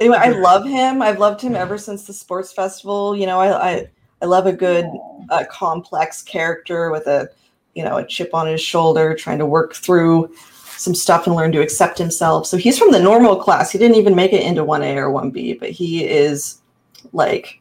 anyway, 0.00 0.18
I 0.20 0.28
love 0.28 0.64
him. 0.64 1.02
I've 1.02 1.18
loved 1.18 1.40
him 1.40 1.56
ever 1.56 1.76
since 1.76 2.06
the 2.06 2.12
sports 2.12 2.52
festival. 2.52 3.16
You 3.16 3.26
know, 3.26 3.40
I 3.40 3.70
I, 3.70 3.90
I 4.22 4.26
love 4.26 4.46
a 4.46 4.52
good 4.52 4.88
uh, 5.28 5.44
complex 5.50 6.22
character 6.22 6.90
with 6.90 7.06
a 7.06 7.28
you 7.74 7.84
know 7.84 7.98
a 7.98 8.06
chip 8.06 8.30
on 8.32 8.46
his 8.46 8.60
shoulder, 8.60 9.14
trying 9.14 9.38
to 9.38 9.46
work 9.46 9.74
through 9.74 10.34
some 10.76 10.94
stuff 10.94 11.26
and 11.26 11.36
learn 11.36 11.52
to 11.52 11.60
accept 11.60 11.98
himself. 11.98 12.46
So 12.46 12.56
he's 12.56 12.78
from 12.78 12.92
the 12.92 13.02
normal 13.02 13.36
class. 13.36 13.70
He 13.70 13.78
didn't 13.78 13.96
even 13.96 14.14
make 14.14 14.32
it 14.32 14.42
into 14.42 14.64
one 14.64 14.82
A 14.82 14.96
or 14.96 15.10
one 15.10 15.30
B, 15.30 15.54
but 15.54 15.70
he 15.70 16.04
is 16.04 16.60
like 17.12 17.60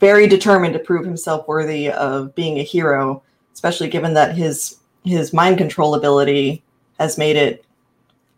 very 0.00 0.26
determined 0.26 0.72
to 0.74 0.80
prove 0.80 1.04
himself 1.04 1.46
worthy 1.46 1.90
of 1.90 2.34
being 2.34 2.58
a 2.58 2.64
hero, 2.64 3.22
especially 3.54 3.88
given 3.88 4.14
that 4.14 4.34
his 4.34 4.78
his 5.04 5.32
mind 5.32 5.58
control 5.58 5.94
ability 5.94 6.62
has 6.98 7.18
made 7.18 7.36
it. 7.36 7.64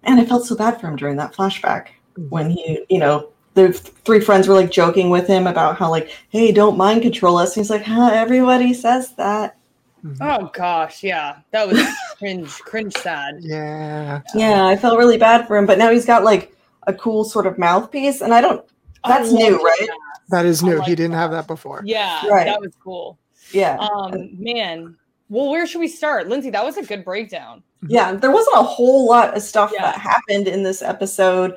And 0.03 0.21
I 0.21 0.25
felt 0.25 0.47
so 0.47 0.57
bad 0.57 0.81
for 0.81 0.89
him 0.89 0.97
during 0.97 1.17
that 1.17 1.35
flashback 1.35 1.89
when 2.29 2.51
he, 2.51 2.85
you 2.89 2.99
know, 2.99 3.31
the 3.55 3.73
three 3.73 4.21
friends 4.21 4.49
were 4.49 4.55
like 4.55 4.71
joking 4.71 5.11
with 5.11 5.27
him 5.27 5.47
about 5.47 5.77
how 5.79 5.91
like, 5.91 6.11
hey, 6.31 6.53
don't 6.53 6.77
mind 6.77 7.03
control 7.03 7.37
us. 7.39 7.57
And 7.57 7.65
he's 7.65 7.71
like, 7.71 7.83
huh, 7.85 8.11
everybody 8.13 8.75
says 8.75 9.13
that. 9.15 9.57
Mhm. 10.05 10.17
Oh 10.21 10.51
gosh, 10.53 11.03
yeah. 11.03 11.37
That 11.53 11.69
was 11.69 11.81
cringe, 12.19 12.51
cringe 12.61 12.95
sad. 12.97 13.37
Yeah. 13.41 14.21
Yeah, 14.35 14.67
I 14.67 14.77
felt 14.77 14.99
really 14.99 15.17
bad 15.19 15.47
for 15.47 15.57
him, 15.57 15.67
but 15.67 15.79
now 15.79 15.91
he's 15.91 16.05
got 16.05 16.25
like 16.25 16.55
a 16.87 16.93
cool 16.93 17.25
sort 17.25 17.47
of 17.47 17.59
mouthpiece, 17.59 18.21
and 18.21 18.35
I 18.35 18.41
don't. 18.43 18.65
That's 19.07 19.31
I 19.31 19.33
new, 19.33 19.57
right? 19.63 19.77
that. 19.81 19.99
That 20.31 20.47
is 20.47 20.63
new. 20.63 20.79
like 20.79 20.89
he 20.89 20.95
didn't 20.95 21.13
that. 21.13 21.19
have 21.19 21.31
that 21.31 21.47
before. 21.47 21.83
Yeah, 21.85 22.27
Right. 22.27 22.45
that 22.47 22.61
was 22.61 22.73
cool. 22.83 23.19
Yeah, 23.53 23.77
Um, 23.79 24.31
man. 24.39 24.97
Well, 25.31 25.51
where 25.51 25.67
should 25.67 25.81
we 25.81 25.89
start? 25.89 26.29
Lynzee, 26.29 26.53
that 26.53 26.65
was 26.65 26.77
a 26.77 26.83
good 26.83 27.05
breakdown. 27.05 27.63
yeah. 27.87 28.13
There 28.13 28.31
wasn't 28.31 28.57
a 28.57 28.63
whole 28.63 29.07
lot 29.07 29.35
of 29.37 29.43
stuff 29.43 29.71
Yeah. 29.75 29.83
that 29.83 29.97
happened 29.99 30.49
in 30.49 30.63
this 30.63 30.81
episode. 30.83 31.55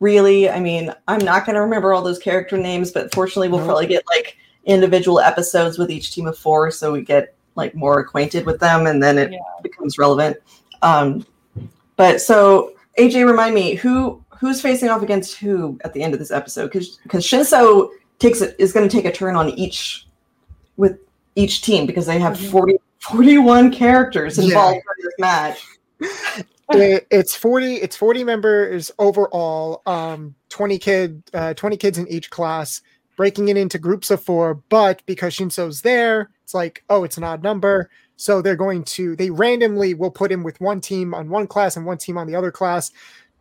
Really, 0.00 0.50
I 0.50 0.60
mean, 0.60 0.92
I'm 1.08 1.24
not 1.24 1.46
going 1.46 1.54
to 1.54 1.62
remember 1.62 1.94
all 1.94 2.02
those 2.02 2.18
character 2.18 2.58
names, 2.58 2.90
but 2.90 3.14
fortunately, 3.14 3.48
we'll 3.48 3.64
probably 3.64 3.86
get 3.86 4.04
like 4.08 4.36
individual 4.66 5.20
episodes 5.20 5.78
with 5.78 5.90
each 5.90 6.12
team 6.12 6.26
of 6.26 6.36
four, 6.36 6.70
so 6.70 6.92
we 6.92 7.02
get 7.02 7.34
like 7.54 7.74
more 7.74 7.98
acquainted 8.00 8.44
with 8.44 8.60
them, 8.60 8.86
and 8.86 9.02
then 9.02 9.16
it 9.16 9.32
Yeah. 9.32 9.38
becomes 9.62 9.96
relevant. 9.96 10.36
Um, 10.82 11.24
but 11.96 12.20
so 12.20 12.72
AJ, 12.98 13.26
remind 13.26 13.54
me 13.54 13.74
who 13.74 14.22
who's 14.38 14.60
facing 14.60 14.90
off 14.90 15.02
against 15.02 15.38
who 15.38 15.78
at 15.82 15.94
the 15.94 16.02
end 16.02 16.12
of 16.12 16.18
this 16.20 16.30
episode? 16.30 16.66
Because 16.66 16.98
because 17.02 17.24
Shinso 17.26 17.88
takes 18.18 18.42
it 18.42 18.54
is 18.58 18.72
going 18.74 18.86
to 18.86 18.94
take 18.94 19.06
a 19.06 19.12
turn 19.12 19.34
on 19.34 19.48
each 19.50 20.06
with 20.76 20.98
each 21.36 21.62
team 21.62 21.86
because 21.86 22.04
they 22.04 22.18
have 22.18 22.36
Mhm. 22.36 22.50
40, 22.50 22.76
41 23.00 23.70
characters 23.72 24.36
Yeah. 24.36 24.44
involved 24.44 24.76
in 24.76 25.04
this 25.04 25.14
match. 25.18 25.62
It- 26.72 27.06
it's 27.10 27.34
40 27.36 27.76
it's 27.76 27.96
40 27.96 28.24
members 28.24 28.90
overall 28.98 29.82
um 29.86 30.34
20 30.48 30.78
kid 30.78 31.22
uh 31.32 31.54
20 31.54 31.76
kids 31.76 31.98
in 31.98 32.08
each 32.08 32.30
class 32.30 32.82
breaking 33.16 33.48
it 33.48 33.56
into 33.56 33.78
groups 33.78 34.10
of 34.10 34.22
four 34.22 34.54
but 34.68 35.00
because 35.06 35.32
shinso's 35.34 35.82
there 35.82 36.30
it's 36.42 36.54
like 36.54 36.84
oh 36.90 37.04
it's 37.04 37.16
an 37.16 37.24
odd 37.24 37.42
number. 37.42 37.90
So 38.18 38.40
they're 38.40 38.56
going 38.56 38.84
to 38.84 39.14
they 39.16 39.30
randomly 39.30 39.92
will 39.94 40.10
put 40.10 40.32
him 40.32 40.42
with 40.42 40.58
one 40.60 40.80
team 40.80 41.12
on 41.12 41.28
one 41.28 41.46
class 41.46 41.76
and 41.76 41.84
one 41.84 41.98
team 41.98 42.16
on 42.16 42.26
the 42.26 42.34
other 42.36 42.50
class. 42.52 42.90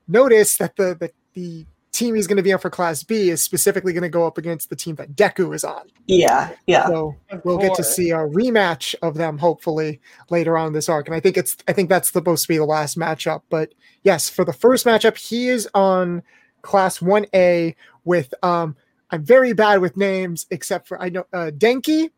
Notice 0.08 0.58
that 0.58 0.76
the 0.76 0.96
the, 1.00 1.12
the 1.34 1.66
team 1.96 2.14
he's 2.16 2.28
going 2.28 2.38
to 2.38 2.44
be 2.44 2.52
on 2.54 2.60
for 2.60 2.70
class 2.70 3.04
b 3.04 3.30
is 3.30 3.42
specifically 3.42 3.94
going 3.94 4.04
to 4.04 4.10
go 4.10 4.28
up 4.28 4.38
against 4.38 4.70
the 4.70 4.76
team 4.76 4.96
that 4.96 5.16
deku 5.16 5.56
is 5.56 5.64
on 5.64 5.84
Yeah, 6.08 6.52
yeah. 6.68 6.88
so 6.88 7.16
we'll 7.44 7.58
get 7.58 7.74
to 7.76 7.84
see 7.84 8.12
a 8.12 8.18
rematch 8.18 8.94
of 9.02 9.16
them 9.16 9.38
hopefully 9.38 10.02
later 10.30 10.58
on 10.58 10.68
in 10.68 10.74
this 10.74 10.90
arc 10.90 11.08
and 11.08 11.16
i 11.16 11.20
think 11.20 11.38
it's 11.38 11.56
i 11.68 11.74
think 11.74 11.90
that's 11.90 12.12
supposed 12.12 12.44
to 12.44 12.48
be 12.48 12.58
the 12.58 12.66
last 12.66 12.98
matchup 12.98 13.42
but 13.50 13.74
yes 14.04 14.30
for 14.30 14.44
the 14.46 14.54
first 14.54 14.86
matchup 14.86 15.18
he 15.18 15.48
is 15.48 15.68
on 15.74 16.22
class 16.62 17.00
1a 17.00 17.76
with 18.04 18.34
um 18.44 18.76
i'm 19.12 19.24
very 19.24 19.54
bad 19.54 19.80
with 19.80 19.96
names 19.96 20.46
except 20.52 20.88
for 20.88 21.02
i 21.02 21.10
know 21.10 21.26
uh 21.34 21.50
denki 21.58 22.10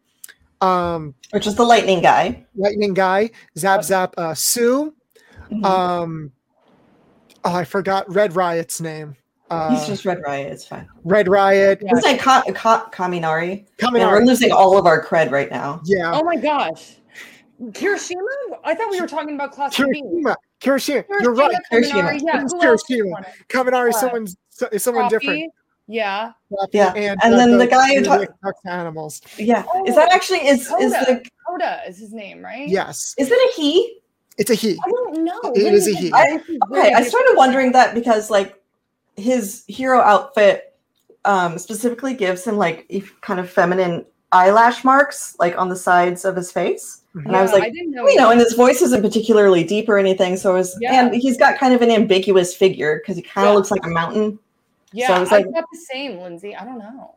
um 0.62 1.14
Which 1.32 1.46
is 1.46 1.56
the 1.56 1.64
lightning 1.66 2.02
guy. 2.02 2.46
lightning 2.56 2.94
guy 2.96 3.30
zap 3.58 3.84
zap 3.84 4.14
uh 4.18 4.34
sue 4.34 4.94
Mhm. 5.52 5.64
um 5.66 6.32
oh 7.46 7.54
i 7.54 7.64
forgot 7.64 8.12
red 8.14 8.36
riot's 8.36 8.82
name 8.82 9.16
uh 9.50 9.70
He's 9.76 9.88
just 9.88 10.06
Red 10.06 10.22
Riot. 10.26 10.52
It's 10.52 10.66
fine. 10.66 10.88
red 11.04 11.28
riot 11.28 11.80
Yeah. 11.82 11.91
He's 11.95 12.04
like 12.04 12.20
Ka- 12.20 12.43
Ka- 12.54 12.89
Kaminari. 12.91 13.66
coming 13.78 14.02
Man, 14.02 14.12
we're 14.12 14.24
losing 14.26 14.52
all 14.52 14.78
of 14.78 14.86
our 14.86 15.04
cred 15.04 15.32
right 15.32 15.50
now. 15.50 15.82
yeah 15.86 16.12
Oh 16.14 16.24
my 16.24 16.36
gosh. 16.36 16.95
Kirishima? 17.62 18.18
I 18.64 18.76
thought 18.76 18.91
we 18.91 19.02
were 19.02 19.08
talking 19.08 19.34
about 19.36 19.52
class 19.52 19.76
B. 19.76 19.84
Kirishima, 19.84 20.36
Kirishima, 20.62 21.04
you're 21.22 21.34
right. 21.34 21.56
Kirishima, 21.72 21.91
Kirishima. 21.91 21.91
Kaminari, 21.91 22.22
Yeah, 22.24 22.43
It's 22.43 22.54
who 22.54 22.60
Kirishima. 22.60 23.20
is? 23.22 23.26
Kaminari, 23.50 23.89
Uh, 23.89 23.93
someone's 23.93 24.38
so- 24.50 24.70
is 24.72 24.84
someone 24.84 25.08
different. 25.10 25.39
Coffee? 25.39 25.50
Yeah. 25.88 26.32
Yeah, 26.74 26.91
and, 26.93 27.18
and 27.24 27.34
then 27.34 27.58
the 27.58 27.66
guy 27.66 27.95
who 27.95 28.04
talks 28.04 28.26
talk- 28.26 28.41
talks 28.43 28.62
to 28.64 28.72
animals. 28.72 29.22
Yeah. 29.38 29.64
Oh, 29.74 29.86
is 29.88 29.95
that 29.95 30.12
actually 30.12 30.45
is 30.45 30.62
is 30.80 30.93
Koda. 30.93 31.06
the 31.08 31.26
Koda 31.48 31.82
is 31.88 31.98
his 31.98 32.14
name, 32.14 32.43
right? 32.43 32.68
Yes, 32.68 33.16
is 33.18 33.32
it 33.32 33.36
a 33.36 33.54
he? 33.62 34.00
it's 34.38 34.52
a 34.52 34.54
he. 34.54 34.74
I 34.74 34.89
don't 34.91 35.24
know. 35.24 35.39
It 35.56 35.74
is 35.74 35.88
a 35.88 35.93
he. 35.95 36.12
I- 36.14 36.39
Okay, 36.72 36.93
I 36.93 37.02
started 37.04 37.34
wondering 37.38 37.72
that 37.72 37.95
because 37.95 38.30
like 38.30 38.57
his 39.18 39.63
hero 39.68 39.99
outfit 39.99 40.76
um 41.26 41.57
specifically 41.57 42.13
gives 42.13 42.45
him 42.45 42.55
like 42.57 42.86
if- 42.89 43.20
kind 43.22 43.39
of 43.39 43.49
feminine 43.49 44.05
eyelash 44.32 44.84
marks 44.84 45.36
like 45.39 45.57
on 45.57 45.70
the 45.70 45.76
sides 45.76 46.24
of 46.26 46.36
his 46.36 46.51
face. 46.51 47.01
And 47.26 47.36
I 47.36 47.41
was 47.41 47.51
like, 47.51 47.63
I 47.63 47.70
didn't 47.72 47.91
know. 47.91 48.07
you 48.07 48.15
know, 48.18 48.30
and 48.30 48.39
his 48.39 48.53
voice 48.53 48.82
isn't 48.84 49.01
particularly 49.01 49.63
deep 49.63 49.89
or 49.89 49.97
anything. 49.97 50.38
So 50.38 50.51
it 50.51 50.59
was, 50.59 50.78
Yeah. 50.80 50.93
and 51.07 51.15
he's 51.15 51.36
got 51.38 51.57
kind 51.57 51.74
of 51.74 51.82
an 51.82 51.89
ambiguous 51.89 52.53
figure 52.55 52.97
because 53.01 53.15
he 53.15 53.24
kind 53.24 53.47
of 53.47 53.51
Yeah. 53.53 53.55
looks 53.55 53.72
like 53.72 53.84
a 53.86 53.89
mountain. 53.89 54.38
yeah, 54.93 55.07
so 55.07 55.13
I 55.13 55.18
I 55.18 55.20
was 55.22 55.32
like- 55.32 55.45
thought 55.45 55.63
the 55.72 55.80
same, 55.91 56.18
Lynzee. 56.20 56.55
I 56.59 56.63
don't 56.63 56.78
know. 56.78 57.15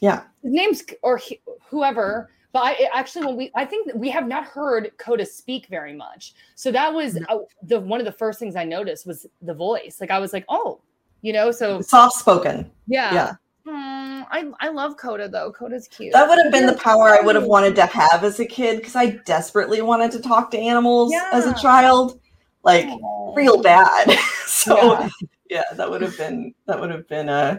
Yeah. 0.00 0.22
His 0.42 0.52
name's 0.52 0.84
or 1.02 1.16
he, 1.18 1.40
whoever. 1.70 2.30
But 2.52 2.60
I 2.64 2.88
actually, 2.92 3.26
when 3.26 3.36
we, 3.36 3.50
I 3.54 3.64
think 3.66 3.92
we 3.94 4.08
have 4.10 4.26
not 4.26 4.44
heard 4.44 4.90
Koda 4.96 5.24
speak 5.26 5.66
very 5.68 5.92
much. 5.92 6.34
So 6.56 6.72
that 6.72 6.92
was 6.92 7.16
uh, 7.28 7.38
the 7.62 7.78
one 7.78 8.00
of 8.00 8.06
the 8.06 8.12
first 8.12 8.38
things 8.40 8.56
I 8.56 8.64
noticed 8.64 9.06
was 9.06 9.26
the 9.42 9.54
voice. 9.54 9.98
Like 10.00 10.10
I 10.10 10.18
was 10.18 10.32
like, 10.32 10.44
oh, 10.48 10.80
you 11.22 11.32
know. 11.32 11.50
So 11.50 11.80
Soft 11.80 12.16
spoken. 12.16 12.70
yeah, 12.86 13.12
Yeah. 13.14 13.32
Hmm, 13.66 14.22
I 14.30 14.50
I 14.60 14.68
love 14.68 14.96
Koda 14.96 15.28
though. 15.28 15.50
Koda's 15.52 15.88
cute. 15.88 16.12
That 16.12 16.28
would 16.28 16.38
have 16.42 16.52
been 16.52 16.66
the 16.66 16.72
Yeah, 16.72 16.78
power 16.78 17.08
I 17.08 17.20
would 17.20 17.34
have 17.34 17.46
wanted 17.46 17.74
to 17.76 17.86
have 17.86 18.22
as 18.22 18.38
a 18.38 18.46
kid 18.46 18.76
because 18.78 18.94
I 18.94 19.06
desperately 19.26 19.82
wanted 19.82 20.12
to 20.12 20.20
talk 20.20 20.50
to 20.52 20.58
animals 20.58 21.12
as 21.32 21.46
a 21.46 21.54
child, 21.60 22.20
like 22.62 22.86
Aw. 22.86 23.34
real 23.34 23.60
bad. 23.60 24.16
so 24.46 24.76
Yeah. 24.76 25.08
yeah, 25.50 25.64
that 25.74 25.90
would 25.90 26.02
have 26.02 26.16
been 26.16 26.54
that 26.66 26.80
would 26.80 26.90
have 26.90 27.08
been 27.08 27.28
uh 27.28 27.58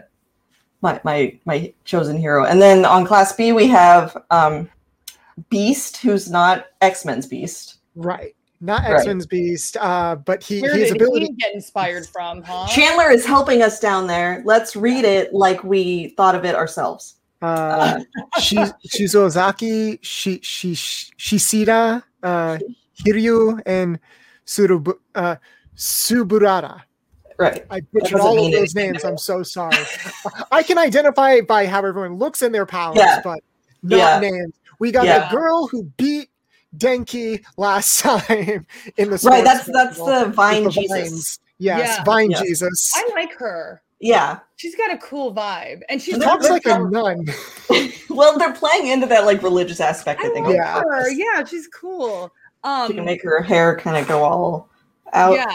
my 0.80 0.98
my 1.04 1.38
my 1.44 1.74
chosen 1.84 2.16
hero. 2.16 2.44
And 2.46 2.60
then 2.62 2.86
on 2.86 3.04
class 3.04 3.34
B 3.34 3.52
we 3.52 3.66
have 3.68 4.16
um 4.30 4.70
Beast, 5.50 5.98
who's 5.98 6.30
not 6.30 6.66
X-Men's 6.80 7.26
Beast. 7.26 7.76
Right, 7.94 8.34
not 8.60 8.84
X 8.84 9.06
Men's 9.06 9.26
Beast, 9.26 9.76
uh, 9.78 10.16
but 10.16 10.42
he 10.42 10.60
Where 10.60 10.74
his 10.74 10.88
did 10.88 10.96
ability. 11.00 11.26
he 11.26 11.32
get 11.32 11.54
inspired 11.54 12.06
from, 12.06 12.42
huh? 12.42 12.66
Chandler 12.68 13.10
is 13.10 13.24
helping 13.24 13.62
us 13.62 13.78
down 13.80 14.06
there. 14.06 14.42
Let's 14.44 14.74
read 14.76 15.04
it 15.04 15.32
like 15.32 15.62
we 15.64 16.08
thought 16.16 16.34
of 16.34 16.44
it 16.44 16.54
ourselves. 16.54 17.16
Uh, 17.40 18.00
Shi- 18.40 18.56
Shizozaki, 18.88 19.98
Shi- 20.02 20.40
Shi- 20.42 20.74
Shishida, 20.74 22.02
uh, 22.22 22.58
Hiryu, 23.06 23.60
and 23.64 23.98
Surubu, 24.46 24.94
uh, 25.14 25.36
Suburata. 25.76 26.82
Right. 27.38 27.64
I 27.70 27.80
butchered 27.92 28.18
all 28.18 28.44
of 28.44 28.50
those 28.52 28.74
names. 28.74 29.04
I'm 29.04 29.16
so 29.16 29.44
sorry. 29.44 29.76
I 30.50 30.64
can 30.64 30.76
identify 30.76 31.40
by 31.40 31.66
how 31.66 31.78
everyone 31.84 32.16
looks 32.18 32.42
in 32.42 32.50
their 32.50 32.66
powers, 32.66 32.96
Yeah. 32.98 33.20
but 33.22 33.38
not 33.84 33.96
Yeah. 34.22 34.30
names. 34.30 34.54
We 34.80 34.90
got 34.90 35.06
Yeah. 35.06 35.28
a 35.28 35.30
girl 35.30 35.68
who 35.68 35.84
beat 35.96 36.30
Denki 36.76 37.44
last 37.56 37.98
time 38.00 38.66
in 38.96 39.06
the 39.10 39.10
Right, 39.12 39.20
sports 39.20 39.44
that's 39.44 39.70
that's 39.72 39.96
the 39.98 40.32
Vine 40.34 40.64
the 40.64 40.70
Jesus. 40.70 40.90
vines. 41.10 41.38
Yes, 41.58 41.96
Yeah. 41.98 42.04
Vine 42.04 42.30
Yes. 42.30 42.42
Jesus. 42.42 42.92
I 42.94 43.08
like 43.14 43.32
her. 43.34 43.82
Yeah. 44.00 44.38
She's 44.56 44.76
got 44.76 44.92
a 44.92 44.98
cool 44.98 45.34
vibe, 45.34 45.80
and 45.88 46.00
she 46.00 46.12
And 46.12 46.22
Talks 46.22 46.44
they're- 46.44 46.52
like 46.52 46.66
a 46.66 46.78
nun. 46.78 47.26
Well, 48.10 48.36
they're 48.38 48.52
playing 48.54 48.88
into 48.88 49.06
that 49.06 49.24
like 49.26 49.42
religious 49.42 49.80
aspect, 49.80 50.20
I 50.22 50.28
I 50.28 50.30
think. 50.30 50.46
like 50.46 50.56
Yeah. 50.56 50.80
her. 50.80 51.08
Yeah, 51.10 51.44
she's 51.44 51.68
cool. 51.68 52.32
Um, 52.64 52.88
She 52.88 52.94
can 52.94 53.04
make 53.04 53.22
her 53.22 53.40
hair 53.42 53.76
kind 53.76 53.96
of 53.96 54.08
go 54.08 54.24
all 54.24 54.68
out. 55.12 55.34
Yeah. 55.34 55.54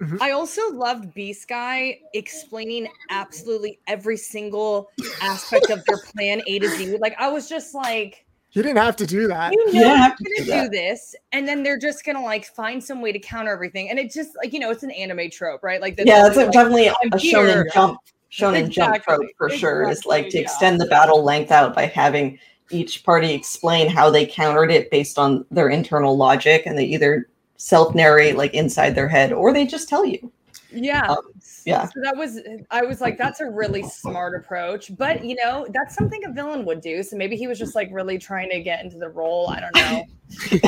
Mhm. 0.00 0.18
I 0.20 0.32
also 0.32 0.68
loved 0.72 1.14
Beast 1.14 1.46
Guy 1.48 2.00
explaining 2.14 2.88
absolutely 3.10 3.78
every 3.86 4.16
single 4.16 4.90
aspect 5.20 5.70
of 5.70 5.84
their 5.84 5.98
plan 5.98 6.42
A 6.48 6.58
to 6.58 6.68
Z. 6.70 6.96
Like 6.98 7.14
I 7.20 7.28
was 7.28 7.48
just 7.48 7.72
like, 7.74 8.24
You 8.52 8.62
didn't 8.62 8.78
have 8.78 8.96
to 8.96 9.06
do 9.06 9.28
that. 9.28 9.52
you 9.52 9.64
know, 9.64 9.72
You 9.72 9.80
don't 9.80 9.98
they're 9.98 10.44
gonna 10.44 10.64
do 10.64 10.64
do, 10.64 10.68
this, 10.68 11.14
and 11.32 11.48
then 11.48 11.62
they're 11.62 11.78
just 11.78 12.04
gonna 12.04 12.22
like 12.22 12.44
find 12.44 12.82
some 12.82 13.00
way 13.00 13.10
to 13.10 13.18
counter 13.18 13.50
everything. 13.50 13.88
And 13.88 13.98
it's 13.98 14.14
just 14.14 14.36
like 14.36 14.52
you 14.52 14.58
know, 14.58 14.70
it's 14.70 14.82
an 14.82 14.90
anime 14.90 15.30
trope, 15.30 15.62
right? 15.62 15.80
Like 15.80 15.98
Yeah, 15.98 16.22
that's 16.22 16.36
a, 16.36 16.44
like, 16.44 16.52
definitely 16.52 16.88
a 16.88 16.94
I'm 17.02 17.10
shonen 17.12 17.48
here. 17.48 17.70
jump 17.72 17.98
shonen 18.30 18.68
jump 18.68 19.02
trope 19.02 19.26
for 19.38 19.48
sure. 19.48 19.88
Is 19.88 20.04
like 20.04 20.24
to 20.24 20.38
exactly, 20.38 20.40
yeah. 20.40 20.44
extend 20.44 20.80
the 20.80 20.86
battle 20.86 21.22
length 21.22 21.50
out 21.50 21.74
by 21.74 21.86
having 21.86 22.38
each 22.70 23.04
party 23.04 23.32
explain 23.32 23.88
how 23.88 24.10
they 24.10 24.26
countered 24.26 24.70
it 24.70 24.90
based 24.90 25.18
on 25.18 25.44
their 25.50 25.68
internal 25.68 26.16
logic, 26.16 26.64
and 26.66 26.76
they 26.76 26.84
either 26.84 27.28
self 27.56 27.94
narrate 27.94 28.36
like 28.36 28.52
inside 28.52 28.94
their 28.94 29.08
head 29.08 29.32
or 29.32 29.52
they 29.52 29.64
just 29.64 29.88
tell 29.88 30.04
you. 30.04 30.30
Yeah. 30.72 31.06
Um, 31.08 31.18
yeah. 31.64 31.84
So 31.86 32.00
that 32.02 32.16
was 32.16 32.40
I 32.70 32.82
was 32.82 33.00
like, 33.00 33.18
that's 33.18 33.40
a 33.40 33.46
really 33.50 33.82
smart 33.82 34.34
approach. 34.34 34.96
But 34.96 35.24
you 35.24 35.36
know, 35.36 35.66
that's 35.72 35.94
something 35.94 36.24
a 36.24 36.32
villain 36.32 36.64
would 36.64 36.80
do. 36.80 37.02
So 37.02 37.16
maybe 37.16 37.36
he 37.36 37.46
was 37.46 37.58
just 37.58 37.74
like 37.74 37.88
really 37.92 38.18
trying 38.18 38.50
to 38.50 38.60
get 38.60 38.84
into 38.84 38.98
the 38.98 39.08
role. 39.08 39.48
I 39.48 39.60
don't 39.60 39.74
know. 39.74 40.04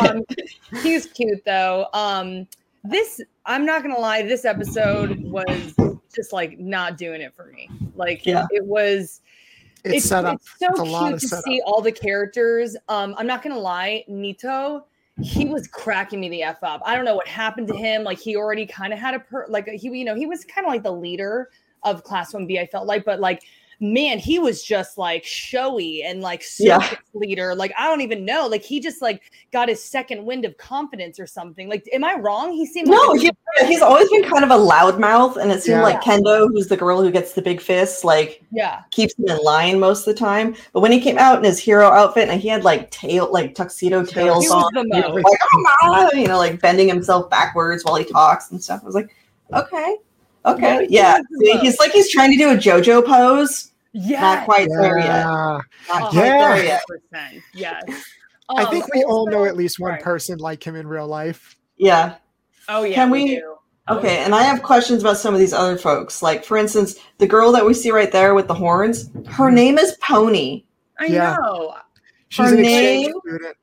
um 0.08 0.22
he 0.82 0.94
was 0.94 1.06
cute 1.06 1.42
though. 1.44 1.86
Um 1.94 2.46
this 2.84 3.20
I'm 3.46 3.64
not 3.64 3.82
gonna 3.82 3.98
lie, 3.98 4.22
this 4.22 4.44
episode 4.44 5.20
was 5.22 5.74
just 6.14 6.32
like 6.32 6.58
not 6.58 6.96
doing 6.98 7.20
it 7.20 7.34
for 7.34 7.46
me. 7.46 7.68
Like 7.94 8.24
Yeah. 8.26 8.46
it 8.50 8.64
was 8.64 9.20
It's, 9.84 10.06
set 10.06 10.24
up. 10.24 10.34
It's 10.36 10.50
so 10.58 10.66
It's 10.70 10.80
a 10.80 10.84
lot 10.84 11.02
cute 11.04 11.14
of 11.14 11.20
to 11.20 11.28
setup. 11.28 11.44
see 11.44 11.62
all 11.66 11.80
the 11.80 11.92
characters. 11.92 12.76
Um, 12.88 13.14
I'm 13.18 13.26
not 13.26 13.42
gonna 13.42 13.58
lie, 13.58 14.04
Neito, 14.08 14.84
he 15.22 15.46
was 15.46 15.66
cracking 15.68 16.20
me 16.20 16.28
the 16.28 16.42
f 16.42 16.62
up. 16.62 16.80
I 16.84 16.94
don't 16.96 17.04
know 17.04 17.14
what 17.14 17.28
happened 17.28 17.68
to 17.68 17.76
him. 17.76 18.04
Like 18.04 18.18
he 18.18 18.36
already 18.36 18.66
kind 18.66 18.92
of 18.92 18.98
had 18.98 19.14
a 19.14 19.20
per 19.20 19.46
like 19.48 19.68
he, 19.68 19.88
you 19.88 20.04
know, 20.04 20.14
he 20.14 20.26
was 20.26 20.44
kind 20.44 20.66
of 20.66 20.72
like 20.72 20.82
the 20.82 20.92
leader 20.92 21.50
of 21.82 22.02
Class 22.02 22.34
One 22.34 22.46
B. 22.46 22.58
I 22.58 22.66
felt 22.66 22.86
like, 22.86 23.04
but 23.04 23.20
like. 23.20 23.42
Man, 23.80 24.18
he 24.18 24.38
was 24.38 24.62
just 24.62 24.96
like 24.98 25.24
showy 25.24 26.02
and 26.02 26.20
like 26.20 26.44
Yeah. 26.58 26.96
leader. 27.12 27.54
Like 27.54 27.72
I 27.78 27.86
don't 27.86 28.00
even 28.00 28.24
know. 28.24 28.46
Like 28.46 28.62
he 28.62 28.80
just 28.80 29.02
like 29.02 29.22
got 29.52 29.68
his 29.68 29.82
second 29.82 30.24
wind 30.24 30.44
of 30.44 30.56
confidence 30.56 31.18
or 31.18 31.26
something. 31.26 31.68
Like, 31.68 31.88
am 31.92 32.04
I 32.04 32.14
wrong? 32.14 32.52
He 32.52 32.66
seemed 32.66 32.88
No, 32.88 32.96
like 33.12 33.20
he, 33.20 33.30
he's 33.66 33.82
always 33.82 34.08
been 34.10 34.24
kind 34.24 34.44
of 34.44 34.50
a 34.50 34.54
loudmouth, 34.56 35.36
and 35.36 35.50
it 35.50 35.62
seemed 35.62 35.78
Yeah. 35.78 35.82
like 35.82 36.00
Kendo, 36.02 36.48
who's 36.48 36.68
the 36.68 36.76
girl 36.76 37.02
who 37.02 37.10
gets 37.10 37.32
the 37.32 37.42
big 37.42 37.60
fists, 37.60 38.04
like 38.04 38.42
yeah, 38.52 38.82
keeps 38.90 39.14
him 39.18 39.28
in 39.28 39.38
line 39.42 39.78
most 39.80 40.06
of 40.06 40.14
the 40.14 40.18
time. 40.18 40.54
But 40.72 40.80
when 40.80 40.92
he 40.92 41.00
came 41.00 41.18
out 41.18 41.38
in 41.38 41.44
his 41.44 41.58
hero 41.58 41.88
outfit 41.88 42.28
and 42.28 42.40
he 42.40 42.48
had 42.48 42.64
like 42.64 42.90
tail, 42.90 43.30
like 43.32 43.54
tuxedo 43.54 44.04
tails 44.04 44.50
on, 44.50 44.70
you 44.74 45.00
know, 45.00 45.08
like 45.08 45.24
"Ah," 45.82 46.10
you 46.14 46.28
know, 46.28 46.38
like 46.38 46.60
bending 46.60 46.88
himself 46.88 47.30
backwards 47.30 47.84
while 47.84 47.96
he 47.96 48.04
talks 48.04 48.50
and 48.50 48.62
stuff. 48.62 48.80
I 48.82 48.86
was 48.86 48.94
like, 48.94 49.14
okay, 49.52 49.96
okay, 50.46 50.86
Yeah, 50.90 51.16
yeah. 51.16 51.16
he 51.16 51.20
was 51.20 51.26
the 51.28 51.46
See, 51.46 51.58
he's 51.58 51.78
like 51.78 51.92
he's 51.92 52.10
trying 52.10 52.30
to 52.32 52.36
do 52.36 52.50
a 52.50 52.54
JoJo 52.56 53.04
pose, 53.06 53.72
yeah. 53.92 54.20
not 54.20 54.44
quite 54.44 54.68
there 54.68 54.98
yet. 54.98 55.06
Yeah. 55.06 55.58
Not 55.88 56.10
quite 56.10 56.14
Yeah. 56.14 56.54
there 56.56 56.64
yet. 56.64 56.82
100%. 57.12 57.42
Yes. 57.54 57.82
I 58.50 58.64
Um, 58.64 58.70
think 58.70 58.92
we 58.94 59.02
all 59.04 59.26
know 59.26 59.44
at 59.46 59.56
least 59.56 59.78
one 59.80 59.92
sorry. 59.92 60.02
person 60.02 60.38
like 60.38 60.62
him 60.66 60.76
in 60.76 60.86
real 60.86 61.06
life. 61.06 61.56
Yeah. 61.76 62.16
Oh 62.68 62.84
yeah, 62.84 62.94
Can 62.94 63.10
we, 63.10 63.24
we- 63.24 63.36
do. 63.36 63.50
Okay, 63.90 64.18
and 64.24 64.34
I 64.34 64.42
have 64.42 64.62
questions 64.62 65.02
about 65.02 65.18
some 65.18 65.34
of 65.34 65.40
these 65.40 65.52
other 65.52 65.76
folks. 65.76 66.22
Like, 66.22 66.42
for 66.42 66.56
instance, 66.56 66.96
the 67.18 67.26
girl 67.26 67.52
that 67.52 67.66
we 67.66 67.74
see 67.74 67.90
right 67.90 68.10
there 68.10 68.34
with 68.34 68.46
the 68.48 68.54
horns, 68.54 69.10
her 69.28 69.50
name 69.50 69.76
is 69.76 69.92
Pony. 70.00 70.64
I 70.98 71.04
Yeah. 71.06 71.36
know. 71.36 71.74
She's 72.30 72.46
Her 72.48 72.54
an 72.54 72.60
exchange 72.60 73.06
name? 73.08 73.14
student. 73.26 73.56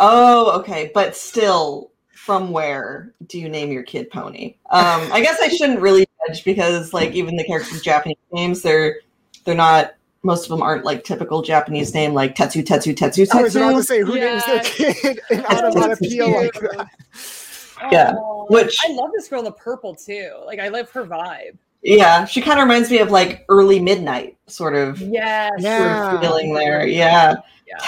Oh, 0.00 0.58
okay, 0.60 0.90
but 0.94 1.14
still, 1.14 1.89
from 2.24 2.50
where 2.50 3.12
do 3.26 3.38
you 3.40 3.48
name 3.48 3.72
your 3.72 3.82
kid 3.82 4.10
Pony? 4.10 4.56
Um, 4.70 5.10
I 5.12 5.20
guess 5.22 5.38
I 5.40 5.48
shouldn't 5.48 5.80
really 5.80 6.06
judge 6.28 6.44
because, 6.44 6.92
like, 6.92 7.12
even 7.12 7.36
the 7.36 7.44
characters 7.44 7.80
Japanese 7.82 8.16
names, 8.32 8.62
they're 8.62 9.00
they're 9.44 9.54
not. 9.54 9.94
Most 10.22 10.44
of 10.44 10.50
them 10.50 10.62
aren't 10.62 10.84
like 10.84 11.02
typical 11.02 11.40
Japanese 11.40 11.94
name, 11.94 12.12
like 12.12 12.34
Tetsu, 12.36 12.62
Tetsu, 12.62 12.94
Tetsu, 12.94 13.26
Tetsu. 13.26 13.34
I 13.38 13.42
was 13.42 13.56
about 13.56 13.72
to 13.72 13.82
say 13.82 14.00
who 14.00 14.16
names 14.16 14.44
their 14.44 14.56
Yeah. 14.56 14.62
kid 14.62 15.20
an 15.30 15.46
onomatopoeia 15.46 16.26
like 16.26 16.52
cute. 16.52 16.70
that. 16.76 16.88
Yeah, 17.90 18.12
Aw. 18.12 18.44
which- 18.50 18.76
I 18.86 18.92
love 18.92 19.10
this 19.14 19.28
girl 19.28 19.38
in 19.38 19.46
the 19.46 19.52
purple 19.52 19.94
too. 19.94 20.30
Like 20.44 20.58
I 20.58 20.68
love 20.68 20.90
her 20.90 21.06
vibe. 21.06 21.56
Yeah, 21.82 22.26
she 22.26 22.42
kind 22.42 22.58
of 22.60 22.64
reminds 22.64 22.90
me 22.90 22.98
of 22.98 23.10
like 23.10 23.46
early 23.48 23.80
midnight 23.80 24.36
sort 24.46 24.76
of 24.76 25.00
Yes. 25.00 25.52
Yeah. 25.58 26.14
of 26.16 26.20
feeling 26.20 26.52
there. 26.52 26.86
Yeah. 26.86 27.36
Yeah. 27.66 27.78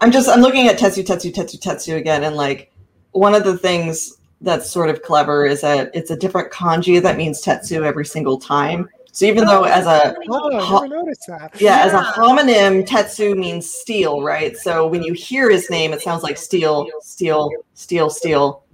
I'm 0.00 0.10
just 0.10 0.30
I'm 0.30 0.40
looking 0.40 0.68
at 0.68 0.78
Tetsu 0.78 1.04
Tetsu 1.04 1.30
Tetsu 1.30 1.60
Tetsu 1.60 1.96
again 1.96 2.24
and 2.24 2.36
like 2.36 2.72
one 3.16 3.34
of 3.34 3.44
the 3.44 3.56
things 3.58 4.16
that's 4.42 4.68
sort 4.70 4.90
of 4.90 5.02
clever 5.02 5.46
is 5.46 5.62
that 5.62 5.90
it's 5.94 6.10
a 6.10 6.16
different 6.16 6.52
kanji 6.52 7.00
that 7.00 7.16
means 7.16 7.42
Tetsu 7.42 7.82
every 7.84 8.04
single 8.04 8.38
time. 8.38 8.88
So 9.12 9.24
even 9.24 9.46
though 9.46 9.64
as 9.64 9.86
a 9.86 10.14
Oh, 10.28 10.54
I 10.54 10.62
Ho- 10.62 10.80
never 10.82 10.96
noticed 10.96 11.24
that. 11.28 11.58
yeah, 11.58 11.78
as 11.86 11.94
a 11.94 12.02
homonym, 12.02 12.86
Tetsu 12.86 13.34
means 13.36 13.68
steel, 13.70 14.22
right? 14.22 14.54
So 14.58 14.86
when 14.86 15.02
you 15.02 15.14
hear 15.14 15.48
his 15.50 15.70
name, 15.70 15.94
it 15.94 16.02
sounds 16.02 16.22
like 16.22 16.36
steel, 16.36 16.86
steel, 17.00 17.50
steel, 17.72 18.10
steel. 18.10 18.64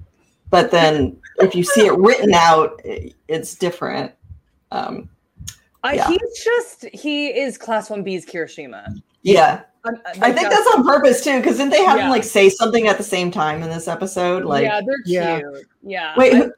But 0.50 0.72
then 0.72 1.16
if 1.38 1.54
you 1.54 1.62
see 1.62 1.86
it 1.86 1.96
written 1.96 2.34
out, 2.34 2.80
it's 2.84 3.54
different. 3.54 4.10
Um, 4.72 5.08
I, 5.84 5.94
Yeah. 5.94 6.08
He's 6.08 6.44
just 6.44 6.84
he 6.92 7.28
is 7.28 7.56
class 7.56 7.88
one 7.88 8.02
B's 8.02 8.26
Kirishima. 8.26 9.00
yeah, 9.22 9.62
I'm- 9.84 10.00
I 10.20 10.32
think 10.32 10.48
that's 10.50 10.66
on 10.74 10.84
purpose 10.84 11.24
too, 11.24 11.38
because 11.38 11.56
didn't 11.56 11.72
they 11.72 11.84
have 11.84 11.96
Yeah. 11.98 12.04
him 12.04 12.10
like 12.10 12.24
say 12.24 12.48
something 12.48 12.86
at 12.86 12.98
the 12.98 13.04
same 13.04 13.30
time 13.30 13.62
in 13.62 13.70
this 13.70 13.88
episode? 13.88 14.44
Like, 14.44 14.64
yeah, 14.64 14.80
they're 14.84 14.96
Yeah. 15.04 15.38
cute. 15.40 15.66
Yeah. 15.82 16.14
wait, 16.16 16.34
I, 16.34 16.36
who, 16.36 16.52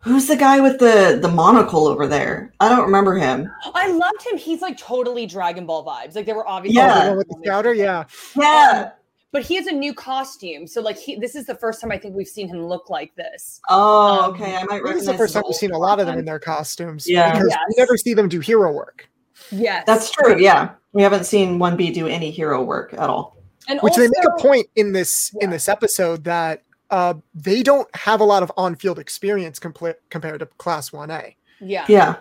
who's 0.00 0.26
the 0.28 0.36
guy 0.36 0.60
with 0.60 0.78
the 0.78 1.18
the 1.20 1.28
monocle 1.28 1.86
over 1.86 2.06
there? 2.06 2.52
I 2.60 2.68
don't 2.68 2.82
remember 2.84 3.16
him. 3.16 3.50
I 3.74 3.88
loved 3.88 4.22
him. 4.26 4.38
He's 4.38 4.62
like 4.62 4.78
totally 4.78 5.26
Dragon 5.26 5.66
Ball 5.66 5.84
vibes. 5.84 6.14
Like 6.16 6.26
they 6.26 6.32
were 6.32 6.48
obviously 6.48 6.76
Yeah. 6.80 7.10
Oh, 7.12 7.16
with 7.16 7.28
the 7.28 7.36
scouter, 7.44 7.74
yeah. 7.74 8.04
Yeah. 8.36 8.90
But 9.30 9.42
he 9.42 9.54
has 9.56 9.66
a 9.66 9.72
new 9.72 9.94
costume, 9.94 10.66
so 10.66 10.82
like 10.82 10.98
he. 10.98 11.16
This 11.16 11.34
is 11.34 11.46
the 11.46 11.54
first 11.54 11.80
time 11.80 11.90
I 11.90 11.96
think 11.96 12.14
we've 12.14 12.28
seen 12.28 12.48
him 12.48 12.66
look 12.66 12.90
like 12.90 13.14
this. 13.14 13.60
Oh, 13.70 14.24
Um, 14.24 14.30
okay. 14.34 14.56
I 14.56 14.64
might 14.64 14.64
I 14.64 14.66
think 14.76 14.84
recognize. 14.84 15.06
the 15.06 15.14
first 15.14 15.32
time 15.34 15.42
we've 15.46 15.54
seen 15.56 15.70
a 15.70 15.78
lot 15.78 16.00
of 16.00 16.06
them 16.06 16.18
in 16.18 16.24
their 16.26 16.38
costumes. 16.38 17.08
Yeah. 17.08 17.32
Because 17.32 17.48
Yes. 17.48 17.58
we 17.68 17.74
never 17.78 17.96
see 17.96 18.12
them 18.14 18.28
do 18.28 18.40
hero 18.40 18.70
work. 18.72 19.08
Yes, 19.50 19.84
That's 19.86 20.10
true. 20.10 20.38
Yeah, 20.38 20.70
we 20.92 21.02
haven't 21.02 21.24
seen 21.24 21.58
one 21.58 21.76
B 21.76 21.90
do 21.90 22.06
any 22.06 22.30
hero 22.30 22.62
work 22.62 22.92
at 22.94 23.08
all. 23.10 23.36
And 23.68 23.80
Which 23.80 23.94
they 23.96 24.08
make 24.08 24.24
a 24.26 24.40
point 24.42 24.66
in 24.76 24.92
this 24.92 25.34
in 25.40 25.50
this 25.50 25.68
episode 25.68 26.24
that 26.24 26.62
uh, 26.90 27.14
they 27.34 27.62
don't 27.62 27.88
have 27.96 28.20
a 28.20 28.24
lot 28.24 28.42
of 28.42 28.52
on-field 28.56 28.98
experience 28.98 29.58
compla- 29.58 29.94
compared 30.10 30.40
to 30.40 30.46
Class 30.46 30.90
1A. 30.90 31.34
Yeah. 31.60 31.86
Yeah. 31.88 32.16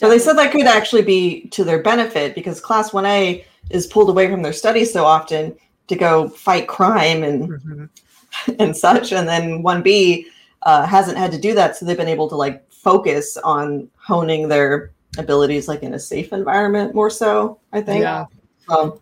So 0.00 0.08
they 0.08 0.18
said 0.18 0.32
that 0.34 0.50
could 0.50 0.62
actually 0.66 1.02
be 1.02 1.48
to 1.48 1.62
their 1.64 1.82
benefit 1.82 2.34
because 2.34 2.60
Class 2.60 2.90
1A 2.92 3.44
is 3.70 3.86
pulled 3.86 4.08
away 4.08 4.30
from 4.30 4.42
their 4.42 4.52
studies 4.54 4.92
so 4.92 5.04
often 5.04 5.54
to 5.88 5.94
go 5.94 6.28
fight 6.28 6.66
crime 6.66 7.22
and, 7.22 7.48
Mhm. 7.50 7.88
and 8.58 8.76
such. 8.76 9.12
And 9.12 9.28
then 9.28 9.62
1B 9.62 10.24
uh, 10.62 10.86
hasn't 10.86 11.18
had 11.18 11.30
to 11.32 11.38
do 11.38 11.54
that. 11.54 11.76
So 11.76 11.84
they've 11.84 11.96
been 11.96 12.08
able 12.08 12.28
to 12.30 12.36
like 12.36 12.68
focus 12.72 13.36
on 13.36 13.88
honing 13.98 14.48
their 14.48 14.90
abilities 15.18 15.68
like 15.68 15.82
in 15.82 15.94
a 15.94 15.98
safe 15.98 16.32
environment 16.32 16.94
more 16.94 17.10
so, 17.10 17.58
I 17.72 17.80
think. 17.80 18.02
Yeah. 18.02 18.26
Um, 18.68 18.98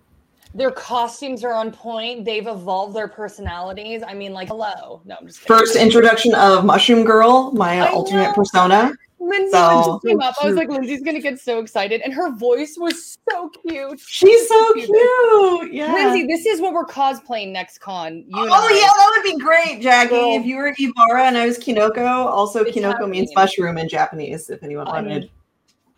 Their 0.55 0.71
costumes 0.73 1.45
are 1.45 1.53
on 1.53 1.71
point. 1.71 2.25
They've 2.25 2.47
evolved 2.47 2.97
their 2.97 3.07
personalities. 3.09 4.03
I 4.07 4.15
mean, 4.15 4.33
like, 4.33 4.49
hello. 4.49 5.01
No, 5.05 5.17
I'm 5.21 5.27
just 5.27 5.43
kidding. 5.43 5.57
first 5.59 5.77
introduction 5.77 6.35
of 6.35 6.65
Mushroom 6.65 7.05
Girl, 7.05 7.53
my 7.53 7.81
I 7.81 7.93
alternate 7.93 8.29
know. 8.29 8.33
persona. 8.35 8.93
Lynzee 9.21 9.51
So- 9.51 10.01
when 10.03 10.13
came 10.15 10.21
up, 10.23 10.35
I 10.43 10.47
was 10.47 10.57
like, 10.57 10.69
Lynzee's 10.69 11.03
gonna 11.03 11.21
get 11.21 11.39
so 11.39 11.61
excited, 11.61 12.01
and 12.01 12.13
her 12.13 12.33
voice 12.33 12.77
was 12.79 13.19
so 13.31 13.51
cute. 13.51 14.01
She's 14.01 14.49
so 14.49 14.73
Cute. 14.73 14.87
cute. 14.87 15.73
Yeah. 15.75 15.95
Lynzee, 15.95 16.27
this 16.27 16.47
is 16.47 16.61
what 16.61 16.73
we're 16.73 16.87
cosplaying 16.87 17.53
next 17.53 17.79
con. 17.81 18.25
You 18.27 18.43
and 18.43 18.51
Oh 18.51 18.55
I. 18.55 18.73
yeah, 18.73 18.87
that 18.97 19.13
would 19.15 19.23
be 19.31 19.39
great, 19.45 19.83
Jacki. 19.83 20.09
Girl. 20.09 20.35
If 20.37 20.47
you 20.47 20.57
were 20.57 20.73
Ibara 20.73 21.29
and 21.29 21.37
I 21.39 21.47
was 21.47 21.59
Kinoko, 21.59 21.99
also 22.27 22.65
It's 22.65 22.77
Kinoko 22.77 23.09
means 23.09 23.31
mushroom 23.37 23.77
in 23.79 23.89
Japanese. 23.91 24.49
If 24.51 24.63
anyone 24.65 24.89
I'm- 24.89 25.05
wanted, 25.05 25.31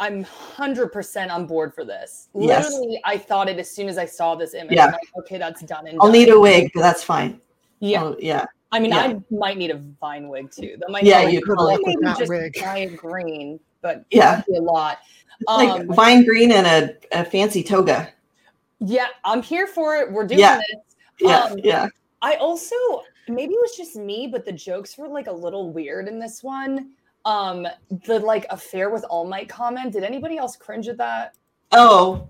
I'm 0.00 0.22
hundred 0.24 0.92
percent 0.92 1.30
on 1.30 1.46
board 1.46 1.74
for 1.74 1.84
this. 1.84 2.28
Yes. 2.34 2.70
Literally, 2.72 3.00
I 3.04 3.16
thought 3.18 3.48
it 3.48 3.58
as 3.58 3.70
soon 3.70 3.88
as 3.88 3.98
I 3.98 4.04
saw 4.06 4.34
this 4.34 4.54
image. 4.54 4.72
Yeah. 4.76 4.86
Like, 4.86 5.00
okay, 5.18 5.38
that's 5.38 5.62
done 5.62 5.86
and 5.86 5.98
I'll 6.00 6.06
done. 6.08 6.12
need 6.12 6.28
a 6.30 6.38
wig, 6.40 6.70
but 6.74 6.80
that's 6.80 7.02
fine. 7.04 7.40
Yeah, 7.80 8.04
Oh, 8.04 8.16
yeah. 8.18 8.46
I 8.72 8.80
mean, 8.80 8.90
yeah. 8.92 8.98
I 9.00 9.20
might 9.30 9.58
need 9.58 9.70
a 9.70 9.76
vine 10.00 10.28
wig 10.28 10.50
too. 10.50 10.76
That 10.80 10.90
might 10.90 11.04
Yeah, 11.04 11.22
you 11.28 11.40
Good 11.40 11.54
probably- 11.56 11.72
luck 11.74 11.80
with 11.84 11.86
maybe 11.96 12.04
that 12.04 12.18
just 12.18 12.30
wig. 12.30 12.54
giant 12.54 12.96
green, 12.96 13.60
but 13.80 14.04
Yeah. 14.10 14.42
be 14.48 14.56
a 14.56 14.62
lot. 14.62 14.98
like 15.48 15.68
Um, 15.68 15.88
vine 15.94 16.24
green 16.24 16.52
and 16.52 16.66
a, 16.66 16.96
a 17.20 17.24
fancy 17.24 17.62
toga. 17.64 18.08
yeah, 18.78 19.06
I'm 19.24 19.42
here 19.42 19.66
for 19.66 19.96
it. 19.96 20.10
We're 20.12 20.26
doing 20.26 20.38
Yeah. 20.40 20.56
this. 20.58 20.80
Yeah, 21.20 21.42
Um, 21.44 21.58
yeah. 21.58 21.88
I 22.22 22.36
also 22.36 22.76
maybe 23.28 23.54
it 23.54 23.60
was 23.60 23.76
just 23.76 23.96
me, 23.96 24.26
but 24.28 24.44
the 24.44 24.52
jokes 24.52 24.96
were 24.96 25.08
like 25.08 25.26
a 25.26 25.32
little 25.32 25.70
weird 25.70 26.06
in 26.08 26.18
this 26.20 26.42
one. 26.44 26.92
Um, 27.24 27.66
the 28.06 28.18
like 28.18 28.46
affair 28.50 28.90
with 28.90 29.04
All 29.04 29.26
Might 29.26 29.48
comment. 29.48 29.92
Did 29.92 30.02
anybody 30.04 30.38
else 30.38 30.56
cringe 30.56 30.88
at 30.88 30.96
that? 30.98 31.34
Oh, 31.70 32.28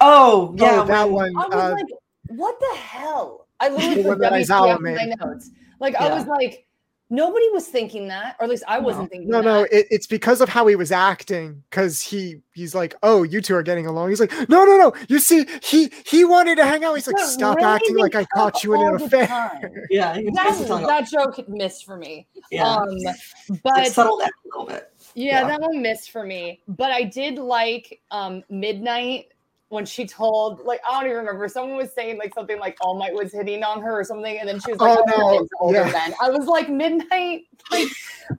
oh, 0.00 0.54
yeah. 0.58 0.82
oh, 0.82 0.86
that 0.86 1.10
when- 1.10 1.34
one. 1.34 1.44
I 1.44 1.46
was 1.48 1.54
Uh, 1.54 1.70
like, 1.72 1.86
what 2.28 2.58
the 2.60 2.76
hell? 2.78 3.46
I 3.60 3.68
literally 3.68 3.94
The 4.02 4.02
put 4.02 4.08
one 4.08 4.18
that 4.20 4.32
WTF 4.32 4.80
my 4.80 5.14
notes. 5.26 5.50
Like 5.80 5.94
I 5.96 6.12
was 6.14 6.26
like, 6.26 6.66
nobody 7.10 7.48
was 7.50 7.66
thinking 7.66 8.08
that, 8.08 8.36
or 8.38 8.44
at 8.44 8.50
least 8.50 8.62
I 8.68 8.78
wasn't 8.78 9.10
thinking 9.10 9.28
no, 9.28 9.38
that. 9.42 9.44
no, 9.44 9.62
it, 9.64 9.86
it's 9.90 10.06
because 10.06 10.40
of 10.40 10.48
how 10.48 10.66
he 10.68 10.76
was 10.76 10.90
acting. 10.92 11.62
Because 11.68 12.00
he 12.00 12.36
he's 12.54 12.74
like, 12.74 12.94
oh, 13.02 13.22
you 13.24 13.40
two 13.40 13.54
are 13.54 13.62
getting 13.62 13.86
along. 13.86 14.08
He's 14.10 14.20
like, 14.20 14.32
no, 14.48 14.64
no, 14.64 14.76
no. 14.78 14.92
You 15.08 15.18
see, 15.18 15.46
he 15.62 15.90
he 16.06 16.24
wanted 16.24 16.56
to 16.56 16.64
hang 16.64 16.84
out. 16.84 16.94
He's 16.94 17.06
like, 17.06 17.16
But 17.16 17.26
stop 17.26 17.58
acting 17.60 17.96
like 17.98 18.14
I 18.14 18.24
caught 18.34 18.62
you 18.64 18.74
in 18.74 18.80
all 18.80 18.94
an 18.94 19.02
affair. 19.02 19.26
time. 19.26 19.70
yeah, 19.90 20.16
he 20.16 20.30
That, 20.34 20.62
telling 20.66 20.86
that 20.86 21.08
joke 21.10 21.46
missed 21.48 21.84
for 21.84 21.96
me. 21.96 22.26
yeah, 22.50 22.66
Um, 22.76 22.88
like, 22.98 23.16
but 23.64 23.86
settle 23.88 24.18
down 24.18 24.28
a 24.28 24.48
little 24.58 24.66
bit. 24.66 24.92
Yeah, 25.14 25.40
Yeah. 25.42 25.46
that 25.48 25.60
one 25.60 25.82
missed 25.82 26.12
for 26.12 26.24
me. 26.24 26.62
But 26.68 26.92
I 26.92 27.02
did 27.02 27.36
like 27.36 28.00
um 28.10 28.42
Midnight 28.48 29.26
when 29.70 29.86
she 29.86 30.04
told 30.04 30.60
like 30.60 30.80
I 30.86 31.00
don't 31.00 31.06
even 31.06 31.24
remember. 31.24 31.48
Someone 31.48 31.76
was 31.76 31.92
saying 31.92 32.18
like 32.18 32.34
something 32.34 32.58
like 32.58 32.76
All 32.80 32.98
Might 32.98 33.14
was 33.14 33.32
hitting 33.32 33.62
on 33.62 33.80
her 33.80 34.00
or 34.00 34.04
something, 34.04 34.38
and 34.38 34.48
then 34.48 34.60
she 34.60 34.72
was 34.72 34.80
like, 34.80 34.98
Oh, 34.98 35.04
"Oh, 35.08 35.38
no. 35.40 35.48
older 35.60 35.78
Yeah. 35.86 35.92
men." 35.92 36.14
I 36.20 36.28
was 36.28 36.46
like, 36.46 36.68
Midnight, 36.68 37.46
like 37.70 37.88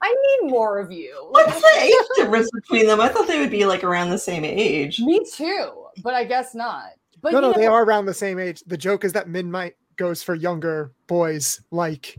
I 0.02 0.14
need 0.42 0.50
more 0.50 0.78
of 0.78 0.92
you. 0.92 1.16
What's 1.30 1.60
the 1.60 1.80
age 1.80 1.94
difference 2.16 2.50
between 2.52 2.86
them? 2.86 3.00
I 3.00 3.08
thought 3.08 3.26
they 3.26 3.40
would 3.40 3.50
be 3.50 3.64
like 3.64 3.82
around 3.82 4.10
the 4.10 4.18
same 4.18 4.44
age. 4.44 5.00
me 5.00 5.24
too, 5.34 5.86
but 6.02 6.14
I 6.14 6.24
guess 6.24 6.54
not. 6.54 6.90
But 7.22 7.32
no, 7.32 7.40
no, 7.40 7.52
know, 7.52 7.58
they 7.58 7.66
are 7.66 7.82
around 7.82 8.06
the 8.06 8.14
same 8.14 8.38
age. 8.38 8.62
The 8.66 8.76
joke 8.76 9.04
is 9.04 9.12
that 9.14 9.28
Midnight 9.28 9.76
goes 9.96 10.22
for 10.22 10.34
younger 10.34 10.92
boys 11.06 11.62
like 11.70 12.18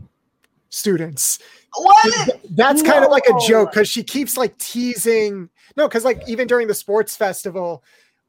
students. 0.70 1.38
What? 1.76 2.30
That's 2.50 2.82
kind 2.82 3.04
of 3.04 3.10
like 3.12 3.26
a 3.28 3.38
joke 3.46 3.70
because 3.72 3.88
she 3.88 4.02
keeps 4.02 4.36
like 4.36 4.58
teasing. 4.58 5.50
No, 5.76 5.86
because 5.86 6.04
like 6.04 6.28
even 6.28 6.48
during 6.48 6.66
the 6.66 6.74
sports 6.74 7.16
festival, 7.16 7.84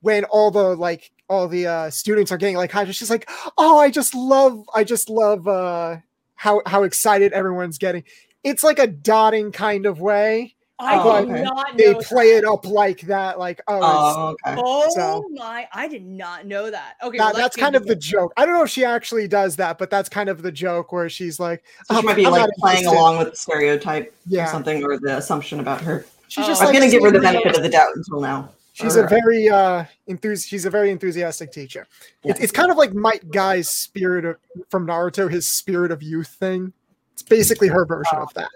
when 0.06 0.24
all 0.26 0.52
the 0.52 0.76
like 0.76 1.12
all 1.28 1.48
the 1.48 1.66
uh 1.68 1.90
students 1.90 2.32
are 2.32 2.38
getting 2.38 2.56
like 2.56 2.72
high, 2.72 2.86
she's 2.92 3.10
like, 3.10 3.28
"Oh, 3.58 3.80
I 3.80 3.90
just 3.90 4.14
love, 4.14 4.64
I 4.74 4.84
just 4.84 5.10
love 5.10 5.48
uh 5.48 5.98
how 6.36 6.62
how 6.68 6.84
excited 6.84 7.34
everyone's 7.34 7.78
getting." 7.80 8.04
It's 8.44 8.64
like 8.64 8.78
a 8.80 8.86
dotting 8.88 9.52
kind 9.52 9.86
of 9.88 10.00
way. 10.00 10.54
I 10.78 11.00
Oh, 11.00 11.26
did 11.26 11.32
okay. 11.32 11.42
not 11.44 11.78
They 11.78 11.94
know 11.94 12.00
play 12.00 12.32
that. 12.34 12.40
it 12.40 12.46
up 12.46 12.66
like 12.68 13.00
that, 13.02 13.40
like 13.40 13.62
oh, 13.68 13.78
it's- 13.78 13.86
Oh, 13.96 14.36
okay. 14.52 14.62
Oh 14.64 14.90
So- 14.94 15.26
my! 15.34 15.68
I 15.74 15.88
did 15.88 16.06
not 16.06 16.46
know 16.46 16.70
that. 16.70 16.96
Okay, 17.02 17.18
that- 17.18 17.34
well, 17.34 17.42
that's 17.42 17.56
kind 17.56 17.76
of 17.76 17.84
into 17.84 17.96
the 17.96 18.00
joke. 18.00 18.34
I 18.38 18.46
don't 18.46 18.54
know 18.56 18.64
if 18.64 18.70
she 18.70 18.84
actually 18.86 19.28
does 19.30 19.56
that, 19.56 19.78
but 19.78 19.90
that's 19.90 20.10
kind 20.10 20.28
of 20.30 20.42
the 20.42 20.52
joke 20.52 20.92
where 20.92 21.10
she's 21.10 21.40
like, 21.40 21.64
So 21.88 21.96
she 21.96 22.00
"Oh, 22.00 22.02
might 22.04 22.16
be 22.18 22.26
I'm 22.26 22.34
like 22.34 22.50
playing 22.60 22.80
interested." 22.80 23.00
along 23.00 23.18
with 23.20 23.30
the 23.32 23.36
stereotype 23.38 24.08
or 24.10 24.14
Yeah, 24.28 24.46
something 24.52 24.84
or 24.84 25.00
the 25.00 25.18
assumption 25.18 25.62
about 25.62 25.80
her. 25.82 26.06
she's 26.28 26.44
Oh. 26.44 26.48
just 26.50 26.62
I'm 26.62 26.68
like 26.68 26.76
gonna 26.76 26.92
give 26.92 27.02
her 27.04 27.12
the 27.12 27.22
benefit 27.22 27.56
of 27.56 27.64
the 27.64 27.70
doubt 27.70 27.96
until 27.96 28.20
now. 28.20 28.50
She's 28.76 28.98
a 28.98 29.06
Or- 29.06 29.08
very 29.08 29.48
uh 29.48 29.86
enthus- 30.10 30.46
she's 30.46 30.66
a 30.66 30.70
very 30.70 30.92
enthusiastic 30.92 31.50
teacher. 31.54 31.88
It's, 32.26 32.40
Yeah. 32.40 32.44
it's 32.44 32.52
kind 32.52 32.70
of 32.70 32.76
like 32.78 32.94
Might 32.94 33.32
Guy's 33.32 33.70
spirit 33.70 34.26
of 34.26 34.36
from 34.70 34.86
Naruto, 34.86 35.32
his 35.32 35.48
spirit 35.48 35.94
of 35.94 36.04
youth 36.04 36.28
thing. 36.28 36.74
It's 37.14 37.22
basically 37.22 37.70
her 37.70 37.86
version 37.86 38.18
of 38.18 38.34
that. 38.34 38.50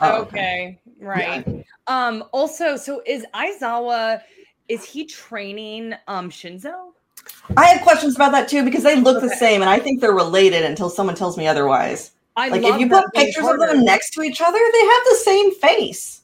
Oh, 0.00 0.22
okay, 0.22 0.78
right. 1.00 1.64
Um. 1.88 2.22
Also, 2.32 2.76
so 2.76 3.02
is 3.06 3.26
Aizawa? 3.34 4.20
Is 4.68 4.84
he 4.84 5.04
training 5.04 5.94
um 6.06 6.30
Shinso? 6.30 6.92
I 7.56 7.64
have 7.66 7.82
questions 7.82 8.14
about 8.14 8.30
that 8.32 8.48
too 8.48 8.62
because 8.64 8.84
they 8.84 8.94
look 9.00 9.20
the 9.20 9.34
same, 9.34 9.62
and 9.62 9.68
I 9.68 9.80
think 9.80 10.00
they're 10.00 10.12
related 10.12 10.64
until 10.64 10.88
someone 10.88 11.16
tells 11.16 11.36
me 11.36 11.48
otherwise. 11.48 12.12
I 12.36 12.50
Like 12.50 12.62
if 12.62 12.78
you 12.78 12.88
put 12.88 13.10
being 13.14 13.26
pictures 13.26 13.48
of 13.48 13.58
them 13.58 13.84
next 13.84 14.10
to 14.10 14.22
each 14.22 14.40
other, 14.40 14.58
they 14.72 14.84
have 14.84 15.02
the 15.08 15.18
same 15.24 15.54
face. 15.56 16.20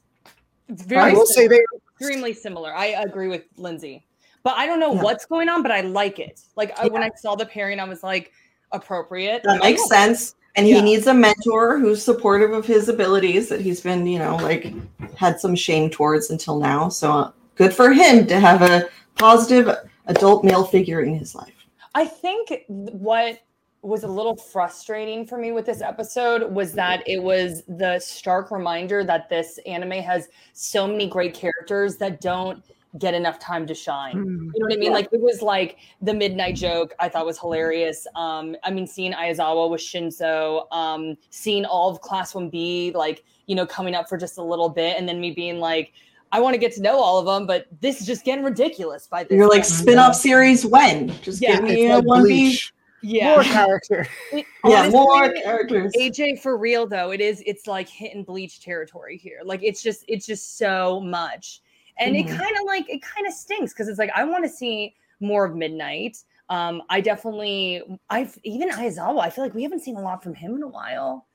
Very 0.69 1.11
I 1.11 1.13
will 1.13 1.27
say 1.27 1.49
they 1.49 1.61
extremely 2.03 2.33
similar. 2.35 2.75
I 2.75 2.87
agree 2.87 3.29
with 3.29 3.45
Lynzee, 3.57 4.03
but 4.43 4.57
I 4.57 4.67
don't 4.67 4.81
know 4.81 4.93
Yeah. 4.95 5.03
what's 5.03 5.25
going 5.27 5.49
on, 5.49 5.63
but 5.63 5.71
I 5.71 5.83
like 5.83 6.19
it. 6.19 6.41
Like 6.57 6.79
I, 6.79 6.87
when 6.89 7.03
I 7.03 7.11
saw 7.17 7.35
the 7.35 7.47
pairing, 7.47 7.81
I 7.81 7.85
was 7.85 8.03
like, 8.03 8.33
appropriate. 8.73 9.43
That 9.45 9.61
makes 9.61 9.87
sense. 9.89 10.35
And 10.55 10.69
Yeah. 10.69 10.77
he 10.77 10.83
needs 10.83 11.07
a 11.07 11.15
mentor 11.15 11.79
who's 11.79 12.03
supportive 12.03 12.53
of 12.53 12.67
his 12.67 12.89
abilities 12.89 13.49
that 13.49 13.61
he's 13.61 13.81
been, 13.81 14.07
you 14.07 14.19
know, 14.19 14.37
like 14.37 14.73
had 15.17 15.41
some 15.41 15.55
shame 15.55 15.89
towards 15.91 16.31
until 16.31 16.59
now. 16.59 16.89
So 16.89 17.11
uh, 17.13 17.31
good 17.55 17.73
for 17.73 17.93
him 17.93 18.27
to 18.27 18.39
have 18.39 18.63
a 18.63 18.89
positive 19.17 19.75
adult 20.07 20.45
male 20.45 20.65
figure 20.65 21.03
in 21.03 21.15
his 21.15 21.35
life. 21.35 21.55
I 21.95 22.05
think 22.07 22.65
what 22.69 23.39
was 23.83 24.05
a 24.05 24.09
little 24.09 24.37
frustrating 24.37 25.27
for 25.27 25.37
me 25.37 25.51
with 25.51 25.67
this 25.67 25.83
episode 25.83 26.53
was 26.53 26.73
that 26.73 27.03
it 27.07 27.21
was 27.21 27.65
the 27.67 27.99
stark 27.99 28.53
reminder 28.53 29.03
that 29.03 29.29
this 29.29 29.59
anime 29.67 29.91
has 29.91 30.29
so 30.53 30.87
many 30.87 31.09
great 31.09 31.35
characters 31.35 31.97
that 31.97 32.21
don't 32.21 32.63
get 32.99 33.15
enough 33.15 33.39
time 33.39 33.67
to 33.67 33.75
shine. 33.75 34.13
Hmm. 34.13 34.51
You 34.55 34.61
know 34.61 34.67
what 34.67 34.73
I 34.73 34.77
mean? 34.77 34.91
Yeah. 34.91 34.97
Like 34.97 35.09
it 35.13 35.21
was 35.21 35.43
like 35.43 35.79
the 36.01 36.15
midnight 36.15 36.55
joke. 36.55 36.95
I 37.01 37.09
thought 37.09 37.27
was 37.27 37.39
hilarious. 37.39 38.07
Um, 38.15 38.55
I 38.63 38.71
mean, 38.71 38.87
seeing 38.87 39.13
Aizawa 39.13 39.69
with 39.71 39.81
Shinso, 39.81 40.71
um, 40.73 41.17
seeing 41.31 41.65
all 41.65 41.91
of 41.91 42.01
Class 42.03 42.35
One 42.35 42.51
B, 42.51 42.93
like 42.95 43.25
you 43.47 43.57
know, 43.57 43.67
coming 43.67 43.95
up 43.95 44.09
for 44.09 44.17
just 44.17 44.39
a 44.39 44.43
little 44.43 44.69
bit, 44.69 44.97
and 44.97 45.09
then 45.09 45.21
me 45.21 45.33
being 45.33 45.59
like, 45.59 45.93
I 46.31 46.41
want 46.41 46.55
to 46.55 46.59
get 46.59 46.73
to 46.75 46.83
know 46.83 47.01
all 47.01 47.19
of 47.19 47.27
them, 47.27 47.47
but 47.47 47.67
this 47.81 48.01
is 48.01 48.07
just 48.07 48.25
getting 48.25 48.45
ridiculous 48.45 49.07
by 49.07 49.25
this. 49.25 49.37
You're 49.37 49.49
like 49.49 49.65
spin-off 49.65 50.15
series 50.15 50.65
when? 50.65 51.09
Just 51.23 51.43
Yeah, 51.43 51.57
give 51.57 51.65
me 51.65 51.91
a 51.91 51.97
like 51.97 52.05
one 52.05 52.25
B. 52.25 52.59
Yeah, 53.03 53.35
More 53.35 53.43
character. 53.43 54.07
It- 54.33 54.47
Yeah, 54.65 54.89
more 54.91 55.33
characters. 55.33 55.93
AJ 55.99 56.41
for 56.41 56.57
real 56.57 56.87
though, 56.87 57.11
it 57.11 57.21
is 57.21 57.43
it's 57.47 57.67
like 57.67 57.89
hitting 57.89 58.23
bleach 58.25 58.61
territory 58.61 59.17
here. 59.17 59.41
Like 59.45 59.63
it's 59.63 59.83
just 59.83 60.05
it's 60.09 60.27
just 60.27 60.57
so 60.59 61.01
much. 61.01 61.61
And 61.99 62.15
Mhm. 62.15 62.21
it 62.21 62.29
kind 62.29 62.57
of 62.57 62.65
like 62.67 62.89
it 62.89 63.03
kind 63.03 63.27
of 63.27 63.33
stinks 63.33 63.73
because 63.73 63.89
it's 63.89 63.99
like 63.99 64.11
I 64.15 64.25
want 64.25 64.45
to 64.45 64.51
see 64.51 64.95
more 65.21 65.45
of 65.45 65.55
Midnight. 65.57 66.19
Um, 66.49 66.83
I 66.91 67.01
definitely 67.01 67.83
I've 68.11 68.39
even 68.45 68.71
Aizawa, 68.71 69.21
I 69.21 69.31
feel 69.31 69.45
like 69.45 69.55
we 69.55 69.63
haven't 69.63 69.81
seen 69.81 69.97
a 69.97 70.01
lot 70.03 70.23
from 70.23 70.35
him 70.35 70.55
in 70.57 70.63
a 70.63 70.69
while. 70.69 71.27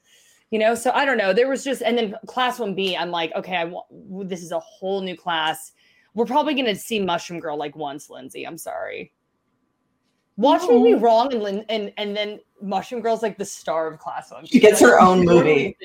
You 0.51 0.59
know, 0.59 0.75
so 0.75 0.91
I 0.91 1.03
don't 1.03 1.17
know. 1.17 1.33
There 1.33 1.49
was 1.49 1.63
just 1.63 1.81
and 1.81 1.97
then 1.97 2.15
class 2.25 2.57
1B, 2.59 2.97
I'm 2.97 3.11
like, 3.11 3.33
okay, 3.35 3.57
I 3.57 3.65
want 3.65 4.29
this 4.29 4.41
is 4.41 4.51
a 4.53 4.59
whole 4.59 5.01
new 5.01 5.15
class. 5.17 5.73
We're 6.13 6.25
probably 6.25 6.53
gonna 6.55 6.75
see 6.75 6.99
Mushroom 6.99 7.39
Girl 7.41 7.57
like 7.57 7.75
once, 7.75 8.07
Lynzee. 8.07 8.47
I'm 8.47 8.57
sorry. 8.57 9.11
Watch 10.37 10.67
me 10.69 10.83
be 10.83 10.93
wrong 10.93 11.33
and 11.33 11.65
and 11.67 11.91
and 11.97 12.15
then 12.15 12.39
Mushroom 12.61 13.01
Girl's 13.01 13.23
like 13.23 13.37
the 13.37 13.45
star 13.45 13.87
of 13.87 13.99
class 13.99 14.31
one. 14.31 14.45
She 14.45 14.59
gets 14.59 14.79
her 14.79 14.99
own 14.99 15.25
movie. 15.25 15.75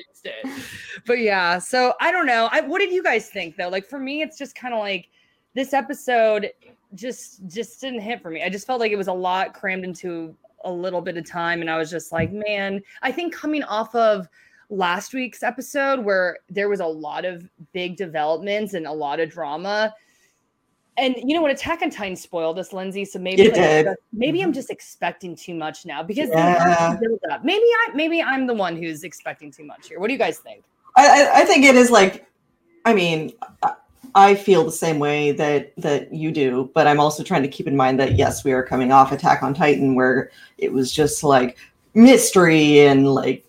But 1.05 1.19
yeah, 1.19 1.57
so 1.57 1.93
I 1.99 2.11
don't 2.11 2.27
know. 2.27 2.49
I 2.51 2.61
what 2.61 2.79
did 2.79 2.91
you 2.91 3.03
guys 3.03 3.29
think 3.29 3.57
though? 3.57 3.69
Like 3.69 3.87
for 3.87 3.99
me, 3.99 4.21
it's 4.21 4.37
just 4.37 4.55
kind 4.55 4.73
of 4.73 4.79
like 4.79 5.09
this 5.55 5.73
episode 5.73 6.51
just 6.93 7.45
just 7.47 7.81
didn't 7.81 8.01
hit 8.01 8.21
for 8.21 8.29
me. 8.29 8.43
I 8.43 8.49
just 8.49 8.67
felt 8.67 8.79
like 8.79 8.91
it 8.91 8.97
was 8.97 9.07
a 9.07 9.13
lot 9.13 9.53
crammed 9.53 9.83
into 9.83 10.35
a 10.63 10.71
little 10.71 11.01
bit 11.01 11.17
of 11.17 11.25
time, 11.25 11.61
and 11.61 11.69
I 11.69 11.77
was 11.77 11.89
just 11.89 12.11
like, 12.11 12.31
man, 12.31 12.81
I 13.01 13.11
think 13.11 13.33
coming 13.33 13.63
off 13.63 13.93
of 13.95 14.27
last 14.69 15.13
week's 15.13 15.43
episode 15.43 15.99
where 15.99 16.37
there 16.49 16.69
was 16.69 16.79
a 16.79 16.85
lot 16.85 17.25
of 17.25 17.47
big 17.73 17.97
developments 17.97 18.73
and 18.73 18.87
a 18.87 18.91
lot 18.91 19.19
of 19.19 19.29
drama. 19.29 19.93
And 20.97 21.15
you 21.17 21.33
know 21.35 21.41
what, 21.41 21.49
Attack 21.51 21.81
on 21.81 21.89
Titan 21.89 22.15
spoiled 22.15 22.59
us, 22.59 22.69
Lynzee. 22.69 23.07
So 23.07 23.17
maybe 23.19 23.49
like, 23.49 23.87
maybe 24.11 24.39
Mm-hmm. 24.39 24.47
I'm 24.47 24.53
just 24.53 24.69
expecting 24.69 25.35
too 25.35 25.55
much 25.55 25.85
now 25.85 26.03
because 26.03 26.29
Yeah. 26.29 26.93
to 26.93 26.99
build 27.01 27.19
up. 27.31 27.43
Maybe 27.43 27.63
I 27.65 27.89
maybe 27.95 28.21
I'm 28.21 28.45
the 28.45 28.53
one 28.53 28.75
who's 28.77 29.03
expecting 29.03 29.51
too 29.51 29.63
much 29.65 29.87
here. 29.89 29.99
What 29.99 30.07
do 30.07 30.13
you 30.13 30.19
guys 30.19 30.37
think? 30.37 30.63
I, 30.95 31.41
I- 31.41 31.45
think 31.45 31.65
it 31.65 31.75
is 31.75 31.89
like, 31.89 32.27
I 32.85 32.93
mean, 32.93 33.33
I- 33.63 33.73
I 34.15 34.35
feel 34.35 34.63
the 34.63 34.71
same 34.71 34.99
way 34.99 35.31
that 35.31 35.73
that 35.77 36.13
you 36.13 36.31
do, 36.31 36.69
but 36.75 36.85
I'm 36.85 36.99
also 36.99 37.23
trying 37.23 37.41
to 37.41 37.47
keep 37.47 37.65
in 37.65 37.75
mind 37.75 37.99
that 37.99 38.15
yes, 38.15 38.43
we 38.43 38.51
are 38.51 38.61
coming 38.61 38.91
off 38.91 39.11
Attack 39.11 39.41
on 39.41 39.55
Titan, 39.55 39.95
where 39.95 40.29
it 40.59 40.71
was 40.71 40.91
just 40.91 41.23
like 41.23 41.57
mystery 41.95 42.81
and 42.81 43.11
like 43.11 43.43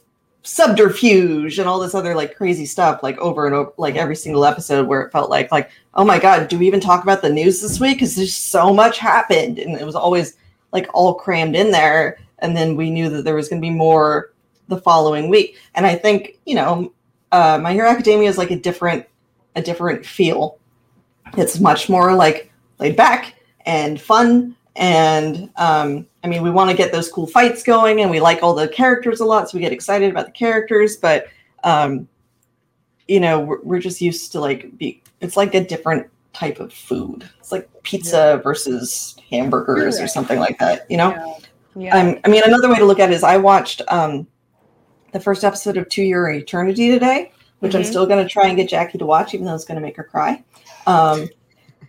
subterfuge 0.44 1.58
and 1.58 1.66
all 1.66 1.80
this 1.80 1.94
other 1.94 2.14
like 2.14 2.36
crazy 2.36 2.66
stuff, 2.66 3.02
like 3.02 3.18
over 3.18 3.46
and 3.46 3.54
over, 3.54 3.72
like 3.78 3.96
every 3.96 4.14
single 4.14 4.44
episode, 4.44 4.86
where 4.86 5.02
it 5.02 5.10
felt 5.10 5.30
like 5.30 5.50
like 5.50 5.70
oh 5.94 6.04
my 6.04 6.18
god, 6.18 6.48
do 6.48 6.58
we 6.58 6.66
even 6.66 6.80
talk 6.80 7.02
about 7.02 7.22
the 7.22 7.30
news 7.30 7.60
this 7.60 7.80
week? 7.80 7.96
Because 7.96 8.14
there's 8.14 8.34
so 8.34 8.72
much 8.72 8.98
happened, 8.98 9.58
and 9.58 9.78
it 9.78 9.84
was 9.84 9.94
always 9.96 10.36
like 10.72 10.86
all 10.94 11.14
crammed 11.14 11.56
in 11.56 11.70
there, 11.70 12.18
and 12.40 12.56
then 12.56 12.76
we 12.76 12.90
knew 12.90 13.08
that 13.08 13.24
there 13.24 13.34
was 13.34 13.48
going 13.48 13.60
to 13.60 13.66
be 13.66 13.74
more 13.74 14.32
the 14.68 14.78
following 14.78 15.28
week, 15.28 15.58
and 15.74 15.86
I 15.86 15.96
think 15.96 16.38
you 16.44 16.54
know 16.54 16.92
uh, 17.32 17.58
My 17.60 17.72
Hero 17.72 17.88
Academia 17.88 18.28
is 18.28 18.38
like 18.38 18.50
a 18.50 18.58
different 18.58 19.06
a 19.56 19.62
different 19.62 20.04
feel. 20.04 20.58
It's 21.36 21.58
much 21.58 21.88
more 21.88 22.14
like 22.14 22.52
laid 22.78 22.96
back 22.96 23.34
and 23.66 24.00
fun. 24.00 24.56
And 24.76 25.50
um, 25.56 26.06
I 26.24 26.26
mean, 26.26 26.42
we 26.42 26.50
want 26.50 26.70
to 26.70 26.76
get 26.76 26.90
those 26.90 27.10
cool 27.10 27.26
fights 27.26 27.62
going, 27.62 28.00
and 28.00 28.10
we 28.10 28.20
like 28.20 28.42
all 28.42 28.54
the 28.54 28.68
characters 28.68 29.20
a 29.20 29.24
lot, 29.24 29.48
so 29.48 29.56
we 29.56 29.62
get 29.62 29.72
excited 29.72 30.10
about 30.10 30.26
the 30.26 30.32
characters. 30.32 30.96
But 30.96 31.28
um, 31.62 32.08
you 33.06 33.20
know, 33.20 33.40
we're, 33.40 33.60
we're 33.62 33.80
just 33.80 34.00
used 34.00 34.32
to 34.32 34.40
like 34.40 34.76
be. 34.76 35.02
It's 35.20 35.36
like 35.36 35.54
a 35.54 35.64
different 35.64 36.08
type 36.32 36.58
of 36.58 36.72
food. 36.72 37.28
It's 37.38 37.52
like 37.52 37.68
pizza 37.84 38.40
versus 38.42 39.16
hamburgers 39.30 40.00
or 40.00 40.08
something 40.08 40.38
like 40.38 40.58
that. 40.58 40.90
You 40.90 40.96
know. 40.96 41.10
Yeah. 41.10 41.36
Yeah. 41.76 41.96
Um, 41.96 42.20
I 42.24 42.28
mean, 42.28 42.42
another 42.44 42.68
way 42.68 42.76
to 42.76 42.84
look 42.84 43.00
at 43.00 43.10
it 43.10 43.14
is 43.14 43.24
I 43.24 43.36
watched 43.36 43.82
um, 43.88 44.28
the 45.10 45.18
first 45.18 45.42
episode 45.42 45.76
of 45.76 45.88
To 45.88 46.02
Your 46.02 46.30
Eternity 46.30 46.90
today, 46.90 47.32
which 47.58 47.74
I'm 47.74 47.82
Mhm. 47.82 47.86
still 47.86 48.06
going 48.06 48.22
to 48.22 48.28
try 48.28 48.46
and 48.46 48.56
get 48.56 48.70
Jacki 48.70 48.96
to 48.98 49.06
watch, 49.06 49.34
even 49.34 49.44
though 49.44 49.56
it's 49.56 49.64
going 49.64 49.74
to 49.74 49.80
make 49.82 49.96
her 49.96 50.04
cry. 50.04 50.44
Um, 50.86 51.28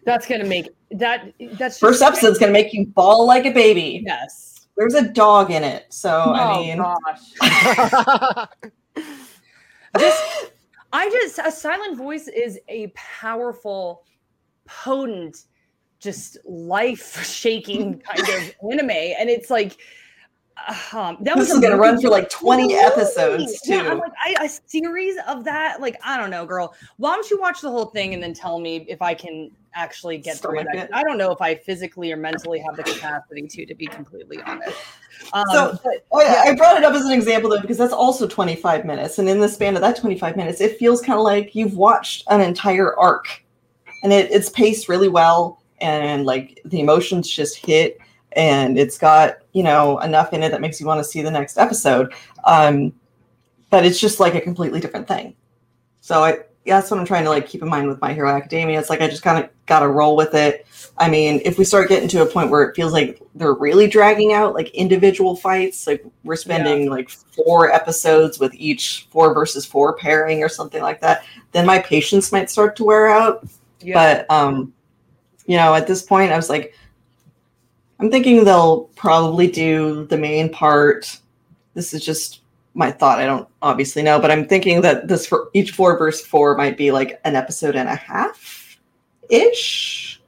that's 0.06 0.28
gonna 0.28 0.46
make 0.46 0.70
that 0.92 1.34
that's 1.54 1.80
first 1.80 2.02
episode's 2.02 2.40
going 2.40 2.54
to 2.54 2.54
make 2.54 2.74
you 2.74 2.86
bawl 2.88 3.26
like 3.28 3.46
a 3.46 3.52
baby. 3.52 4.04
Yes. 4.06 4.68
There's 4.78 4.94
a 4.94 5.08
dog 5.08 5.52
in 5.52 5.64
it, 5.64 5.86
so 5.90 6.10
I 6.10 6.52
oh 6.52 6.62
mean, 6.62 6.78
gosh. 6.78 8.48
just 9.98 10.52
I 10.92 11.10
just 11.10 11.40
a 11.40 11.52
silent 11.52 11.98
voice 11.98 12.28
is 12.28 12.60
a 12.68 12.88
powerful, 12.96 14.04
potent, 14.66 15.46
just 16.00 16.38
life 16.46 17.26
shaking 17.26 18.00
kind 18.00 18.20
of 18.20 18.56
anime, 18.72 18.90
and 18.90 19.30
it's 19.30 19.50
like. 19.50 19.78
Um, 20.94 21.18
that 21.22 21.36
this 21.36 21.50
was 21.50 21.50
is 21.52 21.60
going 21.60 21.72
to 21.74 21.78
run 21.78 22.00
for 22.02 22.10
like 22.10 22.30
20 22.30 22.64
Movie. 22.64 22.76
episodes 22.76 23.62
too. 23.62 23.74
Yeah, 23.74 23.92
I'm 23.92 24.00
like, 24.00 24.14
I, 24.26 24.46
a 24.46 24.50
series 24.70 25.16
of 25.28 25.44
that, 25.44 25.82
like 25.82 25.98
I 26.04 26.18
don't 26.18 26.30
know, 26.30 26.46
girl. 26.46 26.74
Why 26.98 27.14
don't 27.14 27.30
you 27.30 27.40
watch 27.40 27.62
the 27.62 27.70
whole 27.70 27.88
thing 27.88 28.14
and 28.14 28.24
then 28.24 28.34
tell 28.34 28.60
me 28.60 28.86
if 28.88 29.02
I 29.02 29.14
can 29.14 29.52
actually 29.76 30.18
get 30.18 30.38
through 30.38 30.60
Stomach 30.62 30.74
that? 30.74 30.86
it. 30.86 30.90
I 30.94 31.04
don't 31.04 31.18
know 31.18 31.32
if 31.32 31.42
I 31.42 31.56
physically 31.56 32.12
or 32.12 32.16
mentally 32.18 32.60
have 32.60 32.78
the 32.78 32.84
capacity 32.84 33.46
to, 33.48 33.66
to 33.66 33.76
be 33.76 33.86
completely 33.86 34.42
honest. 34.46 34.78
Um, 35.34 35.44
So- 35.52 35.80
but 35.84 36.06
I, 36.14 36.50
I 36.52 36.56
brought 36.56 36.78
it 36.78 36.86
up 36.86 36.94
as 36.94 37.04
an 37.06 37.12
example 37.12 37.50
though 37.50 37.60
because 37.62 37.78
that's 37.78 37.94
also 37.94 38.26
25 38.26 38.86
minutes, 38.86 39.20
and 39.20 39.28
in 39.28 39.42
the 39.42 39.50
span 39.50 39.76
of 39.76 39.82
that 39.82 39.98
25 39.98 40.38
minutes, 40.38 40.62
it 40.62 40.78
feels 40.80 41.02
kind 41.02 41.20
of 41.20 41.24
like 41.26 41.54
you've 41.54 41.76
watched 41.76 42.24
an 42.30 42.40
entire 42.40 42.98
arc, 42.98 43.44
and 44.04 44.14
it, 44.14 44.32
it's 44.32 44.50
paced 44.50 44.88
really 44.88 45.10
well, 45.10 45.62
and 45.82 46.26
like 46.26 46.62
the 46.64 46.80
emotions 46.80 47.30
just 47.30 47.58
hit, 47.58 47.98
and 48.36 48.78
it's 48.78 48.98
got 48.98 49.38
you 49.54 49.64
know 49.64 50.00
enough 50.00 50.34
in 50.34 50.44
it 50.44 50.52
that 50.52 50.62
makes 50.62 50.80
you 50.80 50.86
want 50.86 51.00
to 51.00 51.04
see 51.04 51.22
the 51.22 51.32
next 51.32 51.58
episode, 51.58 52.14
um, 52.46 52.94
but 53.70 53.86
it's 53.86 54.00
just 54.00 54.20
like 54.20 54.36
a 54.36 54.42
completely 54.42 54.80
different 54.80 55.08
thing. 55.08 55.36
So 56.02 56.24
I 56.24 56.40
that's 56.66 56.90
what 56.90 57.00
I'm 57.00 57.06
trying 57.06 57.24
to 57.26 57.30
like 57.30 57.48
keep 57.48 57.62
in 57.62 57.70
mind 57.70 57.88
with 57.88 58.02
My 58.02 58.14
Hero 58.14 58.30
Academia. 58.30 58.80
It's 58.80 58.90
like 58.90 59.02
I 59.02 59.08
just 59.08 59.22
kind 59.22 59.44
of 59.44 59.50
got 59.66 59.80
to 59.80 59.88
roll 59.88 60.16
with 60.16 60.34
it. 60.34 60.66
I 60.98 61.10
mean, 61.10 61.42
if 61.46 61.58
we 61.58 61.66
start 61.66 61.90
getting 61.90 62.10
to 62.10 62.22
a 62.22 62.26
point 62.26 62.50
where 62.50 62.64
it 62.64 62.76
feels 62.76 62.94
like 62.94 63.22
they're 63.36 63.54
really 63.54 63.88
dragging 63.88 64.34
out 64.34 64.54
like 64.54 64.70
individual 64.70 65.36
fights, 65.36 65.86
like 65.88 66.04
we're 66.24 66.36
spending 66.36 66.90
like 66.90 67.10
four 67.10 67.72
episodes 67.72 68.40
with 68.40 68.54
each 68.56 69.08
four 69.12 69.34
versus 69.34 69.66
four 69.66 69.96
pairing 69.96 70.42
or 70.42 70.50
something 70.50 70.82
like 70.82 71.02
that, 71.02 71.24
then 71.52 71.66
my 71.66 71.80
patience 71.80 72.32
might 72.32 72.50
start 72.50 72.76
to 72.78 72.84
wear 72.84 73.08
out. 73.08 73.48
yeah, 73.82 73.94
But 74.28 74.32
um, 74.32 74.74
you 75.46 75.58
know, 75.58 75.76
at 75.76 75.86
this 75.86 76.02
point, 76.02 76.32
I 76.32 76.36
was 76.36 76.50
like, 76.50 76.74
I'm 78.00 78.12
thinking 78.12 78.44
they'll 78.44 78.82
probably 78.96 79.50
do 79.50 80.06
the 80.06 80.18
main 80.18 80.50
part. 80.50 81.20
This 81.74 81.94
is 81.94 82.04
just 82.06 82.42
my 82.74 82.92
thought. 82.92 83.20
I 83.20 83.26
don't 83.26 83.48
obviously 83.62 84.02
know, 84.04 84.20
but 84.20 84.32
I'm 84.32 84.48
thinking 84.48 84.82
that 84.82 85.08
this 85.08 85.26
for 85.26 85.50
each 85.54 85.72
four 85.72 85.98
verse 85.98 86.22
four 86.26 86.58
might 86.58 86.78
be 86.78 86.92
like 86.92 87.20
an 87.24 87.36
episode 87.36 87.76
and 87.76 87.88
a 87.88 87.96
half 87.96 88.78
ish. 89.30 90.22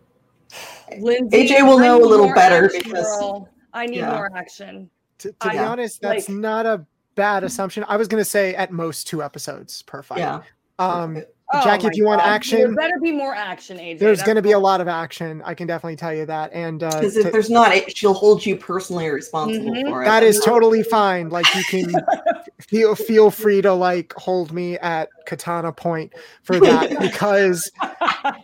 Lynzee, 0.93 1.29
AJ 1.49 1.65
will 1.67 1.79
know 1.79 2.01
a 2.01 2.05
little 2.07 2.33
better 2.33 2.65
action, 2.65 2.81
because- 2.85 3.03
girl. 3.19 3.49
I 3.73 3.85
need 3.85 3.97
Yeah. 3.97 4.11
more 4.15 4.31
action. 4.35 4.89
to, 5.19 5.31
to 5.31 5.49
be 5.49 5.57
honest, 5.57 6.01
that's 6.01 6.29
like- 6.29 6.37
not 6.37 6.65
a 6.65 6.85
bad 7.15 7.43
assumption. 7.43 7.83
I 7.87 7.97
was 7.97 8.07
going 8.07 8.21
to 8.21 8.29
say 8.29 8.55
at 8.55 8.71
most 8.71 9.07
two 9.07 9.21
episodes 9.23 9.81
per 9.81 10.01
fight. 10.03 10.19
Yeah. 10.19 10.41
Um, 10.79 11.23
Oh 11.53 11.63
Jack, 11.63 11.85
if 11.85 11.95
you 11.95 12.03
want 12.03 12.21
action, 12.21 12.57
There 12.57 12.65
action, 12.67 12.75
better 12.75 12.99
be 13.01 13.11
more 13.13 13.33
action, 13.33 13.77
AJ. 13.77 13.99
there's 13.99 14.21
going 14.21 14.35
to 14.35 14.41
be 14.41 14.51
a 14.51 14.59
lot 14.59 14.81
of 14.81 14.89
action. 14.89 15.41
I 15.45 15.53
can 15.53 15.65
definitely 15.65 15.95
tell 15.95 16.13
you 16.13 16.25
that. 16.25 16.51
And 16.51 16.83
uh, 16.83 16.89
Because 16.89 17.13
to- 17.13 17.21
if 17.27 17.31
there's 17.31 17.49
not, 17.49 17.73
it, 17.73 17.95
she'll 17.97 18.13
hold 18.13 18.45
you 18.45 18.57
personally 18.57 19.07
responsible 19.09 19.71
Mhm. 19.71 19.87
for 19.89 20.01
it. 20.01 20.05
that 20.05 20.23
is 20.23 20.41
totally 20.43 20.83
fine. 20.83 21.29
Like 21.29 21.45
you 21.55 21.63
can 21.63 21.93
feel 22.59 22.95
feel 22.95 23.31
free 23.31 23.61
to 23.61 23.71
like 23.73 24.13
hold 24.17 24.51
me 24.51 24.77
at 24.79 25.07
katana 25.25 25.71
point 25.71 26.11
for 26.43 26.59
that 26.59 26.89
because 26.99 27.71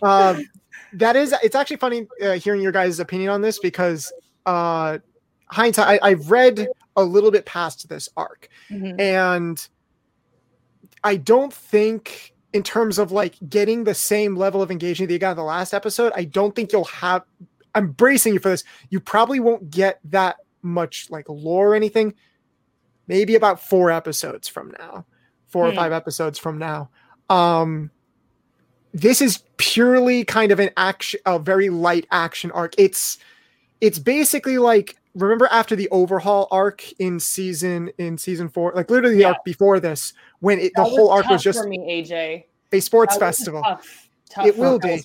uh, 0.01 0.39
that 0.93 1.15
is 1.17 1.33
it's 1.43 1.55
actually 1.55 1.77
funny 1.77 2.07
uh, 2.21 2.33
hearing 2.33 2.61
your 2.61 2.71
guys' 2.71 2.99
opinion 3.01 3.29
on 3.31 3.41
this 3.41 3.59
because 3.59 4.13
uh, 4.45 4.97
hindsight 5.47 5.99
I, 6.01 6.09
I've 6.11 6.31
read 6.31 6.67
a 6.95 7.03
little 7.03 7.31
bit 7.31 7.45
past 7.45 7.89
this 7.89 8.07
arc 8.15 8.47
Mhm. 8.71 8.97
and 8.99 9.67
I 11.03 11.17
don't 11.17 11.53
think 11.53 12.32
in 12.53 12.63
terms 12.63 12.99
of 12.99 13.11
like 13.11 13.35
getting 13.49 13.83
the 13.83 13.93
same 13.95 14.35
level 14.35 14.61
of 14.61 14.71
engagement 14.71 15.09
that 15.09 15.13
you 15.13 15.19
got 15.19 15.31
in 15.31 15.37
the 15.37 15.43
last 15.43 15.73
episode, 15.73 16.13
I 16.15 16.23
don't 16.25 16.55
think 16.55 16.71
you'll 16.71 16.83
have 16.85 17.23
I'm 17.75 17.91
bracing 17.91 18.33
you 18.33 18.39
for 18.39 18.49
this. 18.49 18.63
You 18.89 18.99
probably 18.99 19.39
won't 19.39 19.71
get 19.71 19.99
that 20.05 20.37
much 20.61 21.09
like 21.09 21.27
lore 21.27 21.69
or 21.69 21.75
anything. 21.75 22.13
Maybe 23.07 23.35
about 23.35 23.59
four 23.59 23.89
episodes 23.91 24.47
from 24.47 24.73
now. 24.79 25.05
Four 25.47 25.67
or 25.67 25.71
Hmm. 25.71 25.77
five 25.77 25.91
episodes 25.91 26.37
from 26.39 26.57
now. 26.57 26.89
Um 27.29 27.89
this 28.93 29.21
is 29.21 29.41
purely 29.57 30.23
kind 30.23 30.51
of 30.51 30.59
an 30.59 30.69
action 30.77 31.19
a 31.25 31.39
very 31.39 31.69
light 31.69 32.05
action 32.11 32.51
arc. 32.51 32.75
It's 32.77 33.17
it's 33.81 33.99
basically 33.99 34.59
like 34.59 34.95
remember 35.15 35.47
after 35.51 35.75
the 35.75 35.87
overhaul 35.89 36.47
arc 36.51 36.83
in 36.99 37.19
season 37.19 37.91
in 37.97 38.17
season 38.17 38.49
four, 38.49 38.71
like 38.75 38.89
literally 38.89 39.15
the 39.15 39.21
Yeah. 39.21 39.27
arc 39.29 39.43
before 39.45 39.79
this, 39.79 40.13
when 40.39 40.59
it, 40.59 40.71
the 40.75 40.83
whole 40.83 41.09
arc 41.09 41.29
was 41.29 41.43
just 41.43 41.59
for 41.59 41.67
me, 41.67 41.77
AJ. 41.79 42.45
a 42.71 42.79
sports 42.79 43.17
festival. 43.17 43.61
Tough, 43.63 44.09
tough 44.29 44.45
It 44.47 44.57
will 44.57 44.79
be. 44.79 45.03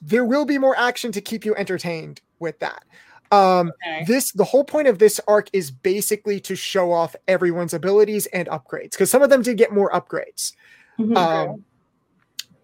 There 0.00 0.24
will 0.24 0.44
be 0.44 0.58
more 0.58 0.76
action 0.76 1.12
to 1.12 1.20
keep 1.20 1.44
you 1.44 1.54
entertained 1.54 2.20
with 2.38 2.58
that. 2.60 2.82
Um, 3.30 3.72
Okay. 3.86 4.04
this 4.06 4.32
the 4.32 4.44
whole 4.44 4.64
point 4.64 4.88
of 4.88 4.98
this 4.98 5.20
arc 5.28 5.48
is 5.52 5.70
basically 5.70 6.40
to 6.40 6.54
show 6.56 6.90
off 6.92 7.14
everyone's 7.28 7.72
abilities 7.72 8.26
and 8.26 8.48
upgrades 8.48 8.90
because 8.90 9.10
some 9.10 9.22
of 9.22 9.30
them 9.30 9.42
did 9.42 9.56
get 9.56 9.72
more 9.72 9.90
upgrades 9.92 10.52
Mhm. 10.98 11.16
um, 11.16 11.64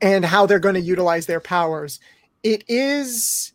and 0.03 0.25
how 0.25 0.47
they're 0.47 0.59
going 0.59 0.75
to 0.75 0.81
utilize 0.81 1.27
their 1.27 1.41
powers. 1.41 2.01
It 2.43 2.65
is. 2.69 3.53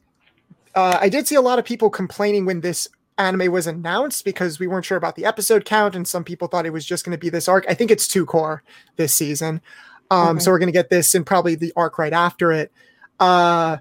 Uh, 0.76 0.98
I 1.00 1.08
did 1.10 1.28
see 1.28 1.36
a 1.36 1.42
lot 1.42 1.60
of 1.60 1.66
people 1.66 1.90
complaining 1.90 2.46
when 2.46 2.62
this 2.62 2.88
anime 3.18 3.51
was 3.51 3.68
announced 3.68 4.26
because 4.26 4.59
we 4.59 4.68
weren't 4.68 4.86
sure 4.86 4.97
about 4.97 5.16
the 5.16 5.26
episode 5.26 5.66
count, 5.66 5.95
and 5.95 6.07
some 6.07 6.24
people 6.24 6.47
thought 6.47 6.66
it 6.66 6.74
was 6.74 6.86
just 6.86 7.05
going 7.05 7.11
to 7.16 7.18
be 7.22 7.30
this 7.30 7.47
arc. 7.47 7.66
I 7.70 7.74
think 7.74 7.91
it's 7.91 8.07
two 8.07 8.26
core 8.26 8.64
this 8.95 9.14
season, 9.14 9.61
um, 10.11 10.38
Okay. 10.38 10.39
so 10.43 10.51
we're 10.51 10.59
going 10.59 10.68
to 10.68 10.72
get 10.74 10.89
this 10.89 11.14
and 11.16 11.26
probably 11.26 11.55
the 11.55 11.74
arc 11.76 11.97
right 11.97 12.14
after 12.14 12.51
it. 12.51 12.72
Uh, 13.20 13.78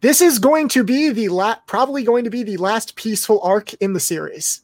this 0.00 0.20
is 0.20 0.38
going 0.38 0.68
to 0.68 0.82
be 0.84 1.10
the 1.10 1.28
la- 1.28 1.56
probably 1.66 2.02
going 2.02 2.24
to 2.24 2.30
be 2.30 2.42
the 2.42 2.56
last 2.56 2.96
peaceful 2.96 3.40
arc 3.42 3.72
in 3.74 3.92
the 3.92 4.00
series. 4.00 4.62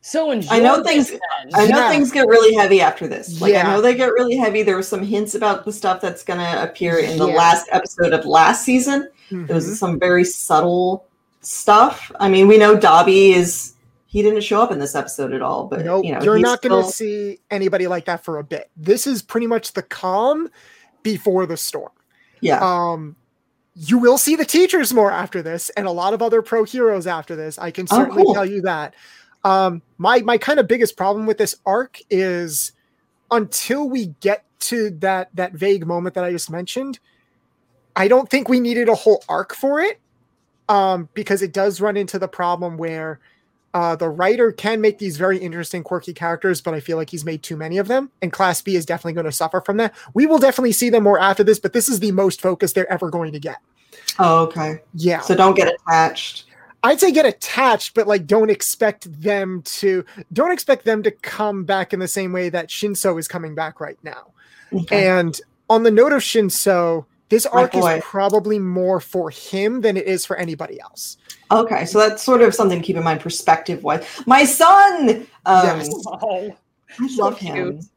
So 0.00 0.30
enjoy 0.30 0.54
I 0.54 0.58
know 0.60 0.82
things- 0.82 1.10
then. 1.10 1.20
I 1.54 1.66
know 1.66 1.78
Yeah. 1.78 1.90
things 1.90 2.10
get 2.12 2.26
really 2.28 2.54
heavy 2.54 2.80
after 2.80 3.06
this. 3.06 3.40
Like 3.40 3.52
Yeah. 3.52 3.66
I 3.68 3.72
know 3.74 3.80
they 3.82 3.94
get 3.94 4.12
really 4.12 4.36
heavy. 4.36 4.62
There 4.62 4.76
were 4.76 4.82
some 4.82 5.02
hints 5.02 5.34
about 5.34 5.64
the 5.64 5.72
stuff 5.72 6.00
that's 6.00 6.22
gonna 6.22 6.60
appear 6.62 6.98
in 6.98 7.18
the 7.18 7.26
Yeah. 7.28 7.34
last 7.34 7.66
episode 7.72 8.12
of 8.14 8.24
last 8.24 8.64
season. 8.64 9.08
There 9.30 9.40
Mhm. 9.40 9.54
was 9.54 9.78
some 9.78 9.98
very 9.98 10.24
subtle 10.24 11.04
stuff. 11.40 12.10
I 12.20 12.28
mean, 12.28 12.46
we 12.48 12.58
know 12.58 12.76
Dabi 12.76 13.34
is 13.34 13.74
he 14.06 14.22
didn't 14.22 14.40
show 14.42 14.62
up 14.62 14.72
in 14.72 14.78
this 14.78 14.94
episode 14.94 15.32
at 15.32 15.42
all, 15.42 15.66
but 15.66 15.84
Nope, 15.84 16.04
you 16.04 16.12
know 16.12 16.22
you're 16.22 16.38
not 16.38 16.62
going 16.62 16.82
to 16.82 16.88
still- 16.90 16.92
see 17.08 17.38
anybody 17.50 17.86
like 17.86 18.06
that 18.06 18.24
for 18.24 18.38
a 18.38 18.44
bit. 18.44 18.70
This 18.76 19.06
is 19.06 19.22
pretty 19.22 19.46
much 19.46 19.72
the 19.74 19.82
calm 19.82 20.48
before 21.02 21.46
the 21.46 21.56
storm. 21.56 21.92
yeah. 22.40 22.58
Um, 22.60 23.16
you 23.80 23.98
will 23.98 24.18
see 24.18 24.34
the 24.34 24.44
teachers 24.44 24.92
more 24.92 25.12
after 25.12 25.40
this, 25.40 25.70
and 25.70 25.86
a 25.86 25.90
lot 25.92 26.12
of 26.12 26.20
other 26.20 26.42
pro 26.42 26.64
heroes 26.64 27.06
after 27.06 27.36
this. 27.36 27.58
I 27.60 27.70
can 27.70 27.86
Oh, 27.92 27.96
certainly 27.98 28.24
cool. 28.24 28.34
tell 28.34 28.44
you 28.44 28.60
that. 28.62 28.94
Um, 29.44 29.82
my 29.98 30.18
my 30.22 30.36
kind 30.36 30.58
of 30.58 30.66
biggest 30.66 30.96
problem 30.96 31.26
with 31.26 31.38
this 31.38 31.54
arc 31.64 32.00
is 32.10 32.72
until 33.30 33.88
we 33.88 34.06
get 34.20 34.44
to 34.60 34.90
that 34.98 35.28
that 35.34 35.52
vague 35.52 35.86
moment 35.86 36.16
that 36.16 36.24
I 36.24 36.32
just 36.32 36.50
mentioned, 36.50 36.98
I 37.94 38.08
don't 38.08 38.28
think 38.28 38.48
we 38.48 38.58
needed 38.58 38.88
a 38.88 38.96
whole 38.96 39.22
arc 39.28 39.54
for 39.54 39.78
it. 39.80 40.00
Um, 40.68 41.08
because 41.14 41.40
it 41.40 41.52
does 41.52 41.80
run 41.80 41.96
into 41.96 42.18
the 42.18 42.28
problem 42.28 42.76
where 42.76 43.20
uh, 43.74 43.96
the 43.96 44.08
writer 44.08 44.50
can 44.50 44.80
make 44.80 44.98
these 44.98 45.16
very 45.16 45.38
interesting, 45.38 45.82
quirky 45.82 46.12
characters, 46.12 46.60
but 46.60 46.74
I 46.74 46.80
feel 46.80 46.96
like 46.96 47.10
he's 47.10 47.24
made 47.24 47.42
too 47.42 47.56
many 47.56 47.78
of 47.78 47.88
them, 47.88 48.10
and 48.22 48.32
Class 48.32 48.62
B 48.62 48.76
is 48.76 48.86
definitely 48.86 49.12
going 49.12 49.26
to 49.26 49.32
suffer 49.32 49.60
from 49.60 49.76
that. 49.76 49.94
We 50.14 50.26
will 50.26 50.38
definitely 50.38 50.72
see 50.72 50.90
them 50.90 51.04
more 51.04 51.18
after 51.18 51.44
this, 51.44 51.58
but 51.58 51.72
this 51.72 51.88
is 51.88 52.00
the 52.00 52.12
most 52.12 52.40
focus 52.40 52.72
they're 52.72 52.90
ever 52.90 53.10
going 53.10 53.32
to 53.32 53.38
get. 53.38 53.58
oh, 54.18 54.44
okay. 54.44 54.80
Yeah, 54.94 55.20
So 55.20 55.34
don't 55.34 55.54
get 55.54 55.68
attached. 55.68 56.46
I'd 56.82 57.00
say 57.00 57.12
get 57.12 57.26
attached, 57.26 57.94
but 57.94 58.06
like 58.06 58.26
don't 58.26 58.50
expect 58.50 59.20
them 59.20 59.62
to 59.62 60.04
don't 60.32 60.52
expect 60.52 60.84
them 60.84 61.02
to 61.02 61.10
come 61.10 61.64
back 61.64 61.92
in 61.92 61.98
the 61.98 62.08
same 62.08 62.32
way 62.32 62.48
that 62.50 62.68
Shinso 62.68 63.18
is 63.18 63.26
coming 63.26 63.54
back 63.54 63.80
right 63.80 63.98
now. 64.02 64.32
Okay. 64.72 65.08
And 65.08 65.38
on 65.68 65.82
the 65.82 65.90
note 65.90 66.12
of 66.12 66.22
Shinso, 66.22 67.04
this 67.28 67.46
arc 67.46 67.74
is 67.74 67.84
probably 68.02 68.58
more 68.58 69.00
for 69.00 69.30
him 69.30 69.80
than 69.82 69.96
it 69.96 70.06
is 70.06 70.24
for 70.24 70.36
anybody 70.36 70.80
else. 70.80 71.18
Okay, 71.50 71.84
so 71.84 71.98
that's 71.98 72.22
sort 72.22 72.42
of 72.42 72.54
something 72.54 72.80
to 72.80 72.84
keep 72.86 72.96
in 72.96 73.04
mind 73.04 73.20
perspective 73.20 73.82
wise. 73.82 74.06
My 74.26 74.44
son, 74.44 75.26
um, 75.46 75.66
Yes. 75.66 75.88
Oh, 76.06 76.54
I 77.00 77.08
so 77.08 77.22
love 77.24 77.38
cute. 77.38 77.54
him. 77.54 77.68
And- 77.68 77.88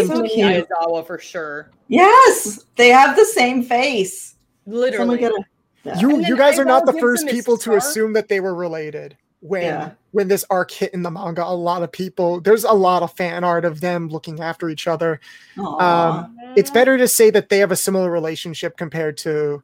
He's 0.00 0.08
so 0.08 0.14
Mimi 0.16 0.28
cute. 0.30 0.66
Aizawa 0.68 1.06
for 1.06 1.18
sure. 1.18 1.70
Yes, 1.86 2.64
they 2.74 2.88
have 2.88 3.14
the 3.14 3.24
same 3.24 3.62
face. 3.62 4.34
Literally. 4.66 5.18
get 5.18 5.30
a 5.30 5.40
yeah. 5.84 6.00
You, 6.00 6.16
you 6.16 6.22
then 6.22 6.36
guys 6.36 6.58
are 6.58 6.64
not 6.64 6.84
the 6.84 6.92
first 6.94 7.28
people 7.28 7.56
to 7.58 7.74
assume 7.76 8.12
that 8.14 8.28
they 8.28 8.40
were 8.40 8.54
related. 8.54 9.16
When 9.40 9.62
Yeah. 9.62 9.90
when 10.10 10.26
this 10.28 10.44
arc 10.50 10.70
hit 10.72 10.92
in 10.94 11.02
the 11.02 11.10
manga, 11.12 11.44
a 11.44 11.54
lot 11.54 11.82
of 11.84 11.92
people 11.92 12.40
there's 12.40 12.64
a 12.64 12.72
lot 12.72 13.02
of 13.04 13.12
fan 13.12 13.44
art 13.44 13.64
of 13.64 13.80
them 13.80 14.08
looking 14.08 14.40
after 14.40 14.68
each 14.68 14.86
other. 14.88 15.20
Aw. 15.58 16.18
Um, 16.20 16.36
It's 16.56 16.70
better 16.70 16.98
to 16.98 17.06
say 17.06 17.30
that 17.30 17.48
they 17.48 17.58
have 17.58 17.70
a 17.70 17.76
similar 17.76 18.10
relationship 18.10 18.76
compared 18.76 19.16
to 19.18 19.62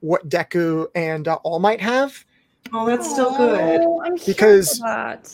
what 0.00 0.28
Deku 0.28 0.86
and 0.94 1.28
uh, 1.28 1.34
All 1.42 1.58
Might 1.58 1.80
have. 1.80 2.24
oh, 2.72 2.86
that's 2.86 3.10
still 3.10 3.36
good. 3.36 3.80
Oh, 3.82 4.02
I'm 4.02 4.14
Because- 4.24 4.78
that. 4.80 5.30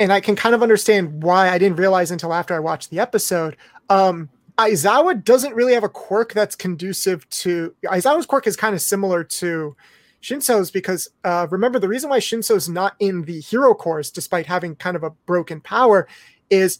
and 0.00 0.12
I 0.12 0.20
can 0.20 0.34
kind 0.34 0.54
of 0.54 0.62
understand 0.62 1.22
why 1.22 1.50
I 1.50 1.58
didn't 1.58 1.76
realize 1.78 2.10
until 2.10 2.32
after 2.32 2.54
I 2.54 2.58
watched 2.58 2.90
the 2.90 2.98
episode. 2.98 3.56
Um, 3.90 4.28
Aizawa 4.58 5.22
doesn't 5.24 5.54
really 5.54 5.74
have 5.74 5.84
a 5.84 5.88
quirk 5.88 6.32
that's 6.32 6.56
conducive 6.56 7.28
to 7.30 7.74
Aizawa's 7.84 8.26
quirk 8.26 8.46
is 8.46 8.56
kind 8.56 8.74
of 8.74 8.80
similar 8.82 9.22
to 9.24 9.76
Shinso's 10.22 10.70
because 10.70 11.08
uh, 11.24 11.46
remember 11.50 11.78
the 11.78 11.88
reason 11.88 12.10
why 12.10 12.18
Shinso's 12.18 12.68
not 12.68 12.94
in 12.98 13.22
the 13.24 13.40
hero 13.40 13.74
course, 13.74 14.10
despite 14.10 14.46
having 14.46 14.76
kind 14.76 14.96
of 14.96 15.02
a 15.02 15.10
broken 15.26 15.60
power, 15.60 16.06
is 16.50 16.78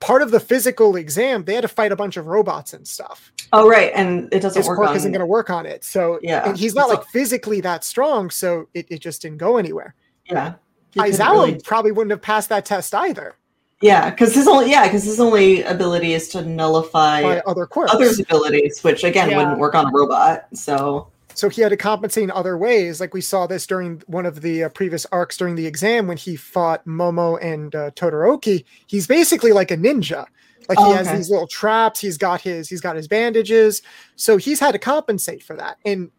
part 0.00 0.22
of 0.22 0.30
the 0.30 0.40
physical 0.40 0.96
exam. 0.96 1.44
They 1.44 1.54
had 1.54 1.62
to 1.62 1.68
fight 1.68 1.92
a 1.92 1.96
bunch 1.96 2.16
of 2.16 2.26
robots 2.26 2.72
and 2.74 2.86
stuff. 2.86 3.32
Oh, 3.52 3.68
right, 3.68 3.90
and 3.94 4.28
it 4.32 4.40
doesn't 4.40 4.60
His 4.60 4.68
work 4.68 4.76
quirk 4.78 4.90
on. 4.90 4.96
isn't 4.96 5.10
going 5.12 5.20
to 5.20 5.26
work 5.26 5.48
on 5.50 5.64
it. 5.66 5.82
So 5.82 6.18
Yeah. 6.22 6.46
and 6.48 6.56
he's 6.58 6.74
not 6.74 6.90
It's 6.90 6.98
like 6.98 7.06
physically 7.08 7.60
that 7.62 7.82
strong, 7.84 8.28
so 8.30 8.68
it, 8.74 8.86
it 8.90 8.98
just 9.00 9.22
didn't 9.22 9.38
go 9.38 9.56
anywhere. 9.56 9.94
yeah, 10.26 10.54
He 10.92 11.00
Aizawa 11.00 11.32
really- 11.32 11.60
probably 11.64 11.92
wouldn't 11.92 12.10
have 12.10 12.22
passed 12.22 12.48
that 12.50 12.64
test 12.66 12.94
either 12.94 13.34
yeah, 13.80 14.10
because 14.10 14.34
his 14.34 14.46
only 14.48 14.68
yeah, 14.70 14.84
because 14.88 15.04
his 15.04 15.20
only 15.20 15.62
ability 15.62 16.12
is 16.12 16.28
to 16.30 16.42
nullify 16.42 17.22
by 17.22 17.40
other 17.46 17.64
quirks. 17.64 17.92
others' 17.94 18.18
abilities, 18.18 18.82
which 18.82 19.04
again 19.04 19.30
Yeah. 19.30 19.36
wouldn't 19.38 19.58
work 19.60 19.74
on 19.76 19.86
a 19.86 19.90
robot. 19.92 20.46
So 20.52 21.06
So 21.38 21.48
he 21.48 21.62
had 21.62 21.68
to 21.68 21.76
compensate 21.76 22.24
in 22.24 22.32
other 22.32 22.58
ways. 22.58 23.00
Like 23.00 23.14
we 23.14 23.20
saw 23.20 23.46
this 23.46 23.64
during 23.64 24.02
one 24.08 24.26
of 24.26 24.40
the 24.40 24.64
uh, 24.64 24.68
previous 24.70 25.06
arcs 25.12 25.36
during 25.36 25.54
the 25.54 25.66
exam 25.66 26.08
when 26.08 26.16
he 26.16 26.34
fought 26.34 26.84
Momo 26.84 27.38
and 27.40 27.72
uh, 27.76 27.92
Todoroki. 27.92 28.64
He's 28.88 29.06
basically 29.06 29.52
like 29.52 29.70
a 29.70 29.76
ninja. 29.76 30.26
Like 30.68 30.78
he 30.78 30.84
Oh, 30.84 30.92
has 30.94 31.08
these 31.12 31.30
little 31.30 31.46
traps. 31.46 32.00
He's 32.00 32.18
got 32.18 32.40
his 32.40 32.68
he's 32.68 32.80
got 32.80 32.96
his 32.96 33.06
bandages. 33.06 33.82
So 34.16 34.36
he's 34.36 34.58
had 34.58 34.72
to 34.72 34.80
compensate 34.80 35.44
for 35.44 35.54
that. 35.54 35.78
And 35.84 36.10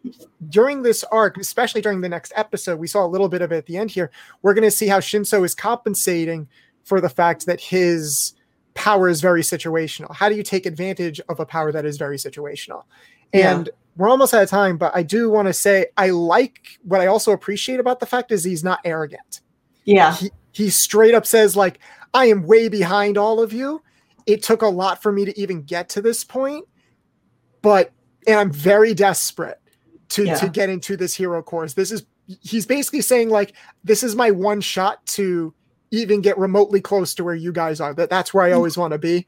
during 0.47 0.83
this 0.83 1.03
arc, 1.11 1.37
especially 1.37 1.81
during 1.81 1.99
the 1.99 2.07
next 2.07 2.31
episode, 2.37 2.79
we 2.79 2.87
saw 2.87 3.05
a 3.05 3.07
little 3.07 3.27
bit 3.27 3.41
of 3.41 3.51
it 3.51 3.57
at 3.57 3.65
the 3.65 3.75
end 3.75 3.91
here. 3.91 4.11
We're 4.41 4.53
going 4.53 4.63
to 4.63 4.71
see 4.71 4.87
how 4.87 5.01
Shinso 5.01 5.43
is 5.43 5.53
compensating 5.53 6.47
for 6.85 7.01
the 7.01 7.09
fact 7.09 7.45
that 7.45 7.59
his 7.59 8.33
power 8.73 9.09
is 9.09 9.19
very 9.19 9.41
situational. 9.41 10.15
How 10.15 10.29
do 10.29 10.35
you 10.35 10.43
take 10.43 10.65
advantage 10.65 11.19
of 11.27 11.41
a 11.41 11.45
power 11.45 11.73
that 11.73 11.83
is 11.83 11.97
very 11.97 12.15
situational? 12.17 12.83
Yeah. 13.33 13.63
We're 13.99 14.07
almost 14.07 14.33
out 14.33 14.41
of 14.41 14.49
time, 14.49 14.77
but 14.77 14.95
I 14.95 15.03
do 15.03 15.29
want 15.29 15.49
to 15.49 15.53
say 15.53 15.87
I 15.97 16.11
like 16.11 16.79
what 16.83 17.01
I 17.01 17.07
also 17.07 17.33
appreciate 17.33 17.81
about 17.81 17.99
the 17.99 18.05
fact 18.05 18.31
is 18.31 18.45
he's 18.45 18.63
not 18.63 18.79
arrogant. 18.85 19.41
yeah, 19.83 20.15
He 20.15 20.31
he 20.53 20.69
straight 20.69 21.13
up 21.13 21.25
says 21.25 21.57
like 21.57 21.79
I 22.13 22.27
am 22.27 22.43
way 22.43 22.69
behind 22.69 23.17
all 23.17 23.41
of 23.41 23.51
you. 23.51 23.83
It 24.25 24.41
took 24.41 24.61
a 24.61 24.67
lot 24.67 25.03
for 25.03 25.11
me 25.11 25.25
to 25.25 25.37
even 25.37 25.63
get 25.63 25.89
to 25.89 26.01
this 26.01 26.23
point, 26.23 26.65
but 27.61 27.91
and 28.25 28.39
I'm 28.39 28.51
very 28.53 28.93
desperate 28.93 29.59
to 30.09 30.27
Yeah. 30.27 30.35
to 30.35 30.47
get 30.47 30.69
into 30.69 30.95
this 30.95 31.13
hero 31.13 31.43
course. 31.43 31.73
This 31.73 31.91
is 31.91 32.05
he's 32.41 32.65
basically 32.65 33.01
saying 33.01 33.29
like 33.29 33.53
this 33.83 34.01
is 34.01 34.15
my 34.15 34.31
one 34.31 34.61
shot 34.61 35.05
to 35.07 35.53
even 35.91 36.21
get 36.21 36.37
remotely 36.37 36.79
close 36.79 37.13
to 37.15 37.25
where 37.25 37.35
you 37.35 37.51
guys 37.51 37.81
are. 37.81 37.93
That 37.93 38.09
that's 38.09 38.33
where 38.33 38.45
I 38.45 38.51
mm. 38.51 38.55
always 38.55 38.77
want 38.77 38.93
to 38.93 38.97
be. 38.97 39.27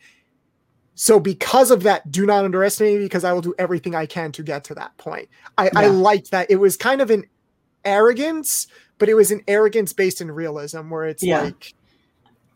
So 0.95 1.19
because 1.19 1.71
of 1.71 1.83
that, 1.83 2.11
do 2.11 2.25
not 2.25 2.43
underestimate 2.45 2.97
me 2.99 3.05
because 3.05 3.23
I 3.23 3.33
will 3.33 3.41
do 3.41 3.53
everything 3.57 3.95
I 3.95 4.05
can 4.05 4.31
to 4.33 4.43
get 4.43 4.63
to 4.65 4.75
that 4.75 4.95
point. 4.97 5.29
I, 5.57 5.69
I 5.75 5.85
Yeah. 5.85 5.91
liked 5.91 6.31
that. 6.31 6.51
It 6.51 6.57
was 6.57 6.77
kind 6.77 7.01
of 7.01 7.09
an 7.09 7.25
arrogance, 7.85 8.67
but 8.97 9.09
it 9.09 9.15
was 9.15 9.31
an 9.31 9.41
arrogance 9.47 9.93
based 9.93 10.21
in 10.21 10.31
realism 10.31 10.89
where 10.89 11.05
it's 11.05 11.23
Yeah. 11.23 11.41
like 11.43 11.73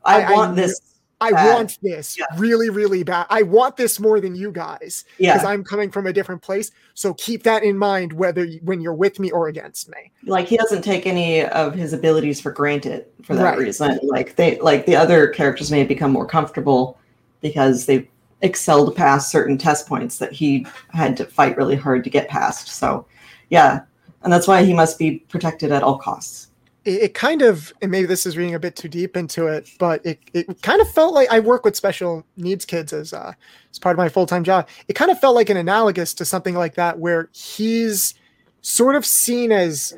I, 0.04 0.22
I- 0.22 0.26
I 0.26 0.32
want 0.34 0.56
knew- 0.56 0.62
this. 0.64 0.80
I 1.22 1.32
Bad. 1.32 1.54
want 1.56 1.78
this 1.82 2.20
Yeah. 2.20 2.26
really, 2.38 2.70
really 2.70 3.02
bad. 3.04 3.26
I 3.30 3.42
want 3.44 3.78
this 3.78 4.02
more 4.02 4.20
than 4.20 4.36
you 4.36 4.52
guys 4.52 5.06
because 5.18 5.44
Yeah, 5.44 5.48
I'm 5.50 5.64
coming 5.64 5.90
from 5.90 6.06
a 6.08 6.14
different 6.14 6.42
place. 6.42 6.72
So 6.94 7.14
keep 7.14 7.44
that 7.44 7.64
in 7.64 7.78
mind 7.78 8.12
whether 8.12 8.44
you, 8.44 8.60
when 8.64 8.82
you're 8.82 8.94
with 8.94 9.18
me 9.18 9.32
or 9.32 9.48
against 9.48 9.90
me. 9.90 10.12
like 10.26 10.46
he 10.48 10.58
doesn't 10.58 10.82
take 10.82 11.08
any 11.08 11.46
of 11.46 11.74
his 11.74 11.94
abilities 11.94 12.42
for 12.42 12.52
granted 12.52 13.06
for 13.24 13.34
that 13.34 13.44
Right. 13.44 13.58
reason. 13.58 13.98
Like 14.04 14.36
they, 14.36 14.60
like 14.60 14.86
the 14.86 14.98
other 14.98 15.30
characters 15.30 15.72
may 15.72 15.86
become 15.86 16.12
more 16.12 16.26
comfortable 16.28 17.00
because 17.42 17.86
they've 17.86 18.06
excelled 18.46 18.96
past 18.96 19.32
certain 19.32 19.58
test 19.58 19.88
points 19.88 20.18
that 20.20 20.32
he 20.32 20.66
had 20.94 21.18
to 21.18 21.26
fight 21.26 21.58
really 21.58 21.76
hard 21.76 22.04
to 22.06 22.10
get 22.10 22.30
past. 22.30 22.68
So, 22.70 23.06
yeah, 23.50 23.82
and 24.24 24.32
that's 24.32 24.48
why 24.48 24.64
he 24.64 24.74
must 24.74 24.98
be 24.98 25.20
protected 25.30 25.72
at 25.72 25.84
all 25.84 25.98
costs. 25.98 26.48
it, 26.86 27.02
it 27.04 27.14
kind 27.14 27.42
of 27.42 27.74
and 27.82 27.92
maybe 27.92 28.06
this 28.08 28.26
is 28.26 28.38
reading 28.38 28.56
a 28.56 28.60
bit 28.60 28.76
too 28.76 28.88
deep 28.88 29.18
into 29.18 29.48
it 29.48 29.70
but 29.80 30.06
it, 30.06 30.20
it 30.34 30.62
kind 30.62 30.80
of 30.82 30.90
felt 30.92 31.14
like 31.14 31.30
i 31.32 31.40
work 31.40 31.66
with 31.66 31.76
special 31.76 32.24
needs 32.38 32.64
kids 32.64 32.94
as 32.94 33.12
uh 33.12 33.34
as 33.72 33.80
part 33.80 33.94
of 33.94 33.98
my 33.98 34.08
full-time 34.08 34.44
job 34.44 34.68
it 34.88 34.94
kind 34.94 35.12
of 35.12 35.20
felt 35.20 35.36
like 35.36 35.50
an 35.50 35.58
analogous 35.58 36.14
to 36.14 36.24
something 36.24 36.56
like 36.56 36.76
that 36.76 37.00
where 37.00 37.30
he's 37.34 38.14
sort 38.62 38.96
of 38.96 39.06
seen 39.06 39.52
as 39.52 39.98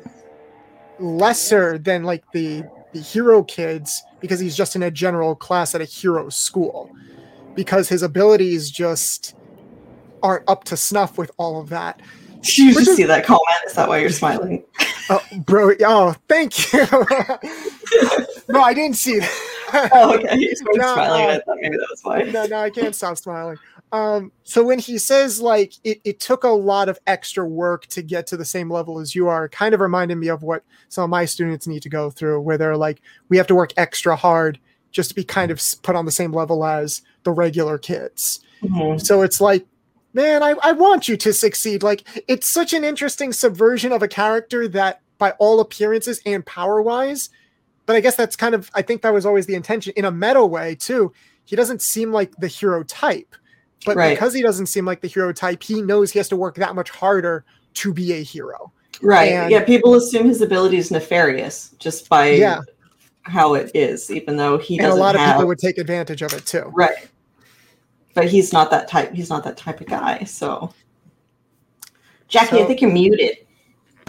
lesser 0.98 1.78
than 1.78 2.02
like 2.04 2.24
the 2.32 2.64
the 2.92 3.00
hero 3.00 3.42
kids 3.42 4.02
because 4.20 4.40
he's 4.40 4.56
just 4.56 4.74
in 4.74 4.82
a 4.82 4.90
general 4.90 5.36
class 5.36 5.74
at 5.74 5.80
a 5.80 5.84
hero 5.84 6.28
school 6.30 6.90
because 7.58 7.88
his 7.88 8.04
abilities 8.04 8.70
just 8.70 9.34
aren't 10.22 10.48
up 10.48 10.62
to 10.62 10.76
snuff 10.76 11.18
with 11.18 11.28
all 11.38 11.60
of 11.60 11.68
that 11.70 12.00
Did 12.42 12.56
you 12.58 12.66
Which 12.68 12.76
just 12.84 12.90
is- 12.90 12.96
see 12.98 13.02
that 13.02 13.26
comment? 13.26 13.42
Is 13.66 13.74
that 13.74 13.88
why 13.88 13.98
you're 13.98 14.10
smiling? 14.10 14.62
oh 15.10 15.20
bro 15.38 15.72
oh 15.86 16.14
thank 16.28 16.70
you 16.72 16.80
no 18.48 18.60
i 18.62 18.72
didn't 18.74 18.96
see 18.96 19.18
that 19.18 19.30
Oh, 19.92 20.14
okay. 20.14 20.34
You 20.38 20.56
started 20.56 20.78
No, 20.80 20.94
smiling. 20.94 21.26
I 21.28 21.40
thought 21.40 21.58
maybe 21.60 21.76
that 21.76 21.86
was 21.90 22.00
why. 22.02 22.22
no, 22.22 22.46
no, 22.46 22.56
I 22.58 22.70
can't 22.70 22.94
stop 22.94 23.18
smiling. 23.18 23.58
Um, 23.92 24.32
so 24.42 24.64
when 24.64 24.78
he 24.78 24.96
says 24.96 25.42
like 25.42 25.74
it, 25.84 26.00
it 26.04 26.20
took 26.20 26.44
a 26.44 26.48
lot 26.48 26.88
of 26.88 26.98
extra 27.06 27.46
work 27.46 27.84
to 27.88 28.00
get 28.00 28.26
to 28.28 28.38
the 28.38 28.46
same 28.46 28.70
level 28.72 28.98
as 28.98 29.14
you 29.14 29.28
are, 29.28 29.44
it 29.44 29.52
kind 29.52 29.74
of 29.74 29.80
reminded 29.80 30.16
me 30.16 30.28
of 30.28 30.42
what 30.42 30.64
some 30.88 31.04
of 31.04 31.10
my 31.10 31.26
students 31.26 31.66
need 31.66 31.82
to 31.82 31.90
go 31.90 32.08
through, 32.08 32.40
where 32.40 32.56
they're 32.56 32.78
like, 32.78 33.02
we 33.28 33.36
have 33.36 33.46
to 33.48 33.54
work 33.54 33.74
extra 33.76 34.16
hard 34.16 34.58
just 34.90 35.10
to 35.10 35.14
be 35.14 35.22
kind 35.22 35.50
of 35.50 35.60
put 35.82 35.94
on 35.94 36.06
the 36.06 36.12
same 36.12 36.32
level 36.32 36.64
as 36.64 37.02
the 37.24 37.30
regular 37.32 37.78
kids. 37.78 38.40
Mhm. 38.62 39.04
So 39.04 39.22
it's 39.22 39.40
like, 39.40 39.66
man, 40.14 40.42
I, 40.42 40.54
I 40.62 40.72
want 40.72 41.08
you 41.08 41.16
to 41.18 41.32
succeed. 41.32 41.82
Like 41.82 42.04
it's 42.28 42.52
such 42.52 42.72
an 42.72 42.84
interesting 42.84 43.32
subversion 43.32 43.92
of 43.92 44.02
a 44.02 44.08
character 44.08 44.66
that 44.68 45.00
by 45.18 45.32
all 45.32 45.60
appearances 45.60 46.20
and 46.26 46.44
power 46.46 46.80
wise, 46.82 47.30
but 47.86 47.96
I 47.96 48.00
guess 48.00 48.16
that's 48.16 48.36
kind 48.36 48.54
of 48.54 48.70
I 48.74 48.82
think 48.82 49.02
that 49.02 49.12
was 49.12 49.26
always 49.26 49.46
the 49.46 49.54
intention 49.54 49.92
in 49.96 50.04
a 50.04 50.10
meta 50.10 50.44
way 50.44 50.74
too. 50.74 51.12
He 51.44 51.56
doesn't 51.56 51.82
seem 51.82 52.12
like 52.12 52.34
the 52.36 52.48
hero 52.48 52.82
type. 52.84 53.34
But 53.86 53.96
Right. 53.96 54.10
because 54.10 54.34
he 54.34 54.42
doesn't 54.42 54.66
seem 54.66 54.84
like 54.84 55.00
the 55.02 55.08
hero 55.08 55.32
type, 55.32 55.62
he 55.62 55.80
knows 55.82 56.10
he 56.10 56.18
has 56.18 56.28
to 56.30 56.36
work 56.36 56.56
that 56.56 56.74
much 56.74 56.90
harder 56.90 57.44
to 57.74 57.92
be 57.94 58.12
a 58.12 58.22
hero. 58.22 58.72
Right. 59.00 59.32
And- 59.32 59.50
yeah. 59.52 59.62
People 59.64 59.94
assume 59.94 60.26
his 60.28 60.40
ability 60.42 60.78
is 60.78 60.90
nefarious 60.90 61.70
just 61.78 62.08
by 62.08 62.30
Yeah. 62.30 62.60
How 63.28 63.54
it 63.54 63.70
is, 63.74 64.10
even 64.10 64.36
though 64.36 64.58
he 64.58 64.78
and 64.78 64.88
a 64.88 64.94
lot 64.94 65.14
of 65.14 65.20
have. 65.20 65.36
people 65.36 65.48
would 65.48 65.58
take 65.58 65.78
advantage 65.78 66.22
of 66.22 66.32
it 66.32 66.46
too. 66.46 66.70
Right. 66.74 67.08
But 68.14 68.28
he's 68.28 68.52
not 68.52 68.70
that 68.70 68.88
type. 68.88 69.12
He's 69.12 69.30
not 69.30 69.44
that 69.44 69.56
type 69.56 69.80
of 69.80 69.86
guy. 69.86 70.24
So, 70.24 70.72
Jacki, 72.30 72.62
I 72.62 72.66
think 72.66 72.80
you're 72.80 72.90
muted. 72.90 73.38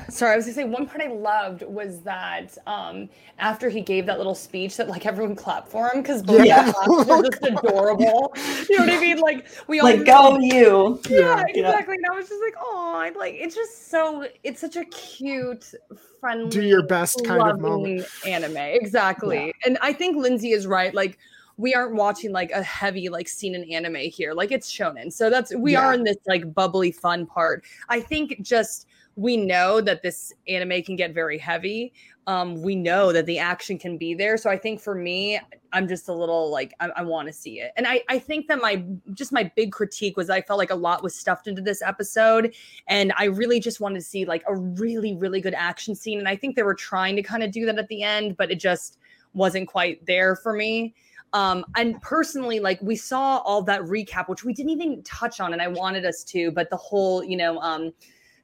Sorry, 0.09 0.33
I 0.33 0.35
was 0.35 0.45
gonna 0.45 0.55
say 0.55 0.63
one 0.63 0.85
part 0.87 1.01
I 1.01 1.07
loved 1.11 1.63
was 1.63 2.01
that 2.01 2.57
um, 2.67 3.09
after 3.39 3.69
he 3.69 3.81
gave 3.81 4.05
that 4.05 4.17
little 4.17 4.35
speech 4.35 4.77
that 4.77 4.87
like 4.87 5.05
everyone 5.05 5.35
clapped 5.35 5.67
for 5.69 5.89
him 5.89 6.01
because 6.01 6.21
both 6.23 6.45
Yeah. 6.45 6.65
the 6.67 6.73
classes 6.73 7.07
were 7.07 7.23
just 7.29 7.43
adorable. 7.65 8.33
You 8.69 8.77
know 8.79 8.85
what 8.85 8.93
I 8.93 8.99
mean? 8.99 9.19
Like 9.19 9.47
we 9.67 9.79
all 9.79 9.89
Like, 9.89 10.05
go 10.05 10.37
you. 10.39 10.99
Yeah, 11.09 11.19
Yeah. 11.19 11.43
exactly. 11.47 11.95
And 11.95 12.05
I 12.11 12.15
was 12.15 12.29
just 12.29 12.41
like, 12.43 12.55
oh, 12.59 13.11
like 13.17 13.35
it's 13.35 13.55
just 13.55 13.89
so 13.89 14.27
it's 14.43 14.61
such 14.61 14.75
a 14.75 14.85
cute, 14.85 15.73
friendly, 16.19 16.49
Do 16.49 16.61
your 16.63 16.83
best 16.83 17.23
kind 17.25 17.41
of 17.41 17.59
moment. 17.59 18.05
anime. 18.25 18.57
Exactly. 18.57 19.53
And 19.65 19.77
I 19.81 19.93
think 19.93 20.17
Lynzee 20.17 20.53
is 20.53 20.67
right. 20.67 20.93
Like 20.93 21.17
we 21.57 21.73
aren't 21.73 21.95
watching 21.95 22.31
like 22.31 22.51
a 22.51 22.63
heavy 22.63 23.09
like 23.09 23.27
scene 23.27 23.53
in 23.55 23.69
anime 23.71 23.95
here. 23.95 24.33
Like 24.33 24.51
it's 24.51 24.71
shonen. 24.71 25.11
So 25.11 25.29
that's 25.29 25.53
we 25.55 25.73
Yeah. 25.73 25.85
are 25.87 25.93
in 25.93 26.03
this 26.03 26.17
like 26.27 26.53
bubbly 26.53 26.91
fun 26.91 27.25
part. 27.25 27.63
I 27.89 27.99
think 27.99 28.41
just 28.41 28.87
we 29.19 29.35
know 29.35 29.81
that 29.81 30.01
this 30.01 30.31
anime 30.47 30.81
can 30.81 30.95
get 30.95 31.13
very 31.13 31.37
heavy. 31.37 31.91
Um, 32.25 32.61
we 32.61 32.73
know 32.73 33.11
that 33.11 33.25
the 33.25 33.37
action 33.37 33.77
can 33.77 33.97
be 33.97 34.13
there. 34.13 34.37
So 34.37 34.49
I 34.49 34.57
think 34.57 34.79
for 34.79 34.95
me, 34.95 35.37
I'm 35.73 35.89
just 35.89 36.07
a 36.07 36.13
little 36.13 36.49
like 36.49 36.73
I, 36.79 36.87
I 36.95 37.01
want 37.01 37.27
to 37.27 37.33
see 37.33 37.59
it. 37.59 37.73
And 37.75 37.85
I, 37.85 38.01
I 38.07 38.17
think 38.17 38.47
that 38.47 38.61
my 38.61 38.81
just 39.13 39.33
my 39.33 39.51
big 39.57 39.73
critique 39.73 40.15
was 40.15 40.29
I 40.29 40.41
felt 40.41 40.57
like 40.57 40.69
a 40.69 40.75
lot 40.75 41.03
was 41.03 41.15
stuffed 41.15 41.47
into 41.47 41.61
this 41.61 41.81
episode. 41.81 42.55
And 42.87 43.11
I 43.17 43.25
really 43.25 43.59
just 43.59 43.81
wanted 43.81 43.99
to 43.99 44.05
see 44.05 44.23
like 44.23 44.43
a 44.47 44.55
really, 44.55 45.17
really 45.17 45.41
good 45.41 45.53
action 45.53 45.95
scene. 45.95 46.19
And 46.19 46.27
I 46.29 46.37
think 46.37 46.55
they 46.55 46.63
were 46.63 46.73
trying 46.73 47.17
to 47.17 47.21
kind 47.21 47.43
of 47.43 47.51
do 47.51 47.65
that 47.65 47.77
at 47.77 47.89
the 47.89 48.03
end, 48.03 48.37
but 48.37 48.49
it 48.49 48.59
just 48.59 48.99
wasn't 49.33 49.67
quite 49.67 50.05
there 50.05 50.37
for 50.37 50.53
me. 50.53 50.95
Um, 51.33 51.65
and 51.75 52.01
personally, 52.01 52.61
like 52.61 52.81
we 52.81 52.95
saw 52.95 53.39
all 53.39 53.63
that 53.63 53.81
recap, 53.81 54.29
which 54.29 54.45
we 54.45 54.53
didn't 54.53 54.71
even 54.71 55.03
touch 55.03 55.41
on, 55.41 55.51
and 55.51 55.61
I 55.61 55.67
wanted 55.67 56.05
us 56.05 56.23
to, 56.23 56.51
but 56.51 56.69
the 56.69 56.77
whole, 56.77 57.21
you 57.21 57.35
know, 57.35 57.59
um, 57.59 57.91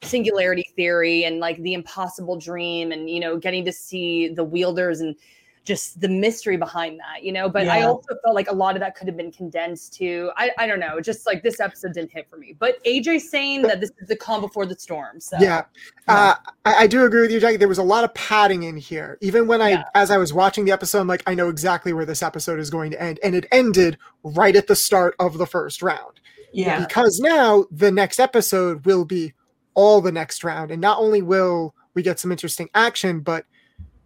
singularity 0.04 0.66
theory 0.76 1.24
and 1.26 1.40
like 1.40 1.58
the 1.62 1.74
impossible 1.74 2.38
dream 2.38 2.92
and 2.92 3.10
you 3.10 3.20
know 3.20 3.38
getting 3.38 3.66
to 3.66 3.72
see 3.72 4.30
the 4.30 4.44
wielders 4.44 5.02
and 5.02 5.16
just 5.64 6.00
the 6.00 6.08
mystery 6.08 6.58
behind 6.58 7.00
that 7.00 7.24
you 7.24 7.32
know 7.32 7.50
but 7.50 7.68
i 7.68 7.82
also 7.82 8.16
felt 8.24 8.36
like 8.36 8.52
a 8.52 8.54
lot 8.54 8.76
of 8.76 8.80
that 8.80 8.94
could 8.96 9.08
have 9.08 9.18
been 9.18 9.32
condensed 9.32 9.94
to 9.94 10.30
I, 10.38 10.52
I 10.60 10.68
don't 10.68 10.80
know 10.80 11.02
just 11.02 11.26
like 11.26 11.42
this 11.42 11.60
episode 11.60 11.94
didn't 11.94 12.12
hit 12.12 12.30
for 12.30 12.38
me 12.38 12.56
but 12.58 12.84
aj 12.84 13.20
saying 13.20 13.64
that 13.64 13.80
this 13.80 13.90
is 14.00 14.08
the 14.08 14.16
calm 14.16 14.42
before 14.42 14.68
the 14.68 14.78
storm 14.78 15.20
so 15.20 15.38
Yeah, 15.40 15.66
uh, 16.08 16.36
I, 16.66 16.84
I 16.84 16.88
do 16.88 17.06
agree 17.06 17.22
with 17.22 17.32
you, 17.32 17.40
Jacki. 17.40 17.58
There 17.58 17.68
was 17.68 17.78
a 17.78 17.84
lot 17.84 18.04
of 18.04 18.14
padding 18.14 18.64
in 18.64 18.78
here. 18.78 19.18
Even 19.22 19.48
when 19.48 19.62
I, 19.62 19.70
Yeah. 19.70 19.84
as 19.96 20.12
I 20.12 20.18
was 20.18 20.34
watching 20.34 20.66
the 20.66 20.72
episode, 20.72 21.00
I'm 21.02 21.08
like, 21.08 21.24
I 21.26 21.34
know 21.34 21.50
exactly 21.50 21.94
where 21.94 22.06
this 22.06 22.22
episode 22.22 22.60
is 22.60 22.70
going 22.70 22.92
to 22.92 23.02
end, 23.02 23.20
and 23.24 23.36
it 23.36 23.46
ended 23.52 23.98
right 24.24 24.56
at 24.56 24.68
the 24.68 24.76
start 24.76 25.16
of 25.20 25.38
the 25.38 25.46
first 25.48 25.82
round. 25.82 26.20
Yeah. 26.54 26.80
Because 26.86 27.20
now 27.20 27.66
the 27.72 27.92
next 27.92 28.20
episode 28.20 28.86
will 28.86 29.06
be 29.06 29.34
all 29.76 30.02
the 30.02 30.12
next 30.12 30.44
round, 30.44 30.72
and 30.72 30.82
not 30.82 31.00
only 31.00 31.22
will 31.22 31.76
we 31.94 32.02
get 32.02 32.20
some 32.20 32.32
interesting 32.32 32.70
action, 32.76 33.20
but 33.22 33.46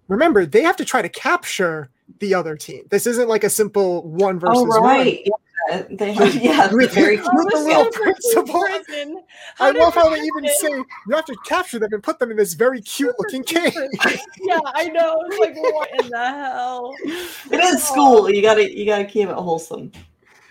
remember 0.07 0.45
they 0.45 0.61
have 0.63 0.76
to 0.78 0.86
try 0.86 1.01
to 1.01 1.09
capture 1.09 1.89
the 2.20 2.34
other 2.34 2.55
team. 2.57 2.84
This 2.89 3.05
isn't 3.07 3.30
like 3.30 3.43
a 3.43 3.49
simple 3.49 4.03
one 4.07 4.36
oh, 4.38 4.39
versus 4.39 4.63
Oh, 4.76 4.82
one. 4.82 4.84
right. 4.84 5.22
Yeah. 5.26 5.34
They 5.91 6.13
have, 6.13 6.34
yeah. 6.36 6.74
With- 6.74 6.93
very 6.93 7.17
with 7.17 7.26
the 7.26 7.61
little 7.63 7.86
principal. 7.91 8.61
Prison. 8.61 9.22
I 9.59 9.70
love 9.70 9.93
how 9.93 10.09
that 10.09 10.15
they 10.17 10.24
even 10.24 10.47
say 10.59 10.70
you 11.07 11.15
have 11.15 11.26
to 11.26 11.36
capture 11.45 11.78
them 11.78 11.93
and 11.93 12.01
put 12.01 12.17
them 12.17 12.32
in 12.32 12.38
this 12.38 12.55
very 12.55 12.82
cute 12.93 13.13
looking 13.20 13.43
cage. 13.43 13.76
yeah 14.39 14.57
i 14.74 14.88
know 14.88 15.22
it's 15.28 15.38
like 15.38 15.55
what 15.57 15.89
in 16.03 16.09
the 16.09 16.17
hell 16.17 16.95
It 17.05 17.59
is 17.63 17.84
school. 17.84 18.32
You 18.32 18.41
gotta 18.41 18.76
you 18.76 18.86
gotta 18.88 19.05
keep 19.05 19.30
it 19.30 19.36
wholesome. 19.36 19.91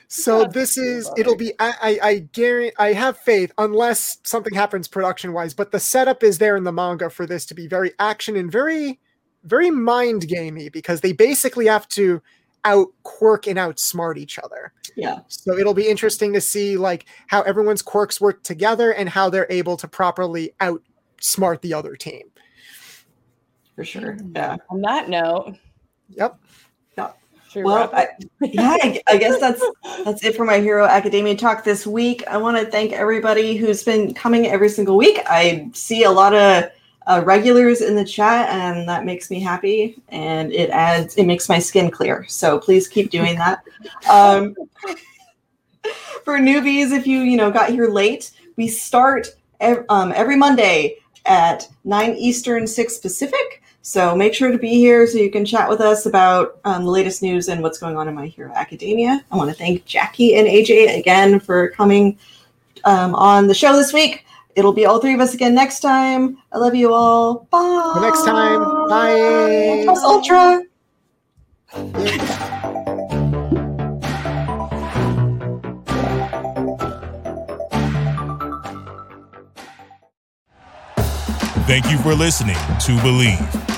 So 0.08 0.46
this 0.46 0.78
is 0.78 1.10
it'll 1.16 1.36
be 1.36 1.52
I 1.58 1.72
I, 1.80 1.98
I 2.02 2.18
guarantee 2.18 2.74
I 2.78 2.94
have 2.94 3.18
faith 3.18 3.52
unless 3.58 4.18
something 4.24 4.54
happens 4.54 4.88
production 4.88 5.32
wise, 5.34 5.52
but 5.52 5.70
the 5.70 5.78
setup 5.78 6.22
is 6.22 6.38
there 6.38 6.56
in 6.56 6.64
the 6.64 6.72
manga 6.72 7.10
for 7.10 7.26
this 7.26 7.44
to 7.46 7.54
be 7.54 7.66
very 7.66 7.92
action 7.98 8.34
and 8.34 8.50
very 8.50 8.98
very 9.44 9.70
mind 9.70 10.26
gamey 10.26 10.70
because 10.70 11.02
they 11.02 11.12
basically 11.12 11.66
have 11.66 11.86
to 11.88 12.22
out 12.64 12.88
quirk 13.02 13.46
and 13.46 13.58
outsmart 13.58 14.16
each 14.16 14.38
other. 14.38 14.72
Yeah. 14.96 15.20
So 15.28 15.56
it'll 15.56 15.74
be 15.74 15.88
interesting 15.88 16.32
to 16.32 16.40
see 16.40 16.76
like 16.76 17.06
how 17.28 17.42
everyone's 17.42 17.82
quirks 17.82 18.20
work 18.20 18.42
together 18.42 18.92
and 18.92 19.08
how 19.08 19.30
they're 19.30 19.46
able 19.48 19.76
to 19.76 19.86
properly 19.86 20.52
outsmart 20.60 21.60
the 21.60 21.74
other 21.74 21.94
team. 21.94 22.30
For 23.76 23.84
sure. 23.84 24.18
Yeah. 24.34 24.56
on 24.70 24.80
that 24.80 25.08
note 25.08 25.56
Yep. 26.10 26.40
Should 27.48 27.64
Well. 27.64 27.90
I, 27.92 28.08
yeah, 28.40 28.76
I, 28.82 29.02
I 29.06 29.16
guess 29.16 29.40
that's 29.40 29.64
that's 30.04 30.24
it 30.24 30.36
for 30.36 30.44
my 30.44 30.58
Hero 30.58 30.84
Academia 30.84 31.36
talk 31.36 31.64
this 31.64 31.86
week. 31.86 32.22
I 32.28 32.36
want 32.36 32.56
to 32.58 32.70
thank 32.70 32.92
everybody 32.92 33.56
who's 33.56 33.82
been 33.82 34.14
coming 34.14 34.46
every 34.46 34.68
single 34.68 34.96
week. 34.96 35.20
I 35.26 35.70
see 35.72 36.04
a 36.04 36.10
lot 36.10 36.34
of 36.34 36.70
uh, 37.06 37.22
regulars 37.24 37.80
in 37.80 37.94
the 37.94 38.04
chat, 38.04 38.50
and 38.50 38.88
that 38.88 39.04
makes 39.04 39.30
me 39.30 39.40
happy. 39.40 40.00
And 40.10 40.52
it 40.52 40.70
adds, 40.70 41.16
it 41.16 41.24
makes 41.24 41.48
my 41.48 41.58
skin 41.58 41.90
clear. 41.90 42.26
So 42.28 42.58
please 42.58 42.86
keep 42.86 43.10
doing 43.10 43.36
that. 43.36 43.62
Um, 44.08 44.54
for 46.24 46.38
newbies, 46.38 46.92
if 46.92 47.06
you 47.06 47.20
you 47.20 47.36
know 47.36 47.50
got 47.50 47.70
here 47.70 47.88
late, 47.88 48.32
we 48.56 48.68
start 48.68 49.28
ev- 49.60 49.86
um, 49.88 50.12
every 50.14 50.36
Monday 50.36 50.98
at 51.24 51.68
nine 51.84 52.14
Eastern, 52.16 52.66
six 52.66 52.98
Pacific. 52.98 53.62
So 53.88 54.14
make 54.14 54.34
sure 54.34 54.52
to 54.52 54.58
be 54.58 54.74
here 54.74 55.06
so 55.06 55.16
you 55.16 55.30
can 55.30 55.46
chat 55.46 55.66
with 55.66 55.80
us 55.80 56.04
about 56.04 56.60
um, 56.64 56.84
the 56.84 56.90
latest 56.90 57.22
news 57.22 57.48
and 57.48 57.62
what's 57.62 57.78
going 57.78 57.96
on 57.96 58.06
in 58.06 58.14
My 58.14 58.26
Hero 58.26 58.52
Academia. 58.54 59.24
I 59.32 59.36
want 59.36 59.48
to 59.48 59.56
thank 59.56 59.86
Jacki 59.86 60.36
and 60.36 60.46
AJ 60.46 60.98
again 60.98 61.40
for 61.40 61.70
coming 61.70 62.18
um, 62.84 63.14
on 63.14 63.46
the 63.46 63.54
show 63.54 63.74
this 63.74 63.94
week. 63.94 64.26
It'll 64.56 64.74
be 64.74 64.84
all 64.84 64.98
three 64.98 65.14
of 65.14 65.20
us 65.20 65.32
again 65.32 65.54
next 65.54 65.80
time. 65.80 66.36
I 66.52 66.58
love 66.58 66.74
you 66.74 66.92
all. 66.92 67.48
Bye. 67.50 67.90
Till 67.94 68.02
next 68.02 68.26
time. 68.26 68.60
Bye. 68.90 69.84
Plus 69.84 70.04
Ultra. 70.04 70.64
Thank 81.66 81.90
you 81.90 81.96
for 81.98 82.14
listening 82.14 82.56
to 82.56 82.92
Bleav. 82.98 83.77